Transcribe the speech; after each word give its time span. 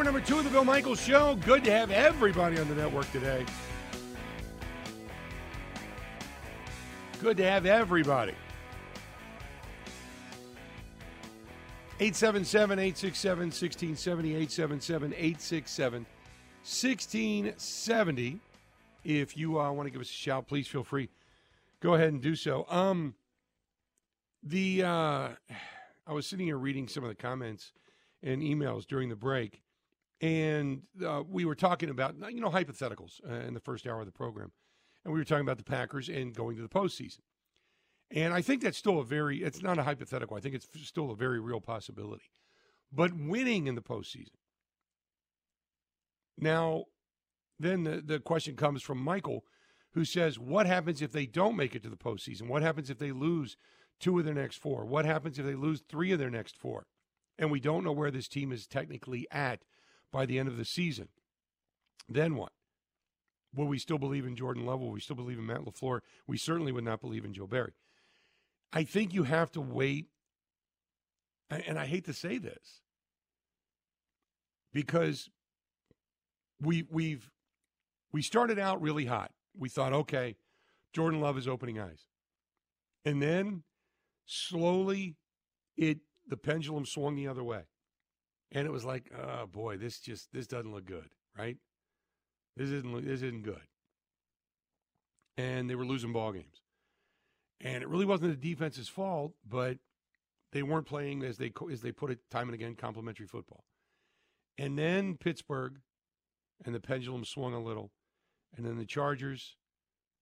Hour 0.00 0.04
number 0.04 0.20
two 0.22 0.38
of 0.38 0.44
the 0.44 0.50
Bill 0.50 0.64
Michaels 0.64 0.98
Show. 0.98 1.34
Good 1.44 1.62
to 1.64 1.70
have 1.70 1.90
everybody 1.90 2.58
on 2.58 2.66
the 2.70 2.74
network 2.74 3.12
today. 3.12 3.44
Good 7.20 7.36
to 7.36 7.44
have 7.44 7.66
everybody. 7.66 8.32
877 12.00 12.78
867 12.78 13.38
1670. 13.48 14.28
877 14.30 15.12
867 15.12 16.06
1670. 16.62 18.40
If 19.04 19.36
you 19.36 19.60
uh, 19.60 19.70
want 19.70 19.86
to 19.86 19.90
give 19.90 20.00
us 20.00 20.08
a 20.08 20.14
shout, 20.14 20.48
please 20.48 20.66
feel 20.66 20.82
free. 20.82 21.10
Go 21.80 21.92
ahead 21.92 22.08
and 22.08 22.22
do 22.22 22.34
so. 22.34 22.64
Um, 22.70 23.16
the 24.42 24.82
uh, 24.82 24.88
I 26.06 26.12
was 26.14 26.26
sitting 26.26 26.46
here 26.46 26.56
reading 26.56 26.88
some 26.88 27.02
of 27.04 27.10
the 27.10 27.14
comments 27.14 27.72
and 28.22 28.40
emails 28.40 28.86
during 28.86 29.10
the 29.10 29.14
break, 29.14 29.60
and 30.20 30.82
uh, 31.04 31.22
we 31.28 31.44
were 31.44 31.54
talking 31.54 31.90
about 31.90 32.14
you 32.30 32.40
know 32.40 32.50
hypotheticals 32.50 33.20
uh, 33.28 33.46
in 33.46 33.54
the 33.54 33.60
first 33.60 33.86
hour 33.86 34.00
of 34.00 34.06
the 34.06 34.12
program, 34.12 34.52
and 35.04 35.12
we 35.14 35.20
were 35.20 35.24
talking 35.24 35.42
about 35.44 35.58
the 35.58 35.64
Packers 35.64 36.08
and 36.08 36.34
going 36.34 36.56
to 36.56 36.62
the 36.62 36.68
postseason. 36.68 37.20
And 38.12 38.34
I 38.34 38.42
think 38.42 38.62
that's 38.62 38.78
still 38.78 38.98
a 38.98 39.04
very 39.04 39.42
it's 39.42 39.62
not 39.62 39.78
a 39.78 39.84
hypothetical. 39.84 40.36
I 40.36 40.40
think 40.40 40.54
it's 40.54 40.68
still 40.82 41.10
a 41.10 41.16
very 41.16 41.40
real 41.40 41.60
possibility. 41.60 42.24
But 42.92 43.12
winning 43.14 43.66
in 43.66 43.76
the 43.76 43.82
postseason. 43.82 44.34
Now, 46.36 46.84
then 47.58 47.84
the, 47.84 48.02
the 48.04 48.18
question 48.18 48.56
comes 48.56 48.82
from 48.82 48.98
Michael, 48.98 49.44
who 49.92 50.04
says, 50.04 50.38
What 50.38 50.66
happens 50.66 51.02
if 51.02 51.12
they 51.12 51.26
don't 51.26 51.56
make 51.56 51.74
it 51.74 51.82
to 51.82 51.90
the 51.90 51.96
postseason? 51.96 52.48
What 52.48 52.62
happens 52.62 52.90
if 52.90 52.98
they 52.98 53.12
lose 53.12 53.56
two 54.00 54.18
of 54.18 54.24
their 54.24 54.34
next 54.34 54.56
four? 54.56 54.84
What 54.84 55.04
happens 55.04 55.38
if 55.38 55.44
they 55.44 55.54
lose 55.54 55.82
three 55.82 56.12
of 56.12 56.18
their 56.18 56.30
next 56.30 56.56
four? 56.56 56.86
And 57.38 57.50
we 57.50 57.60
don't 57.60 57.84
know 57.84 57.92
where 57.92 58.10
this 58.10 58.28
team 58.28 58.52
is 58.52 58.66
technically 58.66 59.26
at 59.30 59.62
by 60.12 60.26
the 60.26 60.38
end 60.38 60.48
of 60.48 60.56
the 60.56 60.64
season. 60.64 61.08
Then 62.08 62.34
what? 62.34 62.52
Will 63.54 63.66
we 63.66 63.78
still 63.78 63.98
believe 63.98 64.26
in 64.26 64.36
Jordan 64.36 64.64
Love? 64.64 64.80
Will 64.80 64.90
we 64.90 65.00
still 65.00 65.16
believe 65.16 65.38
in 65.38 65.46
Matt 65.46 65.64
LaFleur? 65.64 66.00
We 66.26 66.36
certainly 66.36 66.72
would 66.72 66.84
not 66.84 67.00
believe 67.00 67.24
in 67.24 67.32
Joe 67.32 67.46
Barry. 67.46 67.72
I 68.72 68.84
think 68.84 69.12
you 69.12 69.24
have 69.24 69.50
to 69.52 69.60
wait. 69.60 70.06
And 71.50 71.78
I 71.78 71.86
hate 71.86 72.04
to 72.04 72.12
say 72.12 72.38
this 72.38 72.80
because 74.72 75.28
we 76.60 76.84
we've 76.88 77.28
we 78.12 78.22
started 78.22 78.58
out 78.58 78.80
really 78.80 79.06
hot. 79.06 79.32
We 79.58 79.68
thought, 79.68 79.92
okay, 79.92 80.36
Jordan 80.92 81.20
Love 81.20 81.36
is 81.36 81.48
opening 81.48 81.80
eyes. 81.80 82.06
And 83.04 83.20
then 83.20 83.64
slowly 84.26 85.16
it 85.76 85.98
the 86.28 86.36
pendulum 86.36 86.86
swung 86.86 87.16
the 87.16 87.26
other 87.26 87.42
way. 87.42 87.62
And 88.52 88.66
it 88.66 88.70
was 88.70 88.84
like, 88.84 89.10
oh 89.16 89.46
boy, 89.46 89.76
this 89.76 90.00
just 90.00 90.32
this 90.32 90.46
doesn't 90.46 90.72
look 90.72 90.84
good, 90.84 91.08
right? 91.36 91.56
This 92.56 92.70
isn't 92.70 93.04
this 93.04 93.22
isn't 93.22 93.42
good. 93.42 93.62
And 95.36 95.70
they 95.70 95.74
were 95.74 95.86
losing 95.86 96.12
ball 96.12 96.32
games. 96.32 96.62
And 97.60 97.82
it 97.82 97.88
really 97.88 98.06
wasn't 98.06 98.30
the 98.30 98.48
defense's 98.48 98.88
fault, 98.88 99.32
but 99.48 99.78
they 100.52 100.62
weren't 100.62 100.86
playing 100.86 101.22
as 101.22 101.38
they 101.38 101.52
as 101.70 101.82
they 101.82 101.92
put 101.92 102.10
it 102.10 102.18
time 102.30 102.48
and 102.48 102.54
again 102.54 102.74
complementary 102.74 103.26
football. 103.26 103.64
And 104.58 104.78
then 104.78 105.16
Pittsburgh 105.16 105.80
and 106.64 106.74
the 106.74 106.80
pendulum 106.80 107.24
swung 107.24 107.54
a 107.54 107.62
little. 107.62 107.92
And 108.56 108.66
then 108.66 108.78
the 108.78 108.84
Chargers 108.84 109.56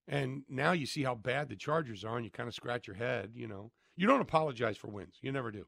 and 0.06 0.42
now 0.48 0.72
you 0.72 0.86
see 0.86 1.02
how 1.02 1.14
bad 1.14 1.48
the 1.48 1.56
Chargers 1.56 2.02
are 2.04 2.16
and 2.16 2.24
you 2.24 2.30
kind 2.30 2.48
of 2.48 2.54
scratch 2.54 2.86
your 2.86 2.96
head, 2.96 3.32
you 3.34 3.46
know. 3.46 3.72
You 3.94 4.06
don't 4.06 4.22
apologize 4.22 4.76
for 4.76 4.88
wins. 4.88 5.18
You 5.20 5.32
never 5.32 5.50
do. 5.50 5.66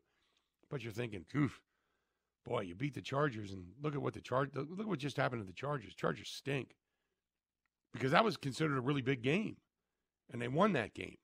But 0.70 0.82
you're 0.82 0.92
thinking, 0.92 1.26
oof, 1.36 1.60
boy, 2.44 2.60
you 2.62 2.74
beat 2.74 2.94
the 2.94 3.02
Chargers 3.02 3.52
and 3.52 3.66
look 3.82 3.94
at 3.94 4.02
what 4.02 4.14
the 4.14 4.20
Charge 4.20 4.50
look 4.54 4.80
at 4.80 4.86
what 4.86 4.98
just 4.98 5.16
happened 5.16 5.42
to 5.42 5.46
the 5.46 5.52
Chargers. 5.52 5.94
Chargers 5.94 6.28
stink. 6.28 6.74
Because 7.92 8.12
that 8.12 8.24
was 8.24 8.36
considered 8.36 8.78
a 8.78 8.82
really 8.82 9.02
big 9.02 9.22
game. 9.22 9.56
And 10.32 10.40
they 10.40 10.48
won 10.48 10.72
that 10.74 10.94
game. 10.94 11.16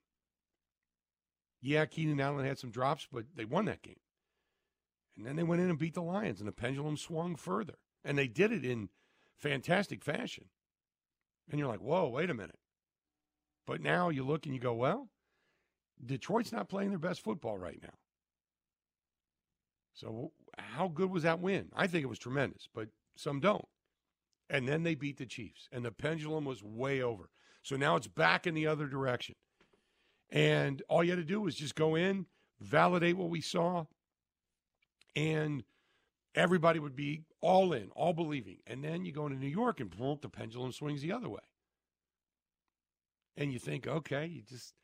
Yeah, 1.63 1.87
Keenan 1.87 2.21
Allen 2.21 2.47
had 2.47 2.59
some 2.59 2.71
drops, 2.71 3.07
but 3.11 3.25
they 3.35 3.45
won 3.45 3.65
that 3.67 3.83
game. 3.83 4.01
And 5.17 5.25
then 5.25 5.37
they 5.37 5.43
went 5.43 5.63
in 5.63 5.71
and 5.71 5.79
beat 5.79 5.95
the 5.95 6.03
Lions, 6.03 6.41
and 6.41 6.49
the 6.49 6.53
pendulum 6.53 6.97
swung 6.97 7.37
further. 7.37 7.75
And 8.05 8.19
they 8.19 8.29
did 8.29 8.53
it 8.53 8.65
in 8.65 8.91
fantastic 9.39 10.05
fashion. 10.05 10.47
And 11.51 11.59
you're 11.59 11.69
like, 11.69 11.81
whoa, 11.81 12.09
wait 12.09 12.31
a 12.31 12.35
minute. 12.35 12.59
But 13.67 13.81
now 13.81 14.11
you 14.11 14.25
look 14.25 14.47
and 14.47 14.55
you 14.55 14.61
go, 14.61 14.75
well, 14.75 15.09
Detroit's 16.05 16.53
not 16.53 16.69
playing 16.69 16.91
their 16.91 16.99
best 16.99 17.23
football 17.23 17.59
right 17.59 17.81
now. 17.83 17.95
So, 19.95 20.33
how 20.59 20.89
good 20.89 21.11
was 21.11 21.23
that 21.23 21.41
win? 21.41 21.69
I 21.75 21.87
think 21.87 22.03
it 22.03 22.09
was 22.09 22.19
tremendous, 22.19 22.69
but 22.75 22.89
some 23.17 23.41
don't. 23.41 23.67
And 24.49 24.69
then 24.69 24.83
they 24.83 24.95
beat 24.95 25.19
the 25.19 25.27
Chiefs, 25.27 25.69
and 25.73 25.85
the 25.85 25.91
pendulum 25.91 26.45
was 26.45 26.63
way 26.63 27.03
over. 27.03 27.31
So 27.63 27.77
now 27.77 27.97
it's 27.97 28.07
back 28.07 28.47
in 28.47 28.55
the 28.55 28.67
other 28.67 28.87
direction. 28.87 29.35
And 30.31 30.83
all 30.89 31.03
you 31.03 31.11
had 31.11 31.19
to 31.19 31.25
do 31.25 31.41
was 31.41 31.55
just 31.55 31.75
go 31.75 31.95
in, 31.95 32.27
validate 32.61 33.17
what 33.17 33.31
we 33.31 33.41
saw, 33.41 33.87
and 35.15 35.65
everybody 36.35 36.79
would 36.79 36.95
be 36.95 37.23
all 37.41 37.73
in, 37.73 37.91
all 37.95 38.13
believing. 38.13 38.59
And 38.67 38.85
then 38.85 39.05
you 39.05 39.13
go 39.13 39.27
into 39.27 39.39
New 39.39 39.49
York 39.49 39.81
and 39.81 39.91
boom, 39.91 40.19
the 40.21 40.29
pendulum 40.29 40.73
swings 40.73 41.03
the 41.03 41.13
other 41.13 41.29
way. 41.29 41.41
And 43.37 43.53
you 43.53 43.59
think, 43.59 43.87
okay, 43.87 44.27
you 44.27 44.43
just 44.43 44.75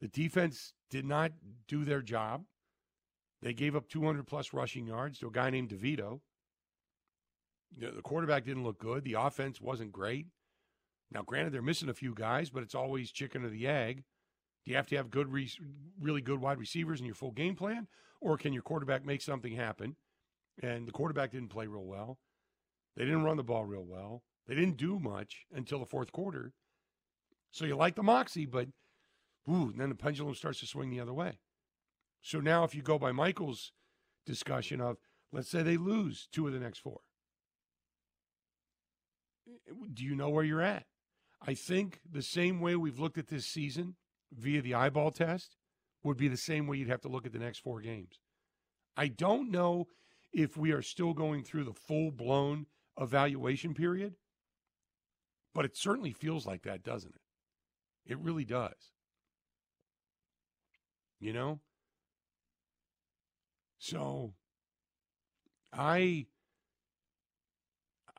the 0.00 0.08
defense 0.08 0.74
did 0.90 1.04
not 1.04 1.32
do 1.66 1.84
their 1.84 2.02
job. 2.02 2.44
They 3.42 3.52
gave 3.52 3.76
up 3.76 3.88
200 3.88 4.26
plus 4.26 4.52
rushing 4.52 4.86
yards 4.86 5.18
to 5.18 5.28
a 5.28 5.32
guy 5.32 5.50
named 5.50 5.70
DeVito. 5.70 6.20
The 7.76 8.02
quarterback 8.02 8.44
didn't 8.44 8.64
look 8.64 8.78
good. 8.78 9.04
The 9.04 9.14
offense 9.14 9.60
wasn't 9.60 9.92
great. 9.92 10.26
Now, 11.10 11.22
granted, 11.22 11.52
they're 11.52 11.62
missing 11.62 11.88
a 11.88 11.94
few 11.94 12.14
guys, 12.14 12.50
but 12.50 12.62
it's 12.62 12.74
always 12.74 13.12
chicken 13.12 13.44
or 13.44 13.48
the 13.48 13.66
egg. 13.66 14.04
Do 14.64 14.70
you 14.70 14.76
have 14.76 14.86
to 14.88 14.96
have 14.96 15.10
good, 15.10 15.32
re- 15.32 15.50
really 16.00 16.20
good 16.20 16.40
wide 16.40 16.58
receivers 16.58 17.00
in 17.00 17.06
your 17.06 17.14
full 17.14 17.30
game 17.30 17.54
plan, 17.54 17.86
or 18.20 18.36
can 18.36 18.52
your 18.52 18.62
quarterback 18.62 19.04
make 19.04 19.22
something 19.22 19.54
happen? 19.54 19.96
And 20.62 20.86
the 20.86 20.92
quarterback 20.92 21.32
didn't 21.32 21.48
play 21.48 21.66
real 21.66 21.84
well. 21.84 22.18
They 22.96 23.04
didn't 23.04 23.24
run 23.24 23.36
the 23.36 23.44
ball 23.44 23.64
real 23.64 23.84
well. 23.84 24.24
They 24.46 24.54
didn't 24.54 24.76
do 24.76 24.98
much 24.98 25.46
until 25.54 25.78
the 25.78 25.86
fourth 25.86 26.10
quarter. 26.10 26.52
So 27.52 27.64
you 27.64 27.76
like 27.76 27.94
the 27.94 28.02
moxie, 28.02 28.46
but 28.46 28.68
ooh, 29.48 29.72
then 29.76 29.88
the 29.88 29.94
pendulum 29.94 30.34
starts 30.34 30.60
to 30.60 30.66
swing 30.66 30.90
the 30.90 31.00
other 31.00 31.14
way. 31.14 31.38
So 32.22 32.40
now, 32.40 32.64
if 32.64 32.74
you 32.74 32.82
go 32.82 32.98
by 32.98 33.12
Michael's 33.12 33.72
discussion 34.26 34.80
of, 34.80 34.98
let's 35.32 35.50
say 35.50 35.62
they 35.62 35.76
lose 35.76 36.28
two 36.32 36.46
of 36.46 36.52
the 36.52 36.58
next 36.58 36.78
four, 36.78 37.00
do 39.92 40.04
you 40.04 40.14
know 40.14 40.28
where 40.28 40.44
you're 40.44 40.62
at? 40.62 40.84
I 41.40 41.54
think 41.54 42.00
the 42.10 42.22
same 42.22 42.60
way 42.60 42.76
we've 42.76 42.98
looked 42.98 43.18
at 43.18 43.28
this 43.28 43.46
season 43.46 43.96
via 44.32 44.60
the 44.60 44.74
eyeball 44.74 45.10
test 45.10 45.56
would 46.02 46.16
be 46.16 46.28
the 46.28 46.36
same 46.36 46.66
way 46.66 46.76
you'd 46.76 46.88
have 46.88 47.00
to 47.02 47.08
look 47.08 47.26
at 47.26 47.32
the 47.32 47.38
next 47.38 47.60
four 47.60 47.80
games. 47.80 48.20
I 48.96 49.08
don't 49.08 49.50
know 49.50 49.86
if 50.32 50.56
we 50.56 50.72
are 50.72 50.82
still 50.82 51.14
going 51.14 51.44
through 51.44 51.64
the 51.64 51.72
full 51.72 52.10
blown 52.10 52.66
evaluation 53.00 53.74
period, 53.74 54.14
but 55.54 55.64
it 55.64 55.76
certainly 55.76 56.12
feels 56.12 56.46
like 56.46 56.62
that, 56.62 56.82
doesn't 56.82 57.14
it? 57.14 58.12
It 58.12 58.18
really 58.18 58.44
does. 58.44 58.92
You 61.20 61.32
know? 61.32 61.60
So 63.78 64.34
I 65.72 66.26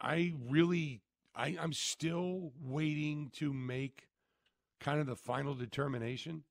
I 0.02 0.34
really 0.48 1.02
I, 1.36 1.58
I'm 1.60 1.74
still 1.74 2.54
waiting 2.62 3.32
to 3.36 3.54
make 3.54 4.08
kind 4.80 5.00
of 5.00 5.08
the 5.08 5.16
final 5.16 5.54
determination. 5.54 6.44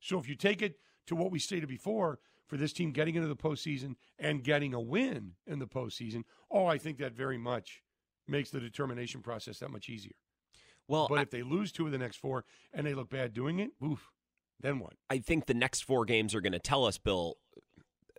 So 0.00 0.18
if 0.18 0.28
you 0.28 0.34
take 0.34 0.62
it 0.62 0.78
to 1.06 1.16
what 1.16 1.30
we 1.30 1.38
stated 1.38 1.68
before, 1.68 2.18
for 2.46 2.56
this 2.56 2.72
team 2.72 2.92
getting 2.92 3.16
into 3.16 3.28
the 3.28 3.36
postseason 3.36 3.96
and 4.18 4.44
getting 4.44 4.72
a 4.72 4.80
win 4.80 5.32
in 5.46 5.58
the 5.58 5.66
postseason, 5.66 6.22
oh, 6.50 6.66
I 6.66 6.78
think 6.78 6.98
that 6.98 7.12
very 7.12 7.38
much 7.38 7.82
makes 8.28 8.50
the 8.50 8.60
determination 8.60 9.20
process 9.20 9.58
that 9.58 9.70
much 9.70 9.88
easier. 9.88 10.14
Well, 10.88 11.08
but 11.08 11.18
I, 11.18 11.22
if 11.22 11.30
they 11.30 11.42
lose 11.42 11.72
two 11.72 11.86
of 11.86 11.92
the 11.92 11.98
next 11.98 12.16
four 12.16 12.44
and 12.72 12.86
they 12.86 12.94
look 12.94 13.10
bad 13.10 13.32
doing 13.32 13.58
it, 13.58 13.70
oof, 13.84 14.12
then 14.60 14.78
what? 14.78 14.94
I 15.10 15.18
think 15.18 15.46
the 15.46 15.54
next 15.54 15.82
four 15.82 16.04
games 16.04 16.34
are 16.34 16.40
going 16.40 16.52
to 16.52 16.58
tell 16.60 16.84
us, 16.84 16.98
Bill. 16.98 17.36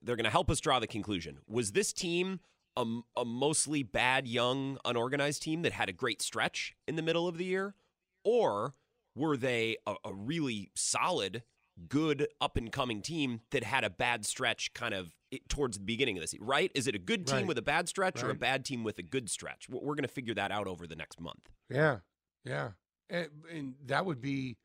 They're 0.08 0.16
going 0.16 0.24
to 0.24 0.32
help 0.32 0.50
us 0.50 0.62
draw 0.62 0.80
the 0.80 0.88
conclusion. 0.88 1.40
Was 1.48 1.74
this 1.74 1.92
team 1.92 2.40
a, 2.78 2.86
a 3.18 3.26
mostly 3.26 3.84
bad, 3.84 4.26
young, 4.26 4.78
unorganized 4.86 5.42
team 5.44 5.64
that 5.64 5.74
had 5.74 5.90
a 5.90 5.92
great 5.92 6.22
stretch 6.22 6.76
in 6.88 6.96
the 6.96 7.02
middle 7.02 7.28
of 7.28 7.38
the 7.38 7.44
year, 7.44 7.76
or 8.24 8.74
were 9.16 9.36
they 9.36 9.76
a, 9.86 9.96
a 10.06 10.14
really 10.14 10.72
solid, 10.76 11.44
good, 11.90 12.28
up 12.40 12.56
and 12.56 12.72
coming 12.72 13.02
team 13.02 13.42
that 13.52 13.66
had 13.66 13.84
a 13.84 13.90
bad 13.90 14.26
stretch 14.26 14.74
kind 14.74 14.94
of 14.94 15.14
towards 15.50 15.78
the 15.78 15.84
beginning 15.84 16.18
of 16.18 16.22
the 16.22 16.28
season, 16.28 16.48
right? 16.48 16.72
Is 16.74 16.88
it 16.88 16.96
a 16.96 17.00
good 17.00 17.28
team 17.28 17.36
Right. 17.40 17.48
with 17.48 17.58
a 17.58 17.62
bad 17.64 17.90
stretch 17.90 18.24
or 18.24 18.30
a 18.30 18.36
bad 18.36 18.64
team 18.64 18.86
with 18.86 18.98
a 19.00 19.04
good 19.04 19.30
stretch? 19.30 19.68
We're 19.68 19.96
going 19.96 20.04
to 20.04 20.08
figure 20.08 20.34
that 20.36 20.52
out 20.52 20.68
over 20.68 20.88
the 20.88 20.96
next 20.96 21.20
month. 21.20 21.50
Yeah, 21.70 21.98
yeah, 22.46 22.70
and, 23.10 23.28
and 23.52 23.74
that 23.88 24.06
would 24.06 24.22
be 24.22 24.56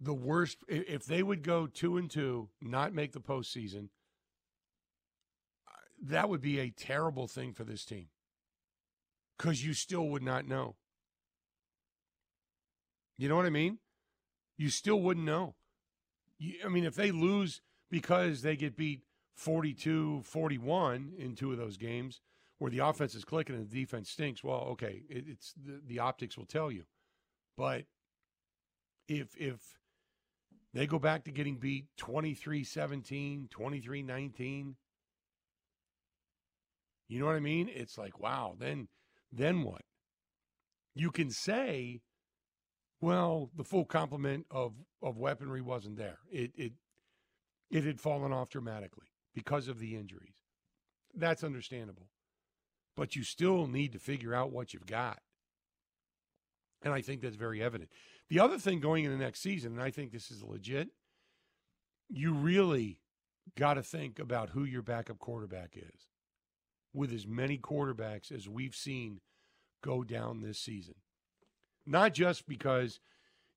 the 0.00 0.14
worst 0.14 0.58
if 0.68 1.06
they 1.06 1.24
would 1.24 1.42
go 1.42 1.66
two 1.66 1.96
and 1.96 2.08
two, 2.08 2.50
not 2.62 2.94
make 2.94 3.10
the 3.10 3.20
postseason. 3.20 3.88
That 6.02 6.28
would 6.28 6.40
be 6.40 6.58
a 6.58 6.70
terrible 6.70 7.26
thing 7.26 7.52
for 7.52 7.64
this 7.64 7.84
team 7.84 8.06
because 9.36 9.64
you 9.64 9.72
still 9.72 10.08
would 10.08 10.22
not 10.22 10.46
know. 10.46 10.76
You 13.16 13.28
know 13.28 13.36
what 13.36 13.46
I 13.46 13.50
mean? 13.50 13.78
You 14.56 14.70
still 14.70 15.00
wouldn't 15.00 15.26
know. 15.26 15.54
You, 16.38 16.54
I 16.64 16.68
mean, 16.68 16.84
if 16.84 16.94
they 16.94 17.10
lose 17.10 17.60
because 17.90 18.42
they 18.42 18.56
get 18.56 18.76
beat 18.76 19.02
42 19.36 20.22
41 20.24 21.12
in 21.18 21.34
two 21.34 21.52
of 21.52 21.58
those 21.58 21.76
games 21.76 22.20
where 22.58 22.70
the 22.70 22.80
offense 22.80 23.14
is 23.14 23.24
clicking 23.24 23.54
and 23.54 23.68
the 23.68 23.80
defense 23.80 24.10
stinks, 24.10 24.42
well, 24.42 24.66
okay, 24.70 25.02
it, 25.08 25.24
it's 25.28 25.54
the, 25.54 25.80
the 25.86 25.98
optics 26.00 26.36
will 26.36 26.46
tell 26.46 26.70
you. 26.70 26.84
But 27.56 27.84
if 29.08 29.36
if 29.36 29.78
they 30.74 30.86
go 30.86 30.98
back 30.98 31.24
to 31.24 31.30
getting 31.30 31.56
beat 31.56 31.86
23 31.96 32.62
17, 32.62 33.48
23 33.50 34.02
19, 34.02 34.76
you 37.08 37.18
know 37.18 37.26
what 37.26 37.36
I 37.36 37.40
mean? 37.40 37.70
It's 37.72 37.96
like, 37.98 38.20
wow, 38.20 38.54
then 38.58 38.88
then 39.32 39.62
what? 39.62 39.82
You 40.94 41.10
can 41.10 41.30
say, 41.30 42.00
well, 43.00 43.50
the 43.56 43.64
full 43.64 43.84
complement 43.84 44.46
of, 44.50 44.72
of 45.02 45.16
weaponry 45.16 45.62
wasn't 45.62 45.96
there. 45.96 46.18
It 46.30 46.52
it 46.54 46.72
it 47.70 47.84
had 47.84 48.00
fallen 48.00 48.32
off 48.32 48.50
dramatically 48.50 49.08
because 49.34 49.68
of 49.68 49.78
the 49.78 49.96
injuries. 49.96 50.36
That's 51.14 51.44
understandable. 51.44 52.08
But 52.96 53.16
you 53.16 53.22
still 53.22 53.66
need 53.66 53.92
to 53.92 53.98
figure 53.98 54.34
out 54.34 54.52
what 54.52 54.74
you've 54.74 54.86
got. 54.86 55.20
And 56.82 56.92
I 56.92 57.00
think 57.00 57.20
that's 57.20 57.36
very 57.36 57.62
evident. 57.62 57.90
The 58.28 58.40
other 58.40 58.58
thing 58.58 58.80
going 58.80 59.04
into 59.04 59.16
next 59.16 59.40
season, 59.40 59.72
and 59.72 59.82
I 59.82 59.90
think 59.90 60.12
this 60.12 60.30
is 60.30 60.42
legit, 60.42 60.88
you 62.08 62.32
really 62.32 62.98
got 63.56 63.74
to 63.74 63.82
think 63.82 64.18
about 64.18 64.50
who 64.50 64.64
your 64.64 64.82
backup 64.82 65.18
quarterback 65.18 65.76
is 65.76 66.07
with 66.92 67.12
as 67.12 67.26
many 67.26 67.58
quarterbacks 67.58 68.32
as 68.32 68.48
we've 68.48 68.74
seen 68.74 69.20
go 69.82 70.02
down 70.02 70.40
this 70.40 70.58
season. 70.58 70.94
Not 71.86 72.14
just 72.14 72.46
because 72.46 73.00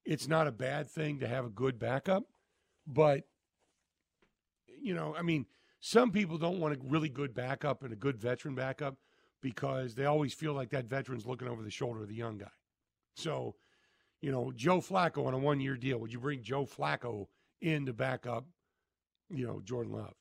it's 0.06 0.28
not 0.28 0.48
a 0.48 0.52
bad 0.52 0.90
thing 0.90 1.20
to 1.20 1.28
have 1.28 1.46
a 1.46 1.50
good 1.50 1.80
backup, 1.80 2.24
but, 2.88 3.24
you 4.82 4.94
know, 4.94 5.16
I 5.18 5.22
mean, 5.22 5.46
some 5.80 6.12
people 6.12 6.38
don't 6.38 6.60
want 6.60 6.76
a 6.76 6.80
really 6.84 7.10
good 7.10 7.34
backup 7.34 7.84
and 7.84 7.92
a 7.92 7.98
good 7.98 8.18
veteran 8.18 8.56
backup 8.56 8.98
because 9.42 9.96
they 9.96 10.06
always 10.06 10.34
feel 10.34 10.54
like 10.54 10.70
that 10.70 10.86
veteran's 10.86 11.26
looking 11.26 11.48
over 11.48 11.64
the 11.64 11.72
shoulder 11.72 12.04
of 12.04 12.10
the 12.10 12.16
young 12.16 12.38
guy. 12.38 12.52
So, 13.16 13.56
you 14.22 14.32
know, 14.32 14.52
Joe 14.56 14.80
Flacco 14.80 15.26
on 15.26 15.34
a 15.34 15.38
one 15.38 15.60
year 15.60 15.76
deal, 15.76 15.98
would 15.98 16.14
you 16.14 16.20
bring 16.20 16.44
Joe 16.44 16.66
Flacco 16.66 17.28
in 17.60 17.88
to 17.88 17.94
back 17.94 18.28
up, 18.28 18.46
you 19.30 19.46
know, 19.46 19.62
Jordan 19.64 19.94
Love? 19.94 20.14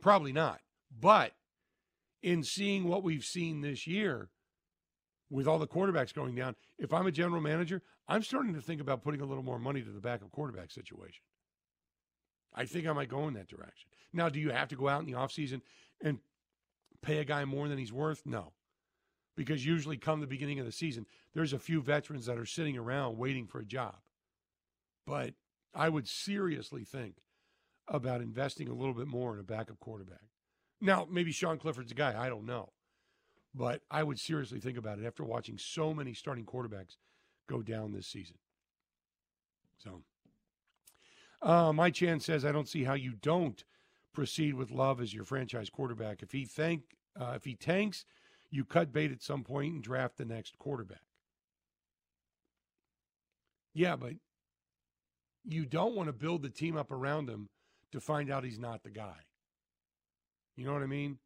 Probably 0.00 0.32
not. 0.32 0.60
But 0.98 1.32
in 2.22 2.42
seeing 2.42 2.84
what 2.84 3.02
we've 3.02 3.24
seen 3.24 3.60
this 3.60 3.86
year 3.86 4.28
with 5.30 5.46
all 5.46 5.58
the 5.58 5.66
quarterbacks 5.66 6.12
going 6.12 6.34
down, 6.34 6.56
if 6.78 6.92
I'm 6.92 7.06
a 7.06 7.12
general 7.12 7.40
manager, 7.40 7.82
I'm 8.08 8.22
starting 8.22 8.54
to 8.54 8.60
think 8.60 8.80
about 8.80 9.02
putting 9.02 9.20
a 9.20 9.24
little 9.24 9.44
more 9.44 9.58
money 9.58 9.82
to 9.82 9.90
the 9.90 10.00
backup 10.00 10.32
quarterback 10.32 10.70
situation. 10.70 11.22
I 12.54 12.64
think 12.64 12.86
I 12.86 12.92
might 12.92 13.08
go 13.08 13.28
in 13.28 13.34
that 13.34 13.48
direction. 13.48 13.88
Now, 14.12 14.28
do 14.28 14.40
you 14.40 14.50
have 14.50 14.68
to 14.68 14.76
go 14.76 14.88
out 14.88 15.00
in 15.00 15.06
the 15.06 15.16
offseason 15.16 15.60
and 16.02 16.18
pay 17.00 17.18
a 17.18 17.24
guy 17.24 17.44
more 17.44 17.68
than 17.68 17.78
he's 17.78 17.92
worth? 17.92 18.22
No. 18.24 18.52
Because 19.36 19.64
usually, 19.64 19.96
come 19.96 20.20
the 20.20 20.26
beginning 20.26 20.58
of 20.58 20.66
the 20.66 20.72
season, 20.72 21.06
there's 21.32 21.52
a 21.52 21.58
few 21.58 21.80
veterans 21.80 22.26
that 22.26 22.36
are 22.36 22.44
sitting 22.44 22.76
around 22.76 23.16
waiting 23.16 23.46
for 23.46 23.60
a 23.60 23.64
job. 23.64 23.94
But 25.06 25.34
I 25.72 25.88
would 25.88 26.08
seriously 26.08 26.84
think 26.84 27.18
about 27.86 28.20
investing 28.20 28.68
a 28.68 28.74
little 28.74 28.94
bit 28.94 29.06
more 29.06 29.34
in 29.34 29.40
a 29.40 29.44
backup 29.44 29.78
quarterback. 29.78 30.29
Now, 30.80 31.06
maybe 31.10 31.32
Sean 31.32 31.58
Clifford's 31.58 31.92
a 31.92 31.94
guy. 31.94 32.14
I 32.18 32.28
don't 32.28 32.46
know. 32.46 32.70
But 33.54 33.82
I 33.90 34.02
would 34.02 34.18
seriously 34.18 34.60
think 34.60 34.78
about 34.78 34.98
it 34.98 35.06
after 35.06 35.24
watching 35.24 35.58
so 35.58 35.92
many 35.92 36.14
starting 36.14 36.46
quarterbacks 36.46 36.96
go 37.48 37.62
down 37.62 37.92
this 37.92 38.06
season. 38.06 38.36
So, 39.78 40.02
uh, 41.42 41.72
my 41.72 41.90
chance 41.90 42.26
says 42.26 42.44
I 42.44 42.52
don't 42.52 42.68
see 42.68 42.84
how 42.84 42.94
you 42.94 43.14
don't 43.20 43.64
proceed 44.12 44.54
with 44.54 44.70
Love 44.70 45.00
as 45.00 45.12
your 45.12 45.24
franchise 45.24 45.70
quarterback. 45.70 46.22
If 46.22 46.32
he 46.32 46.44
thank, 46.44 46.82
uh, 47.18 47.32
if 47.34 47.44
he 47.44 47.54
tanks, 47.54 48.04
you 48.50 48.64
cut 48.64 48.92
bait 48.92 49.10
at 49.10 49.22
some 49.22 49.42
point 49.42 49.74
and 49.74 49.82
draft 49.82 50.16
the 50.16 50.24
next 50.24 50.58
quarterback. 50.58 51.02
Yeah, 53.72 53.96
but 53.96 54.14
you 55.44 55.64
don't 55.64 55.94
want 55.94 56.08
to 56.08 56.12
build 56.12 56.42
the 56.42 56.50
team 56.50 56.76
up 56.76 56.90
around 56.90 57.28
him 57.28 57.48
to 57.92 58.00
find 58.00 58.30
out 58.30 58.44
he's 58.44 58.58
not 58.58 58.82
the 58.82 58.90
guy. 58.90 59.16
You 60.60 60.66
know 60.66 60.74
what 60.74 60.82
I 60.82 60.86
mean? 60.86 61.18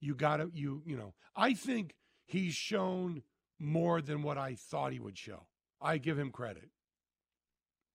You 0.00 0.14
got 0.14 0.38
to, 0.38 0.50
you, 0.54 0.82
you 0.86 0.96
know, 0.96 1.12
I 1.36 1.52
think 1.52 1.94
he's 2.24 2.54
shown 2.54 3.22
more 3.58 4.00
than 4.00 4.22
what 4.22 4.38
I 4.38 4.54
thought 4.54 4.92
he 4.92 4.98
would 4.98 5.18
show. 5.18 5.46
I 5.78 5.98
give 5.98 6.18
him 6.18 6.30
credit. 6.30 6.70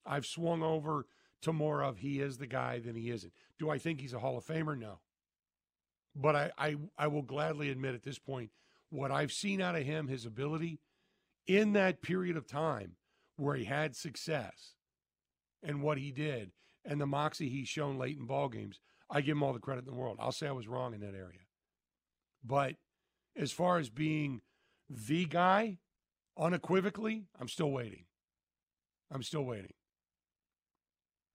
I've 0.05 0.27
swung 0.27 0.61
over 0.61 1.07
to 1.41 1.51
more 1.51 1.81
of 1.81 1.97
he 1.97 2.21
is 2.21 2.37
the 2.37 2.45
guy 2.45 2.77
than 2.77 2.95
he 2.95 3.09
isn't. 3.09 3.33
Do 3.57 3.71
I 3.71 3.79
think 3.79 3.99
he's 3.99 4.13
a 4.13 4.19
Hall 4.19 4.37
of 4.37 4.45
Famer? 4.45 4.77
No. 4.77 4.99
But 6.15 6.35
I, 6.35 6.51
I, 6.59 6.75
I 6.95 7.07
will 7.07 7.23
gladly 7.23 7.71
admit 7.71 7.95
at 7.95 8.03
this 8.03 8.19
point, 8.19 8.51
what 8.91 9.11
I've 9.11 9.31
seen 9.31 9.61
out 9.61 9.75
of 9.75 9.81
him, 9.81 10.07
his 10.07 10.27
ability 10.27 10.79
in 11.47 11.73
that 11.73 12.03
period 12.03 12.37
of 12.37 12.45
time 12.45 12.97
where 13.35 13.55
he 13.55 13.65
had 13.65 13.95
success 13.95 14.75
and 15.63 15.81
what 15.81 15.97
he 15.97 16.11
did 16.11 16.51
and 16.85 17.01
the 17.01 17.07
moxie 17.07 17.49
he's 17.49 17.67
shown 17.67 17.97
late 17.97 18.19
in 18.19 18.27
ball 18.27 18.47
games, 18.47 18.79
I 19.09 19.21
give 19.21 19.37
him 19.37 19.43
all 19.43 19.53
the 19.53 19.59
credit 19.59 19.85
in 19.85 19.91
the 19.91 19.99
world. 19.99 20.17
I'll 20.19 20.31
say 20.31 20.47
I 20.47 20.51
was 20.51 20.67
wrong 20.67 20.93
in 20.93 21.01
that 21.01 21.13
area. 21.13 21.39
But 22.43 22.75
as 23.35 23.51
far 23.51 23.77
as 23.77 23.89
being 23.89 24.41
the 24.89 25.25
guy, 25.25 25.79
unequivocally, 26.37 27.25
I'm 27.39 27.47
still 27.47 27.71
waiting. 27.71 28.05
I'm 29.11 29.23
still 29.23 29.43
waiting. 29.43 29.73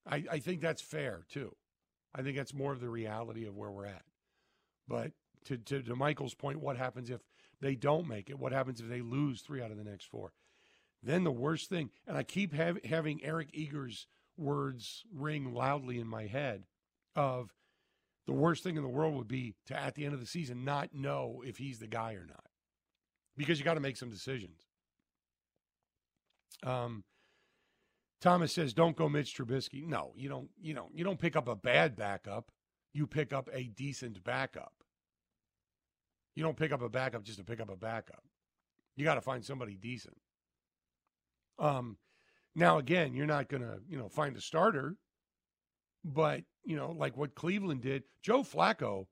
I, 0.07 0.25
I 0.31 0.39
think 0.39 0.61
that's 0.61 0.83
fair 0.83 1.25
too. 1.31 1.55
I 2.15 2.23
think 2.23 2.37
that's 2.37 2.55
more 2.55 2.73
of 2.73 2.81
the 2.81 2.89
reality 2.89 3.47
of 3.47 3.57
where 3.57 3.71
we're 3.71 3.87
at. 3.87 4.03
But 4.89 5.13
to, 5.45 5.57
to, 5.57 5.83
to 5.83 5.95
Michael's 5.95 6.35
point, 6.35 6.61
what 6.61 6.77
happens 6.77 7.11
if 7.11 7.21
they 7.61 7.77
don't 7.77 8.09
make 8.09 8.31
it? 8.31 8.39
What 8.39 8.53
happens 8.53 8.81
if 8.81 8.89
they 8.89 9.01
lose 9.01 9.43
three 9.43 9.63
out 9.63 9.71
of 9.71 9.77
the 9.77 9.85
next 9.85 10.07
four? 10.07 10.33
Then 11.03 11.25
the 11.25 11.31
worst 11.31 11.69
thing, 11.69 11.91
and 12.07 12.17
I 12.17 12.25
keep 12.25 12.53
have, 12.53 12.85
having 12.85 13.25
Eric 13.25 13.51
Eager's 13.53 14.07
words 14.37 15.05
ring 15.15 15.55
loudly 15.55 15.99
in 15.99 16.07
my 16.07 16.27
head 16.27 16.65
of 17.15 17.55
the 18.31 18.37
worst 18.37 18.63
thing 18.63 18.77
in 18.77 18.83
the 18.85 18.89
world 18.89 19.17
would 19.17 19.27
be 19.27 19.57
to 19.67 19.77
at 19.77 19.97
the 19.97 20.05
end 20.05 20.15
of 20.15 20.21
the 20.21 20.27
season 20.27 20.65
not 20.65 20.95
know 20.95 21.43
if 21.45 21.57
he's 21.57 21.81
the 21.81 21.89
guy 21.89 22.13
or 22.13 22.25
not. 22.25 22.45
Because 23.37 23.59
you 23.59 23.65
got 23.65 23.75
to 23.75 23.81
make 23.81 23.97
some 23.97 24.09
decisions. 24.09 24.69
Um, 26.65 27.03
thomas 28.21 28.53
says 28.53 28.73
don't 28.73 28.95
go 28.95 29.09
mitch 29.09 29.37
trubisky. 29.37 29.85
No 29.85 30.13
you 30.15 30.29
don't 30.29 30.49
you 30.61 30.75
know 30.75 30.91
you 30.95 31.03
don't 31.03 31.19
pick 31.19 31.35
up 31.35 31.49
a 31.49 31.57
bad 31.57 31.97
backup. 31.97 32.53
You 32.93 33.09
pick 33.09 33.33
up 33.33 33.49
a 33.53 33.65
decent 33.65 34.23
backup. 34.23 34.75
You 36.37 36.45
don't 36.45 36.57
pick 36.57 36.71
up 36.71 36.83
a 36.83 36.89
backup 36.89 37.25
just 37.25 37.39
to 37.39 37.45
pick 37.45 37.59
up 37.59 37.69
a 37.69 37.77
backup. 37.77 38.23
You 38.95 39.05
got 39.05 39.17
to 39.17 39.21
find 39.21 39.45
somebody 39.45 39.75
decent. 39.75 40.19
Um, 41.59 41.97
now 42.55 42.79
again 42.79 43.13
you're 43.13 43.27
not 43.27 43.49
to 43.49 43.81
you 43.89 43.99
know 43.99 44.09
find 44.09 44.37
a 44.37 44.41
starter 44.41 44.95
but, 46.05 46.43
you 46.65 46.77
know, 46.77 46.93
like 46.93 47.17
what 47.17 47.35
Cleveland 47.35 47.83
did, 47.83 48.05
Joe 48.23 48.43
Flacco 48.43 49.07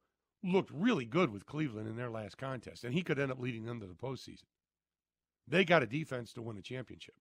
looked 0.45 0.71
really 0.73 1.05
good 1.05 1.31
with 1.31 1.47
Cleveland 1.47 1.89
in 1.89 1.97
their 1.97 2.11
last 2.11 2.39
contest, 2.39 2.85
and 2.85 2.95
he 2.95 3.03
could 3.03 3.19
end 3.19 3.33
up 3.33 3.41
leading 3.41 3.65
them 3.65 3.81
to 3.81 3.87
the 3.87 3.95
postseason. 3.95 4.45
They 5.47 5.65
got 5.65 5.83
a 5.83 5.87
defense 5.87 6.33
to 6.35 6.43
win 6.43 6.59
a 6.59 6.63
championship. 6.63 7.15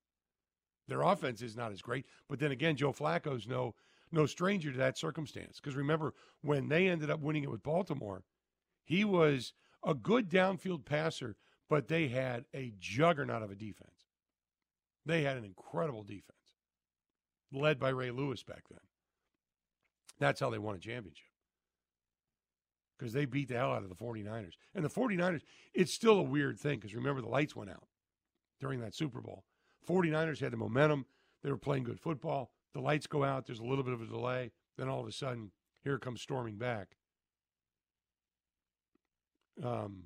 Their 0.86 1.02
offense 1.02 1.42
is 1.42 1.56
not 1.56 1.72
as 1.72 1.82
great, 1.82 2.06
but 2.28 2.38
then 2.38 2.52
again, 2.52 2.76
Joe 2.76 2.92
Flacco's 2.92 3.46
no 3.46 3.74
no 4.10 4.24
stranger 4.24 4.72
to 4.72 4.78
that 4.78 4.96
circumstance. 4.96 5.60
Because 5.60 5.76
remember, 5.76 6.14
when 6.40 6.68
they 6.68 6.88
ended 6.88 7.10
up 7.10 7.20
winning 7.20 7.44
it 7.44 7.50
with 7.50 7.62
Baltimore, 7.62 8.24
he 8.84 9.04
was 9.04 9.52
a 9.84 9.94
good 9.94 10.30
downfield 10.30 10.86
passer, 10.86 11.36
but 11.68 11.88
they 11.88 12.08
had 12.08 12.46
a 12.54 12.72
juggernaut 12.78 13.42
of 13.42 13.50
a 13.50 13.54
defense. 13.54 14.06
They 15.04 15.22
had 15.22 15.36
an 15.36 15.44
incredible 15.44 16.04
defense, 16.04 16.56
led 17.52 17.78
by 17.78 17.90
Ray 17.90 18.10
Lewis 18.10 18.42
back 18.42 18.64
then. 18.70 18.87
That's 20.18 20.40
how 20.40 20.50
they 20.50 20.58
won 20.58 20.74
a 20.74 20.78
championship. 20.78 21.24
Because 22.98 23.12
they 23.12 23.26
beat 23.26 23.48
the 23.48 23.54
hell 23.54 23.72
out 23.72 23.84
of 23.84 23.88
the 23.88 23.94
49ers. 23.94 24.54
And 24.74 24.84
the 24.84 24.88
49ers, 24.88 25.42
it's 25.72 25.92
still 25.92 26.18
a 26.18 26.22
weird 26.22 26.58
thing 26.58 26.78
because 26.78 26.94
remember, 26.94 27.20
the 27.20 27.28
lights 27.28 27.54
went 27.54 27.70
out 27.70 27.86
during 28.60 28.80
that 28.80 28.94
Super 28.94 29.20
Bowl. 29.20 29.44
49ers 29.88 30.40
had 30.40 30.52
the 30.52 30.56
momentum. 30.56 31.06
They 31.42 31.50
were 31.50 31.56
playing 31.56 31.84
good 31.84 32.00
football. 32.00 32.50
The 32.74 32.80
lights 32.80 33.06
go 33.06 33.24
out. 33.24 33.46
There's 33.46 33.60
a 33.60 33.64
little 33.64 33.84
bit 33.84 33.94
of 33.94 34.02
a 34.02 34.06
delay. 34.06 34.50
Then 34.76 34.88
all 34.88 35.00
of 35.00 35.06
a 35.06 35.12
sudden, 35.12 35.52
here 35.82 35.98
comes 35.98 36.20
storming 36.20 36.56
back. 36.56 36.96
Um, 39.62 40.04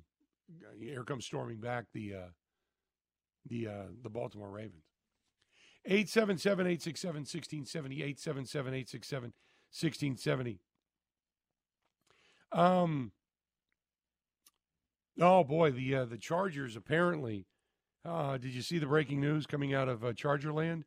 here 0.79 1.03
comes 1.03 1.25
storming 1.25 1.59
back 1.59 1.85
the 1.93 2.13
uh, 2.13 2.29
the 3.49 3.67
uh, 3.67 3.83
the 4.01 4.09
Baltimore 4.09 4.49
Ravens. 4.49 4.85
877 5.85 6.65
867 6.65 7.15
1670 7.21 7.95
877 7.95 8.73
867 8.73 9.33
1670. 9.73 10.59
Um, 12.51 13.11
Oh 15.19 15.43
boy, 15.43 15.71
the 15.71 15.95
uh, 15.95 16.05
the 16.05 16.17
Chargers 16.17 16.75
apparently. 16.75 17.45
Uh, 18.05 18.37
did 18.37 18.53
you 18.53 18.61
see 18.61 18.79
the 18.79 18.85
breaking 18.85 19.21
news 19.21 19.45
coming 19.45 19.73
out 19.73 19.87
of 19.87 20.03
uh, 20.03 20.11
Chargerland? 20.11 20.83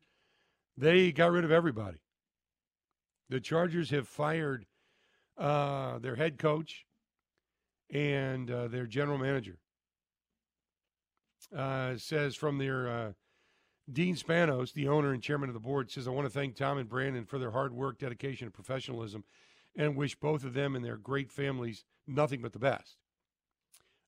They 0.77 1.11
got 1.11 1.31
rid 1.31 1.43
of 1.43 1.51
everybody. 1.51 1.99
The 3.29 3.39
Chargers 3.39 3.89
have 3.89 4.07
fired 4.07 4.65
uh, 5.37 5.97
their 5.99 6.15
head 6.15 6.37
coach 6.37 6.85
and 7.89 8.51
uh, 8.51 8.67
their 8.67 8.85
general 8.85 9.17
manager. 9.17 9.57
Uh, 11.55 11.95
says 11.97 12.35
from 12.35 12.57
their 12.57 12.89
uh, 12.89 13.11
Dean 13.91 14.15
Spanos, 14.15 14.73
the 14.73 14.87
owner 14.87 15.13
and 15.13 15.23
chairman 15.23 15.49
of 15.49 15.53
the 15.53 15.61
board, 15.61 15.89
says, 15.89 16.07
I 16.07 16.11
want 16.11 16.27
to 16.27 16.33
thank 16.33 16.55
Tom 16.55 16.77
and 16.77 16.89
Brandon 16.89 17.25
for 17.25 17.39
their 17.39 17.51
hard 17.51 17.73
work, 17.73 17.99
dedication, 17.99 18.45
and 18.45 18.53
professionalism, 18.53 19.23
and 19.77 19.95
wish 19.95 20.15
both 20.15 20.43
of 20.43 20.53
them 20.53 20.75
and 20.75 20.83
their 20.83 20.97
great 20.97 21.31
families 21.31 21.85
nothing 22.05 22.41
but 22.41 22.51
the 22.51 22.59
best. 22.59 22.97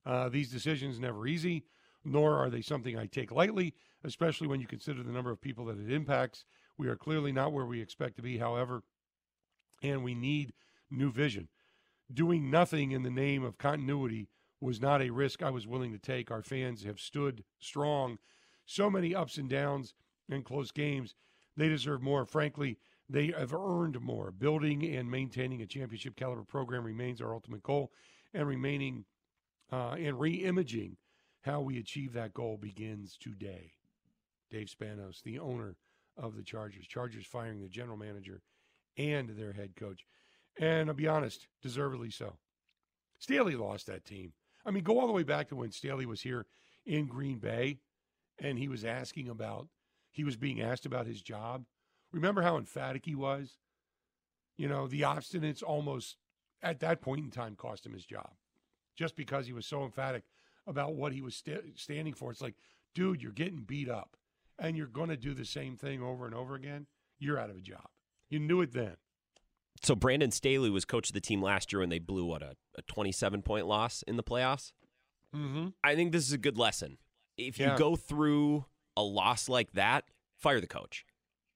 Uh, 0.04 0.28
these 0.28 0.50
decisions 0.50 0.98
never 0.98 1.26
easy, 1.26 1.64
nor 2.04 2.36
are 2.36 2.50
they 2.50 2.60
something 2.60 2.98
I 2.98 3.06
take 3.06 3.30
lightly, 3.30 3.74
especially 4.04 4.48
when 4.48 4.60
you 4.60 4.66
consider 4.66 5.02
the 5.02 5.12
number 5.12 5.30
of 5.30 5.40
people 5.40 5.66
that 5.66 5.78
it 5.78 5.92
impacts. 5.92 6.44
We 6.76 6.88
are 6.88 6.96
clearly 6.96 7.32
not 7.32 7.52
where 7.52 7.66
we 7.66 7.80
expect 7.80 8.16
to 8.16 8.22
be, 8.22 8.38
however, 8.38 8.82
and 9.82 10.02
we 10.02 10.14
need 10.14 10.52
new 10.90 11.10
vision. 11.10 11.48
Doing 12.12 12.50
nothing 12.50 12.92
in 12.92 13.02
the 13.02 13.10
name 13.10 13.44
of 13.44 13.58
continuity 13.58 14.28
was 14.60 14.80
not 14.80 15.00
a 15.00 15.10
risk 15.10 15.42
I 15.42 15.50
was 15.50 15.66
willing 15.66 15.92
to 15.92 15.98
take. 15.98 16.30
Our 16.30 16.42
fans 16.42 16.84
have 16.84 17.00
stood 17.00 17.44
strong. 17.60 18.18
So 18.70 18.88
many 18.88 19.16
ups 19.16 19.36
and 19.36 19.50
downs 19.50 19.94
and 20.28 20.44
close 20.44 20.70
games. 20.70 21.16
They 21.56 21.68
deserve 21.68 22.02
more. 22.02 22.24
Frankly, 22.24 22.78
they 23.08 23.34
have 23.36 23.52
earned 23.52 24.00
more. 24.00 24.30
Building 24.30 24.84
and 24.94 25.10
maintaining 25.10 25.60
a 25.60 25.66
championship 25.66 26.14
caliber 26.14 26.44
program 26.44 26.84
remains 26.84 27.20
our 27.20 27.34
ultimate 27.34 27.64
goal, 27.64 27.90
and 28.32 28.46
remaining 28.46 29.06
uh, 29.72 29.96
and 29.98 30.20
re-imaging 30.20 30.96
how 31.40 31.60
we 31.60 31.78
achieve 31.78 32.12
that 32.12 32.32
goal 32.32 32.58
begins 32.58 33.16
today. 33.20 33.72
Dave 34.52 34.68
Spanos, 34.68 35.20
the 35.24 35.40
owner 35.40 35.74
of 36.16 36.36
the 36.36 36.42
Chargers. 36.44 36.86
Chargers 36.86 37.26
firing 37.26 37.60
the 37.60 37.68
general 37.68 37.96
manager 37.96 38.40
and 38.96 39.30
their 39.30 39.52
head 39.52 39.74
coach. 39.74 40.06
And 40.60 40.88
I'll 40.88 40.94
be 40.94 41.08
honest, 41.08 41.48
deservedly 41.60 42.10
so. 42.10 42.36
Staley 43.18 43.56
lost 43.56 43.88
that 43.88 44.04
team. 44.04 44.32
I 44.64 44.70
mean, 44.70 44.84
go 44.84 45.00
all 45.00 45.08
the 45.08 45.12
way 45.12 45.24
back 45.24 45.48
to 45.48 45.56
when 45.56 45.72
Staley 45.72 46.06
was 46.06 46.20
here 46.20 46.46
in 46.86 47.06
Green 47.08 47.38
Bay 47.38 47.80
and 48.40 48.58
he 48.58 48.68
was 48.68 48.84
asking 48.84 49.28
about, 49.28 49.68
he 50.10 50.24
was 50.24 50.36
being 50.36 50.60
asked 50.60 50.86
about 50.86 51.06
his 51.06 51.22
job. 51.22 51.64
Remember 52.12 52.42
how 52.42 52.56
emphatic 52.56 53.04
he 53.04 53.14
was? 53.14 53.58
You 54.56 54.68
know, 54.68 54.86
the 54.86 55.02
obstinates 55.02 55.62
almost 55.62 56.16
at 56.62 56.80
that 56.80 57.00
point 57.00 57.24
in 57.24 57.30
time 57.30 57.54
cost 57.56 57.86
him 57.86 57.92
his 57.92 58.04
job 58.04 58.30
just 58.96 59.16
because 59.16 59.46
he 59.46 59.52
was 59.52 59.66
so 59.66 59.84
emphatic 59.84 60.24
about 60.66 60.94
what 60.94 61.12
he 61.12 61.22
was 61.22 61.34
st- 61.34 61.78
standing 61.78 62.12
for. 62.12 62.30
It's 62.30 62.42
like, 62.42 62.56
dude, 62.94 63.22
you're 63.22 63.32
getting 63.32 63.60
beat 63.60 63.88
up 63.88 64.16
and 64.58 64.76
you're 64.76 64.86
going 64.86 65.08
to 65.08 65.16
do 65.16 65.32
the 65.32 65.44
same 65.44 65.76
thing 65.76 66.02
over 66.02 66.26
and 66.26 66.34
over 66.34 66.54
again. 66.54 66.86
You're 67.18 67.38
out 67.38 67.50
of 67.50 67.56
a 67.56 67.60
job. 67.60 67.88
You 68.28 68.40
knew 68.40 68.60
it 68.60 68.72
then. 68.72 68.96
So 69.82 69.94
Brandon 69.94 70.30
Staley 70.30 70.68
was 70.68 70.84
coach 70.84 71.08
of 71.08 71.14
the 71.14 71.20
team 71.20 71.40
last 71.40 71.72
year 71.72 71.80
when 71.80 71.88
they 71.88 71.98
blew 71.98 72.26
what 72.26 72.42
a, 72.42 72.56
a 72.76 72.82
27 72.82 73.42
point 73.42 73.66
loss 73.66 74.02
in 74.06 74.16
the 74.16 74.22
playoffs. 74.22 74.72
Mm-hmm. 75.34 75.68
I 75.82 75.94
think 75.94 76.12
this 76.12 76.26
is 76.26 76.32
a 76.32 76.38
good 76.38 76.58
lesson. 76.58 76.98
If 77.48 77.58
you 77.58 77.72
go 77.76 77.96
through 77.96 78.64
a 78.96 79.02
loss 79.02 79.48
like 79.48 79.72
that, 79.72 80.04
fire 80.36 80.60
the 80.60 80.66
coach 80.66 81.04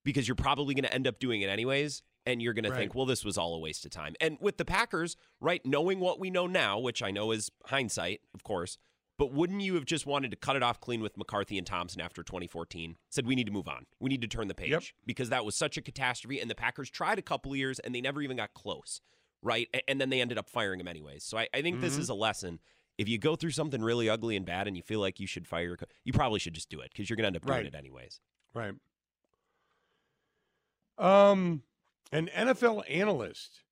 because 0.04 0.28
you're 0.28 0.34
probably 0.34 0.74
going 0.74 0.84
to 0.84 0.92
end 0.94 1.06
up 1.06 1.18
doing 1.18 1.40
it 1.40 1.48
anyways. 1.48 2.02
And 2.26 2.40
you're 2.40 2.54
going 2.54 2.64
to 2.64 2.74
think, 2.74 2.94
well, 2.94 3.04
this 3.04 3.22
was 3.22 3.36
all 3.36 3.54
a 3.54 3.58
waste 3.58 3.84
of 3.84 3.90
time. 3.90 4.14
And 4.18 4.38
with 4.40 4.56
the 4.56 4.64
Packers, 4.64 5.14
right, 5.42 5.60
knowing 5.66 6.00
what 6.00 6.18
we 6.18 6.30
know 6.30 6.46
now, 6.46 6.78
which 6.78 7.02
I 7.02 7.10
know 7.10 7.32
is 7.32 7.50
hindsight, 7.66 8.22
of 8.34 8.42
course, 8.42 8.78
but 9.18 9.30
wouldn't 9.30 9.60
you 9.60 9.74
have 9.74 9.84
just 9.84 10.06
wanted 10.06 10.30
to 10.30 10.36
cut 10.38 10.56
it 10.56 10.62
off 10.62 10.80
clean 10.80 11.02
with 11.02 11.18
McCarthy 11.18 11.58
and 11.58 11.66
Thompson 11.66 12.00
after 12.00 12.22
2014? 12.22 12.96
Said, 13.10 13.26
we 13.26 13.34
need 13.34 13.44
to 13.44 13.52
move 13.52 13.68
on. 13.68 13.84
We 14.00 14.08
need 14.08 14.22
to 14.22 14.26
turn 14.26 14.48
the 14.48 14.54
page 14.54 14.70
Yep. 14.70 14.82
because 15.04 15.28
that 15.28 15.44
was 15.44 15.54
such 15.54 15.76
a 15.76 15.82
catastrophe. 15.82 16.40
And 16.40 16.50
the 16.50 16.54
Packers 16.54 16.88
tried 16.88 17.18
a 17.18 17.22
couple 17.22 17.54
years 17.54 17.78
and 17.78 17.94
they 17.94 18.00
never 18.00 18.22
even 18.22 18.38
got 18.38 18.54
close, 18.54 19.02
right? 19.42 19.68
And 19.86 20.00
then 20.00 20.08
they 20.08 20.22
ended 20.22 20.38
up 20.38 20.48
firing 20.48 20.80
him 20.80 20.88
anyways. 20.88 21.24
So 21.24 21.36
I, 21.36 21.48
I 21.52 21.60
think 21.60 21.82
this 21.82 21.96
Mhm. 21.96 22.00
is 22.00 22.08
a 22.08 22.14
lesson. 22.14 22.58
If 22.98 23.08
you 23.08 23.18
go 23.18 23.34
through 23.36 23.50
something 23.50 23.82
really 23.82 24.08
ugly 24.08 24.36
and 24.36 24.46
bad 24.46 24.68
and 24.68 24.76
you 24.76 24.82
feel 24.82 25.00
like 25.00 25.18
you 25.18 25.26
should 25.26 25.46
fire 25.48 25.64
your 25.66 25.76
co- 25.76 25.86
you 26.04 26.12
probably 26.12 26.38
should 26.38 26.54
just 26.54 26.68
do 26.68 26.80
it 26.80 26.90
because 26.92 27.10
you're 27.10 27.16
going 27.16 27.24
to 27.24 27.26
end 27.28 27.36
up 27.36 27.42
doing 27.44 27.56
Right. 27.58 27.66
it 27.66 27.74
anyways. 27.74 28.20
Right. 28.54 28.74
Um, 30.98 31.62
an 32.12 32.28
NFL 32.34 32.84
analyst 32.88 33.62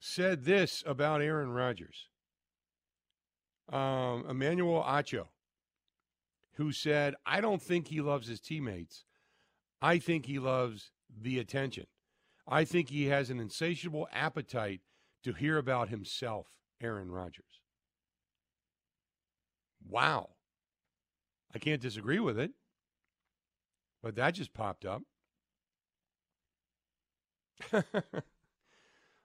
said 0.00 0.44
this 0.44 0.82
about 0.86 1.22
Aaron 1.22 1.50
Rodgers. 1.50 2.08
Um, 3.72 4.24
Emmanuel 4.28 4.82
Acho, 4.82 5.26
who 6.54 6.72
said, 6.72 7.14
I 7.24 7.40
don't 7.40 7.62
think 7.62 7.88
he 7.88 8.00
loves 8.00 8.28
his 8.28 8.40
teammates. 8.40 9.04
I 9.82 9.98
think 9.98 10.26
he 10.26 10.38
loves 10.38 10.90
the 11.16 11.38
attention. 11.38 11.86
I 12.48 12.64
think 12.64 12.90
he 12.90 13.06
has 13.06 13.30
an 13.30 13.40
insatiable 13.40 14.08
appetite 14.12 14.80
to 15.24 15.32
hear 15.32 15.58
about 15.58 15.88
himself, 15.88 16.46
Aaron 16.80 17.10
Rodgers. 17.10 17.60
Wow. 19.88 20.30
I 21.54 21.58
can't 21.58 21.80
disagree 21.80 22.18
with 22.18 22.38
it, 22.38 22.50
but 24.02 24.16
that 24.16 24.34
just 24.34 24.52
popped 24.52 24.84
up. 24.84 25.02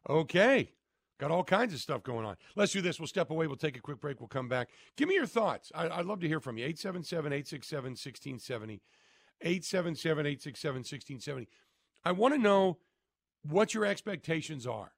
okay. 0.10 0.72
Got 1.20 1.30
all 1.30 1.44
kinds 1.44 1.74
of 1.74 1.80
stuff 1.80 2.02
going 2.02 2.26
on. 2.26 2.36
Let's 2.56 2.72
do 2.72 2.82
this. 2.82 3.00
We'll 3.00 3.06
step 3.06 3.30
away. 3.30 3.46
We'll 3.46 3.56
take 3.56 3.78
a 3.78 3.82
quick 3.82 4.00
break. 4.00 4.20
We'll 4.20 4.28
come 4.28 4.50
back. 4.50 4.70
Give 4.98 5.08
me 5.08 5.14
your 5.14 5.28
thoughts. 5.28 5.72
I, 5.76 5.88
I'd 5.88 6.06
love 6.06 6.20
to 6.22 6.28
hear 6.28 6.40
from 6.40 6.58
you. 6.58 6.66
877 6.66 7.32
867 7.32 7.84
1670. 7.92 8.82
877 9.42 10.26
867 10.26 10.76
1670. 10.78 11.48
I 12.04 12.12
want 12.12 12.34
to 12.34 12.40
know 12.40 12.80
what 13.44 13.74
your 13.74 13.86
expectations 13.86 14.66
are. 14.66 14.94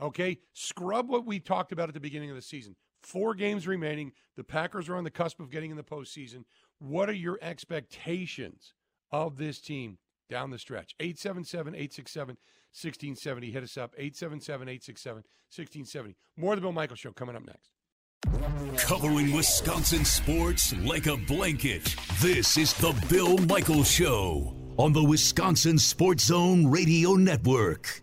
Okay? 0.00 0.38
Scrub 0.52 1.08
what 1.08 1.24
we 1.24 1.40
talked 1.40 1.72
about 1.72 1.88
at 1.88 1.94
the 1.94 2.00
beginning 2.00 2.30
of 2.30 2.36
the 2.36 2.42
season. 2.42 2.76
Four 3.02 3.34
games 3.34 3.66
remaining. 3.66 4.12
The 4.36 4.44
Packers 4.44 4.88
are 4.88 4.96
on 4.96 5.04
the 5.04 5.10
cusp 5.10 5.40
of 5.40 5.50
getting 5.50 5.70
in 5.70 5.76
the 5.76 5.82
postseason. 5.82 6.44
What 6.78 7.08
are 7.08 7.14
your 7.14 7.38
expectations 7.42 8.74
of 9.10 9.36
this 9.36 9.60
team 9.60 9.98
down 10.28 10.50
the 10.50 10.58
stretch? 10.58 10.94
877 11.00 11.74
867 11.74 12.36
1670. 12.72 13.50
Hit 13.50 13.62
us 13.62 13.76
up. 13.76 13.94
877 13.96 14.68
867 14.68 15.16
1670. 15.50 16.16
More 16.36 16.52
of 16.52 16.58
the 16.58 16.62
Bill 16.62 16.72
Michaels 16.72 17.00
Show 17.00 17.12
coming 17.12 17.36
up 17.36 17.46
next. 17.46 17.70
Covering 18.86 19.34
Wisconsin 19.34 20.04
sports 20.04 20.74
like 20.78 21.06
a 21.06 21.16
blanket. 21.16 21.94
This 22.20 22.58
is 22.58 22.74
the 22.74 22.92
Bill 23.08 23.38
Michaels 23.38 23.90
Show 23.90 24.54
on 24.76 24.92
the 24.92 25.02
Wisconsin 25.02 25.78
Sports 25.78 26.24
Zone 26.24 26.70
Radio 26.70 27.14
Network. 27.14 28.02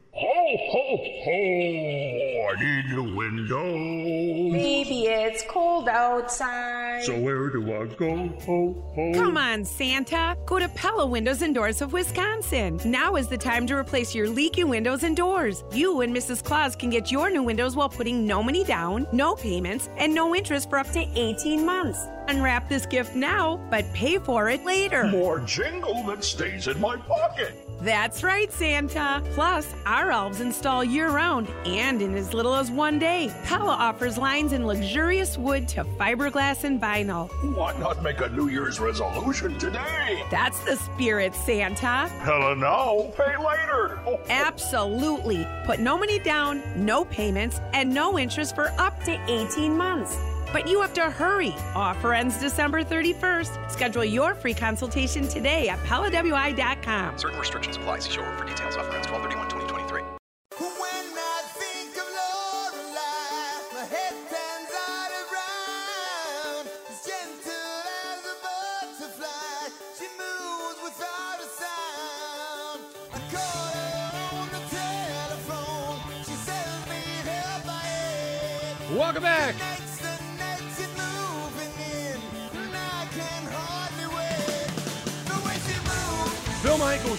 Ho, 0.88 0.96
ho, 0.96 1.04
ho! 1.04 2.48
I 2.48 2.64
need 2.64 2.86
new 2.96 3.14
windows. 3.14 4.54
Baby, 4.54 5.08
it's 5.08 5.44
cold 5.44 5.90
outside. 5.90 7.04
So 7.04 7.20
where 7.20 7.50
do 7.50 7.62
I 7.74 7.88
go? 7.88 8.16
Ho, 8.46 8.92
ho. 8.96 9.12
Come 9.14 9.36
on, 9.36 9.66
Santa. 9.66 10.38
Go 10.46 10.60
to 10.60 10.70
Pella 10.70 11.06
Windows 11.06 11.42
and 11.42 11.54
Doors 11.54 11.82
of 11.82 11.92
Wisconsin. 11.92 12.80
Now 12.86 13.18
is 13.18 13.28
the 13.28 13.38
time 13.38 13.68
to 13.68 13.76
replace 13.76 14.16
your 14.16 14.30
leaky 14.30 14.64
windows 14.64 15.04
and 15.04 15.18
doors. 15.18 15.66
You 15.74 16.00
and 16.00 16.16
Mrs. 16.16 16.42
Claus 16.42 16.74
can 16.74 16.90
get 16.90 17.12
your 17.12 17.30
new 17.30 17.44
windows 17.44 17.76
while 17.76 17.90
putting 17.90 18.26
no 18.26 18.42
money 18.42 18.64
down, 18.64 19.08
no 19.12 19.36
payments, 19.36 19.90
and 19.98 20.16
no 20.16 20.34
interest 20.34 20.70
for 20.70 20.80
up 20.80 20.90
to 20.92 21.06
18 21.16 21.66
months. 21.66 22.08
Unwrap 22.30 22.70
this 22.70 22.86
gift 22.86 23.14
now, 23.14 23.58
but 23.70 23.92
pay 23.94 24.20
for 24.20 24.48
it 24.48 24.64
later. 24.64 25.04
More 25.08 25.42
jingle 25.42 26.02
that 26.04 26.24
stays 26.24 26.70
in 26.70 26.80
my 26.80 26.96
pocket. 26.96 27.67
That's 27.82 28.24
right, 28.24 28.52
Santa. 28.52 29.22
Plus, 29.34 29.68
our 29.86 30.12
elves 30.12 30.42
install 30.42 30.84
year 30.84 31.10
round 31.10 31.48
and 31.66 32.02
in 32.02 32.16
as 32.16 32.34
little 32.34 32.56
as 32.56 32.72
one 32.72 32.98
day. 32.98 33.32
Pella 33.44 33.72
offers 33.72 34.18
lines 34.18 34.52
in 34.52 34.66
luxurious 34.66 35.38
wood 35.38 35.68
to 35.70 35.84
fiberglass 35.84 36.64
and 36.64 36.82
vinyl. 36.82 37.30
Why 37.56 37.78
not 37.80 38.02
make 38.02 38.20
a 38.22 38.30
New 38.30 38.50
Year's 38.50 38.80
resolution 38.80 39.58
today? 39.60 40.24
That's 40.32 40.60
the 40.62 40.76
spirit, 40.76 41.36
Santa. 41.36 42.08
Hella 42.08 42.56
no, 42.56 43.14
pay 43.16 43.38
later. 43.38 44.00
Absolutely. 44.30 45.48
Put 45.66 45.80
no 45.80 45.98
money 45.98 46.20
down, 46.20 46.64
no 46.76 47.06
payments, 47.06 47.60
and 47.74 47.94
no 47.94 48.18
interest 48.18 48.56
for 48.56 48.74
up 48.80 49.02
to 49.04 49.20
18 49.30 49.78
months. 49.78 50.18
But 50.54 50.68
you 50.68 50.82
have 50.82 50.94
to 50.94 51.10
hurry. 51.10 51.56
Offer 51.76 52.14
ends 52.14 52.40
December 52.40 52.84
31st. 52.84 53.72
Schedule 53.72 54.06
your 54.06 54.36
free 54.36 54.54
consultation 54.54 55.28
today 55.28 55.70
at 55.70 55.80
PellaWI.com. 55.80 57.18
Certain 57.18 57.40
restrictions 57.40 57.78
apply. 57.78 58.00
See 58.00 58.12
showroom 58.12 58.38
for 58.38 58.46
details. 58.46 58.76
Offer 58.76 58.96
ends 58.96 59.08
12/31/2023. 59.08 59.37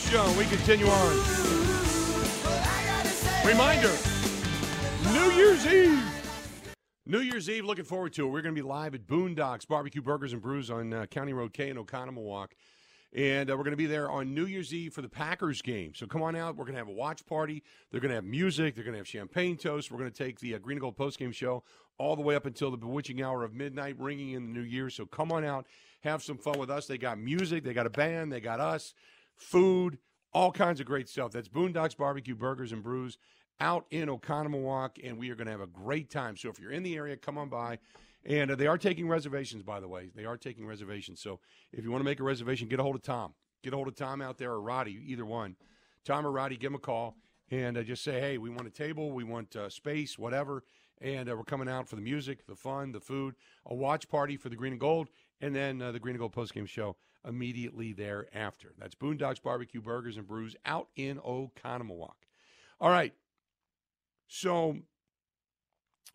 We 0.08 0.46
continue 0.46 0.86
on. 0.86 1.16
Reminder 3.46 3.92
New 5.12 5.30
Year's 5.36 5.66
Eve. 5.66 6.02
New 7.04 7.20
Year's 7.20 7.50
Eve, 7.50 7.66
looking 7.66 7.84
forward 7.84 8.14
to 8.14 8.26
it. 8.26 8.30
We're 8.30 8.40
going 8.40 8.54
to 8.54 8.62
be 8.62 8.66
live 8.66 8.94
at 8.94 9.06
Boondocks 9.06 9.68
Barbecue 9.68 10.00
Burgers 10.00 10.32
and 10.32 10.40
Brews 10.40 10.70
on 10.70 10.94
uh, 10.94 11.04
County 11.06 11.34
Road 11.34 11.52
K 11.52 11.68
in 11.68 11.76
Oconomowoc. 11.76 12.52
And 13.14 13.50
uh, 13.50 13.56
we're 13.58 13.64
going 13.64 13.72
to 13.72 13.76
be 13.76 13.84
there 13.84 14.10
on 14.10 14.32
New 14.32 14.46
Year's 14.46 14.72
Eve 14.72 14.94
for 14.94 15.02
the 15.02 15.10
Packers 15.10 15.60
game. 15.60 15.92
So 15.94 16.06
come 16.06 16.22
on 16.22 16.34
out. 16.34 16.56
We're 16.56 16.64
going 16.64 16.76
to 16.76 16.80
have 16.80 16.88
a 16.88 16.92
watch 16.92 17.26
party. 17.26 17.62
They're 17.90 18.00
going 18.00 18.08
to 18.08 18.14
have 18.14 18.24
music. 18.24 18.76
They're 18.76 18.84
going 18.84 18.94
to 18.94 19.00
have 19.00 19.08
champagne 19.08 19.58
toast. 19.58 19.90
We're 19.90 19.98
going 19.98 20.10
to 20.10 20.24
take 20.24 20.40
the 20.40 20.54
uh, 20.54 20.58
Green 20.58 20.76
and 20.76 20.80
Gold 20.80 20.96
postgame 20.96 21.34
show 21.34 21.64
all 21.98 22.16
the 22.16 22.22
way 22.22 22.34
up 22.34 22.46
until 22.46 22.70
the 22.70 22.78
bewitching 22.78 23.22
hour 23.22 23.44
of 23.44 23.52
midnight, 23.52 23.96
ringing 23.98 24.30
in 24.30 24.46
the 24.46 24.58
new 24.58 24.64
year. 24.64 24.88
So 24.88 25.04
come 25.04 25.32
on 25.32 25.44
out, 25.44 25.66
have 26.00 26.22
some 26.22 26.38
fun 26.38 26.58
with 26.58 26.70
us. 26.70 26.86
They 26.86 26.96
got 26.96 27.18
music. 27.18 27.62
They 27.62 27.74
got 27.74 27.86
a 27.86 27.90
band. 27.90 28.32
They 28.32 28.40
got 28.40 28.60
us, 28.60 28.94
food, 29.38 29.98
all 30.32 30.52
kinds 30.52 30.80
of 30.80 30.86
great 30.86 31.08
stuff. 31.08 31.32
That's 31.32 31.48
Boondocks 31.48 31.96
Barbecue 31.96 32.34
Burgers 32.34 32.72
and 32.72 32.82
Brews 32.82 33.18
out 33.60 33.86
in 33.90 34.08
Oconomowoc, 34.08 34.98
and 35.02 35.18
we 35.18 35.30
are 35.30 35.34
going 35.34 35.46
to 35.46 35.52
have 35.52 35.60
a 35.60 35.66
great 35.66 36.10
time. 36.10 36.36
So 36.36 36.48
if 36.48 36.60
you're 36.60 36.70
in 36.70 36.82
the 36.82 36.96
area, 36.96 37.16
come 37.16 37.38
on 37.38 37.48
by. 37.48 37.78
And 38.24 38.50
uh, 38.50 38.54
they 38.56 38.66
are 38.66 38.78
taking 38.78 39.08
reservations, 39.08 39.62
by 39.62 39.80
the 39.80 39.88
way. 39.88 40.10
They 40.14 40.24
are 40.24 40.36
taking 40.36 40.66
reservations. 40.66 41.20
So 41.20 41.40
if 41.72 41.84
you 41.84 41.90
want 41.90 42.00
to 42.00 42.04
make 42.04 42.20
a 42.20 42.24
reservation, 42.24 42.68
get 42.68 42.78
a 42.78 42.82
hold 42.82 42.96
of 42.96 43.02
Tom. 43.02 43.34
Get 43.62 43.72
a 43.72 43.76
hold 43.76 43.88
of 43.88 43.96
Tom 43.96 44.20
out 44.20 44.38
there 44.38 44.52
or 44.52 44.60
Roddy, 44.60 45.00
either 45.06 45.24
one. 45.24 45.56
Tom 46.04 46.26
or 46.26 46.30
Roddy, 46.30 46.56
give 46.56 46.70
him 46.70 46.76
a 46.76 46.80
call 46.80 47.16
and 47.50 47.78
uh, 47.78 47.82
just 47.82 48.04
say, 48.04 48.20
hey, 48.20 48.38
we 48.38 48.50
want 48.50 48.66
a 48.66 48.70
table, 48.70 49.10
we 49.12 49.24
want 49.24 49.56
uh, 49.56 49.68
space, 49.68 50.18
whatever. 50.18 50.62
And 51.00 51.30
uh, 51.30 51.36
we're 51.36 51.44
coming 51.44 51.68
out 51.68 51.88
for 51.88 51.96
the 51.96 52.02
music, 52.02 52.46
the 52.46 52.56
fun, 52.56 52.92
the 52.92 53.00
food, 53.00 53.34
a 53.66 53.74
watch 53.74 54.08
party 54.08 54.36
for 54.36 54.48
the 54.48 54.56
Green 54.56 54.72
and 54.72 54.80
Gold, 54.80 55.08
and 55.40 55.54
then 55.54 55.80
uh, 55.80 55.92
the 55.92 56.00
Green 56.00 56.14
and 56.14 56.20
Gold 56.20 56.34
postgame 56.34 56.68
show 56.68 56.96
immediately 57.28 57.92
thereafter. 57.92 58.72
That's 58.78 58.94
Boondocks 58.94 59.42
Barbecue 59.42 59.82
Burgers 59.82 60.16
and 60.16 60.26
Brews 60.26 60.56
out 60.64 60.88
in 60.96 61.18
Oconomowoc. 61.18 62.14
All 62.80 62.90
right. 62.90 63.12
So 64.26 64.78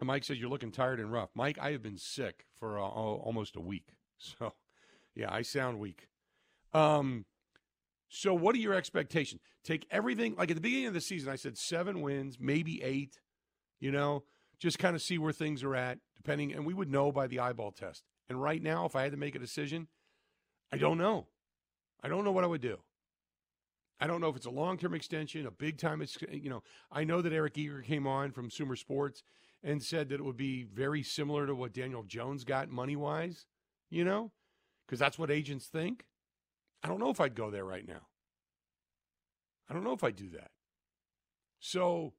Mike 0.01 0.23
says 0.23 0.39
you're 0.39 0.49
looking 0.49 0.71
tired 0.71 0.99
and 0.99 1.11
rough. 1.11 1.29
Mike, 1.35 1.57
I 1.61 1.71
have 1.71 1.83
been 1.83 1.97
sick 1.97 2.45
for 2.59 2.79
uh, 2.79 2.83
almost 2.83 3.55
a 3.55 3.61
week. 3.61 3.89
So, 4.39 4.53
yeah, 5.15 5.27
I 5.29 5.41
sound 5.41 5.79
weak. 5.79 6.07
Um, 6.73 7.25
so 8.07 8.33
what 8.33 8.55
are 8.55 8.59
your 8.59 8.73
expectations? 8.73 9.41
Take 9.65 9.85
everything 9.91 10.35
like 10.37 10.49
at 10.49 10.55
the 10.55 10.61
beginning 10.61 10.87
of 10.87 10.93
the 10.93 11.01
season, 11.01 11.29
I 11.29 11.35
said 11.35 11.57
seven 11.57 12.01
wins, 12.01 12.37
maybe 12.39 12.81
eight. 12.81 13.19
You 13.81 13.91
know, 13.91 14.23
just 14.59 14.79
kind 14.79 14.95
of 14.95 15.01
see 15.01 15.17
where 15.17 15.33
things 15.33 15.61
are 15.61 15.75
at, 15.75 15.97
depending, 16.15 16.53
and 16.53 16.65
we 16.65 16.73
would 16.73 16.89
know 16.89 17.11
by 17.11 17.27
the 17.27 17.39
eyeball 17.39 17.71
test. 17.71 18.03
And 18.29 18.41
right 18.41 18.63
now, 18.63 18.85
if 18.85 18.95
I 18.95 19.03
had 19.03 19.11
to 19.11 19.17
make 19.17 19.35
a 19.35 19.39
decision, 19.39 19.89
I 20.73 20.77
don't 20.77 20.97
know. 20.97 21.27
I 22.03 22.07
don't 22.07 22.23
know 22.23 22.31
what 22.31 22.43
I 22.43 22.47
would 22.47 22.61
do. 22.61 22.79
I 23.99 24.07
don't 24.07 24.19
know 24.19 24.29
if 24.29 24.35
it's 24.35 24.47
a 24.47 24.51
long 24.51 24.77
term 24.77 24.93
extension, 24.93 25.45
a 25.45 25.51
big 25.51 25.77
time. 25.77 26.01
It's 26.01 26.17
you 26.31 26.49
know, 26.49 26.63
I 26.91 27.03
know 27.03 27.21
that 27.21 27.31
Eric 27.31 27.57
Eager 27.57 27.81
came 27.81 28.07
on 28.07 28.31
from 28.31 28.49
Sumer 28.49 28.75
Sports 28.75 29.23
and 29.63 29.81
said 29.81 30.09
that 30.09 30.15
it 30.15 30.25
would 30.25 30.35
be 30.35 30.63
very 30.63 31.03
similar 31.03 31.45
to 31.47 31.55
what 31.55 31.73
Daniel 31.73 32.03
Jones 32.03 32.43
got 32.43 32.69
money 32.69 32.95
wise. 32.95 33.45
You 33.89 34.03
know, 34.03 34.31
because 34.85 34.99
that's 34.99 35.19
what 35.19 35.29
agents 35.29 35.67
think. 35.67 36.05
I 36.83 36.87
don't 36.87 36.99
know 36.99 37.11
if 37.11 37.21
I'd 37.21 37.35
go 37.35 37.51
there 37.51 37.63
right 37.63 37.87
now. 37.87 38.07
I 39.69 39.73
don't 39.73 39.83
know 39.83 39.93
if 39.93 40.03
I'd 40.03 40.15
do 40.15 40.29
that. 40.31 40.51
So, 41.59 42.13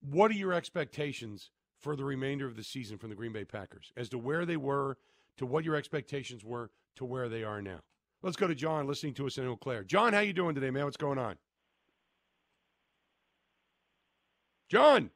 what 0.00 0.30
are 0.30 0.34
your 0.34 0.52
expectations 0.52 1.50
for 1.78 1.96
the 1.96 2.04
remainder 2.04 2.46
of 2.46 2.56
the 2.56 2.62
season 2.62 2.96
from 2.96 3.10
the 3.10 3.16
Green 3.16 3.32
Bay 3.32 3.44
Packers 3.44 3.92
as 3.96 4.08
to 4.10 4.18
where 4.18 4.46
they 4.46 4.56
were, 4.56 4.96
to 5.38 5.46
what 5.46 5.64
your 5.64 5.76
expectations 5.76 6.44
were, 6.44 6.70
to 6.96 7.04
where 7.04 7.28
they 7.28 7.44
are 7.44 7.62
now? 7.62 7.80
Let's 8.22 8.36
go 8.36 8.46
to 8.46 8.54
John 8.54 8.86
listening 8.86 9.14
to 9.14 9.26
us 9.26 9.38
in 9.38 9.46
Eau 9.46 9.56
Claire. 9.56 9.84
John, 9.84 10.12
how 10.12 10.20
you 10.20 10.32
doing 10.32 10.54
today, 10.54 10.70
man? 10.70 10.84
What's 10.84 10.96
going 10.96 11.18
on? 11.18 11.36
John. 14.70 15.10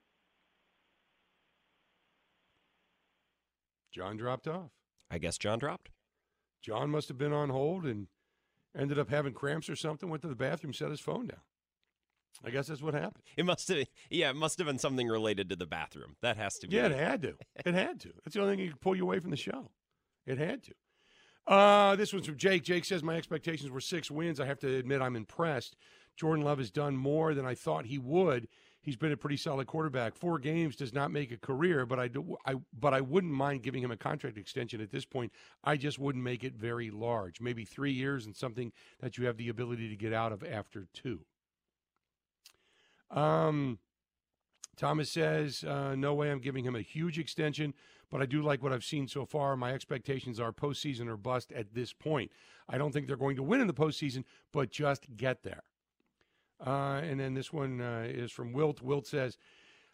John 3.93 4.17
dropped 4.17 4.49
off. 4.49 4.71
I 5.11 5.19
guess 5.19 5.39
John 5.39 5.59
dropped. 5.59 5.91
John 6.63 6.91
must 6.91 7.09
have 7.09 7.17
been 7.17 7.33
on 7.33 7.49
hold 7.49 7.85
and 7.85 8.09
ended 8.77 8.99
up 8.99 9.09
having 9.09 9.33
cramps 9.33 9.71
or 9.71 9.77
something, 9.77 10.11
went 10.11 10.23
to 10.23 10.29
the 10.29 10.35
bathroom, 10.35 10.75
set 10.75 10.91
his 10.91 11.01
phone 11.01 11.29
down. 11.29 11.41
I 12.45 12.51
guess 12.51 12.67
that's 12.67 12.83
what 12.83 12.93
happened. 12.93 13.23
It 13.37 13.47
must 13.47 13.69
have, 13.69 13.87
yeah, 14.11 14.31
it 14.31 14.37
must 14.37 14.59
have 14.59 14.67
been 14.67 14.79
something 14.79 15.09
related 15.09 15.49
to 15.49 15.57
the 15.57 15.65
bathroom. 15.65 16.17
That 16.21 16.37
has 16.37 16.59
to 16.59 16.69
be. 16.69 16.77
Yeah, 16.77 16.87
it 16.87 16.93
had 16.93 17.23
to. 17.23 17.35
It 17.65 17.75
had 17.75 18.01
to. 18.01 18.13
That's 18.25 18.35
the 18.35 18.43
only 18.43 18.57
thing 18.57 18.67
that 18.67 18.73
could 18.73 18.81
pull 18.83 18.97
you 18.97 19.05
away 19.05 19.21
from 19.21 19.31
the 19.31 19.37
show. 19.37 19.71
It 20.27 20.39
had 20.39 20.63
to. 20.65 20.73
Uh, 21.47 21.95
this 21.97 22.13
one's 22.13 22.27
from 22.27 22.37
Jake. 22.37 22.65
Jake 22.65 22.85
says, 22.85 23.03
My 23.03 23.17
expectations 23.17 23.71
were 23.71 23.81
six 23.81 24.11
wins. 24.11 24.41
I 24.41 24.47
have 24.47 24.59
to 24.61 24.77
admit, 24.77 25.01
I'm 25.01 25.17
impressed. 25.17 25.77
Jordan 26.17 26.45
Love 26.45 26.59
has 26.59 26.71
done 26.71 26.97
more 26.97 27.35
than 27.35 27.47
I 27.47 27.55
thought 27.55 27.87
he 27.87 27.99
would. 27.99 28.49
He's 28.81 28.97
been 28.97 29.13
a 29.13 29.17
pretty 29.17 29.37
solid 29.37 29.67
quarterback. 29.67 30.15
Four 30.15 30.39
games 30.39 30.77
does 30.77 30.93
not 30.93 31.11
make 31.11 31.33
a 31.33 31.37
career, 31.37 31.85
but 31.87 31.99
I, 31.99 32.09
do, 32.09 32.37
I 32.47 32.55
but 32.79 32.95
I 32.95 33.01
wouldn't 33.01 33.33
mind 33.33 33.65
giving 33.65 33.83
him 33.83 33.91
a 33.91 33.97
contract 33.97 34.39
extension 34.39 34.81
at 34.81 34.93
this 34.93 35.05
point. 35.05 35.33
I 35.65 35.77
just 35.77 35.99
wouldn't 35.99 36.23
make 36.23 36.45
it 36.45 36.55
very 36.55 36.91
large. 36.91 37.41
Maybe 37.41 37.65
three 37.65 37.93
years 37.93 38.27
and 38.27 38.37
something 38.37 38.73
that 39.01 39.19
you 39.19 39.27
have 39.27 39.37
the 39.37 39.49
ability 39.49 39.89
to 39.89 39.97
get 39.97 40.13
out 40.13 40.33
of 40.33 40.45
after 40.45 40.87
two. 40.95 41.21
Um, 43.11 43.81
Thomas 44.77 45.11
says, 45.11 45.65
uh, 45.65 45.95
no 45.97 46.15
way 46.15 46.31
I'm 46.31 46.41
giving 46.41 46.65
him 46.65 46.77
a 46.77 46.83
huge 46.83 47.19
extension, 47.19 47.75
but 48.11 48.23
I 48.23 48.27
do 48.27 48.43
like 48.43 48.63
what 48.63 48.73
I've 48.73 48.85
seen 48.85 49.09
so 49.09 49.25
far. 49.25 49.57
My 49.57 49.73
expectations 49.73 50.39
are 50.39 50.53
postseason 50.53 51.09
or 51.09 51.17
bust 51.17 51.53
at 51.53 51.75
this 51.75 51.93
point. 51.93 52.31
I 52.69 52.79
don't 52.79 52.93
think 52.93 53.07
they're 53.07 53.17
going 53.17 53.37
to 53.37 53.43
win 53.43 53.61
in 53.61 53.67
the 53.67 53.75
postseason, 53.75 54.25
but 54.53 54.71
just 54.71 55.07
get 55.17 55.43
there. 55.43 55.63
Uh, 56.65 57.01
and 57.03 57.21
then 57.21 57.35
this 57.35 57.53
one 57.53 57.81
uh, 57.81 58.07
is 58.09 58.33
from 58.33 58.53
Wilt. 58.53 58.81
Wilt 58.81 59.07
says, 59.07 59.37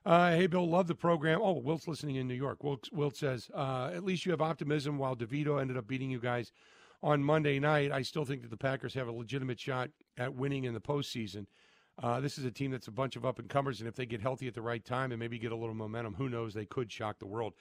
uh, 0.04 0.30
Hey, 0.30 0.46
Bill, 0.46 0.68
love 0.68 0.86
the 0.86 0.94
program. 0.94 1.40
Oh, 1.42 1.52
Wilt's 1.52 1.88
listening 1.88 2.16
in 2.16 2.28
New 2.28 2.34
York. 2.34 2.62
Wilt, 2.62 2.88
Wilt 2.92 3.16
says, 3.16 3.50
uh, 3.54 3.90
At 3.92 4.04
least 4.04 4.24
you 4.24 4.32
have 4.32 4.40
optimism 4.40 4.98
while 4.98 5.16
DeVito 5.16 5.60
ended 5.60 5.76
up 5.76 5.86
beating 5.86 6.10
you 6.10 6.20
guys 6.20 6.52
on 7.02 7.22
Monday 7.22 7.58
night. 7.58 7.90
I 7.90 8.02
still 8.02 8.24
think 8.24 8.42
that 8.42 8.50
the 8.50 8.56
Packers 8.56 8.94
have 8.94 9.08
a 9.08 9.12
legitimate 9.12 9.58
shot 9.58 9.90
at 10.16 10.34
winning 10.34 10.64
in 10.64 10.74
the 10.74 10.80
postseason. 10.80 11.46
Uh, 12.02 12.20
this 12.20 12.38
is 12.38 12.44
a 12.44 12.50
team 12.50 12.70
that's 12.70 12.88
a 12.88 12.92
bunch 12.92 13.16
of 13.16 13.26
up 13.26 13.38
and 13.38 13.48
comers, 13.48 13.80
and 13.80 13.88
if 13.88 13.94
they 13.94 14.06
get 14.06 14.20
healthy 14.20 14.48
at 14.48 14.54
the 14.54 14.62
right 14.62 14.84
time 14.84 15.12
and 15.12 15.18
maybe 15.18 15.38
get 15.38 15.52
a 15.52 15.56
little 15.56 15.74
momentum, 15.74 16.14
who 16.14 16.28
knows? 16.28 16.54
They 16.54 16.64
could 16.64 16.90
shock 16.90 17.18
the 17.18 17.26
world. 17.26 17.52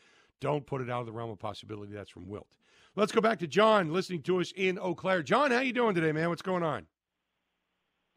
Don't 0.41 0.65
put 0.65 0.81
it 0.81 0.89
out 0.89 0.99
of 1.01 1.05
the 1.05 1.13
realm 1.13 1.29
of 1.29 1.37
possibility. 1.37 1.93
That's 1.93 2.09
from 2.09 2.27
Wilt. 2.27 2.57
Let's 2.97 3.13
go 3.13 3.21
back 3.21 3.39
to 3.39 3.47
John, 3.47 3.93
listening 3.93 4.25
to 4.25 4.41
us 4.41 4.51
in 4.57 4.75
Eau 4.81 4.97
Claire. 4.97 5.21
John, 5.23 5.53
how 5.53 5.61
you 5.61 5.71
doing 5.71 5.93
today, 5.95 6.11
man? 6.11 6.27
What's 6.27 6.41
going 6.41 6.65
on? 6.65 6.89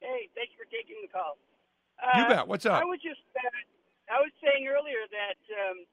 Hey, 0.01 0.33
thank 0.35 0.51
you 0.51 0.59
for 0.59 0.67
taking 0.73 0.97
the 1.05 1.13
call. 1.13 1.37
You 2.17 2.25
Uh, 2.25 2.29
bet. 2.43 2.49
What's 2.49 2.65
up? 2.67 2.81
I 2.81 2.89
was 2.89 2.99
just, 3.05 3.21
uh, 3.37 3.45
I 4.11 4.19
was 4.25 4.33
saying 4.43 4.67
earlier 4.67 5.05
that 5.13 5.39
um, 5.69 5.85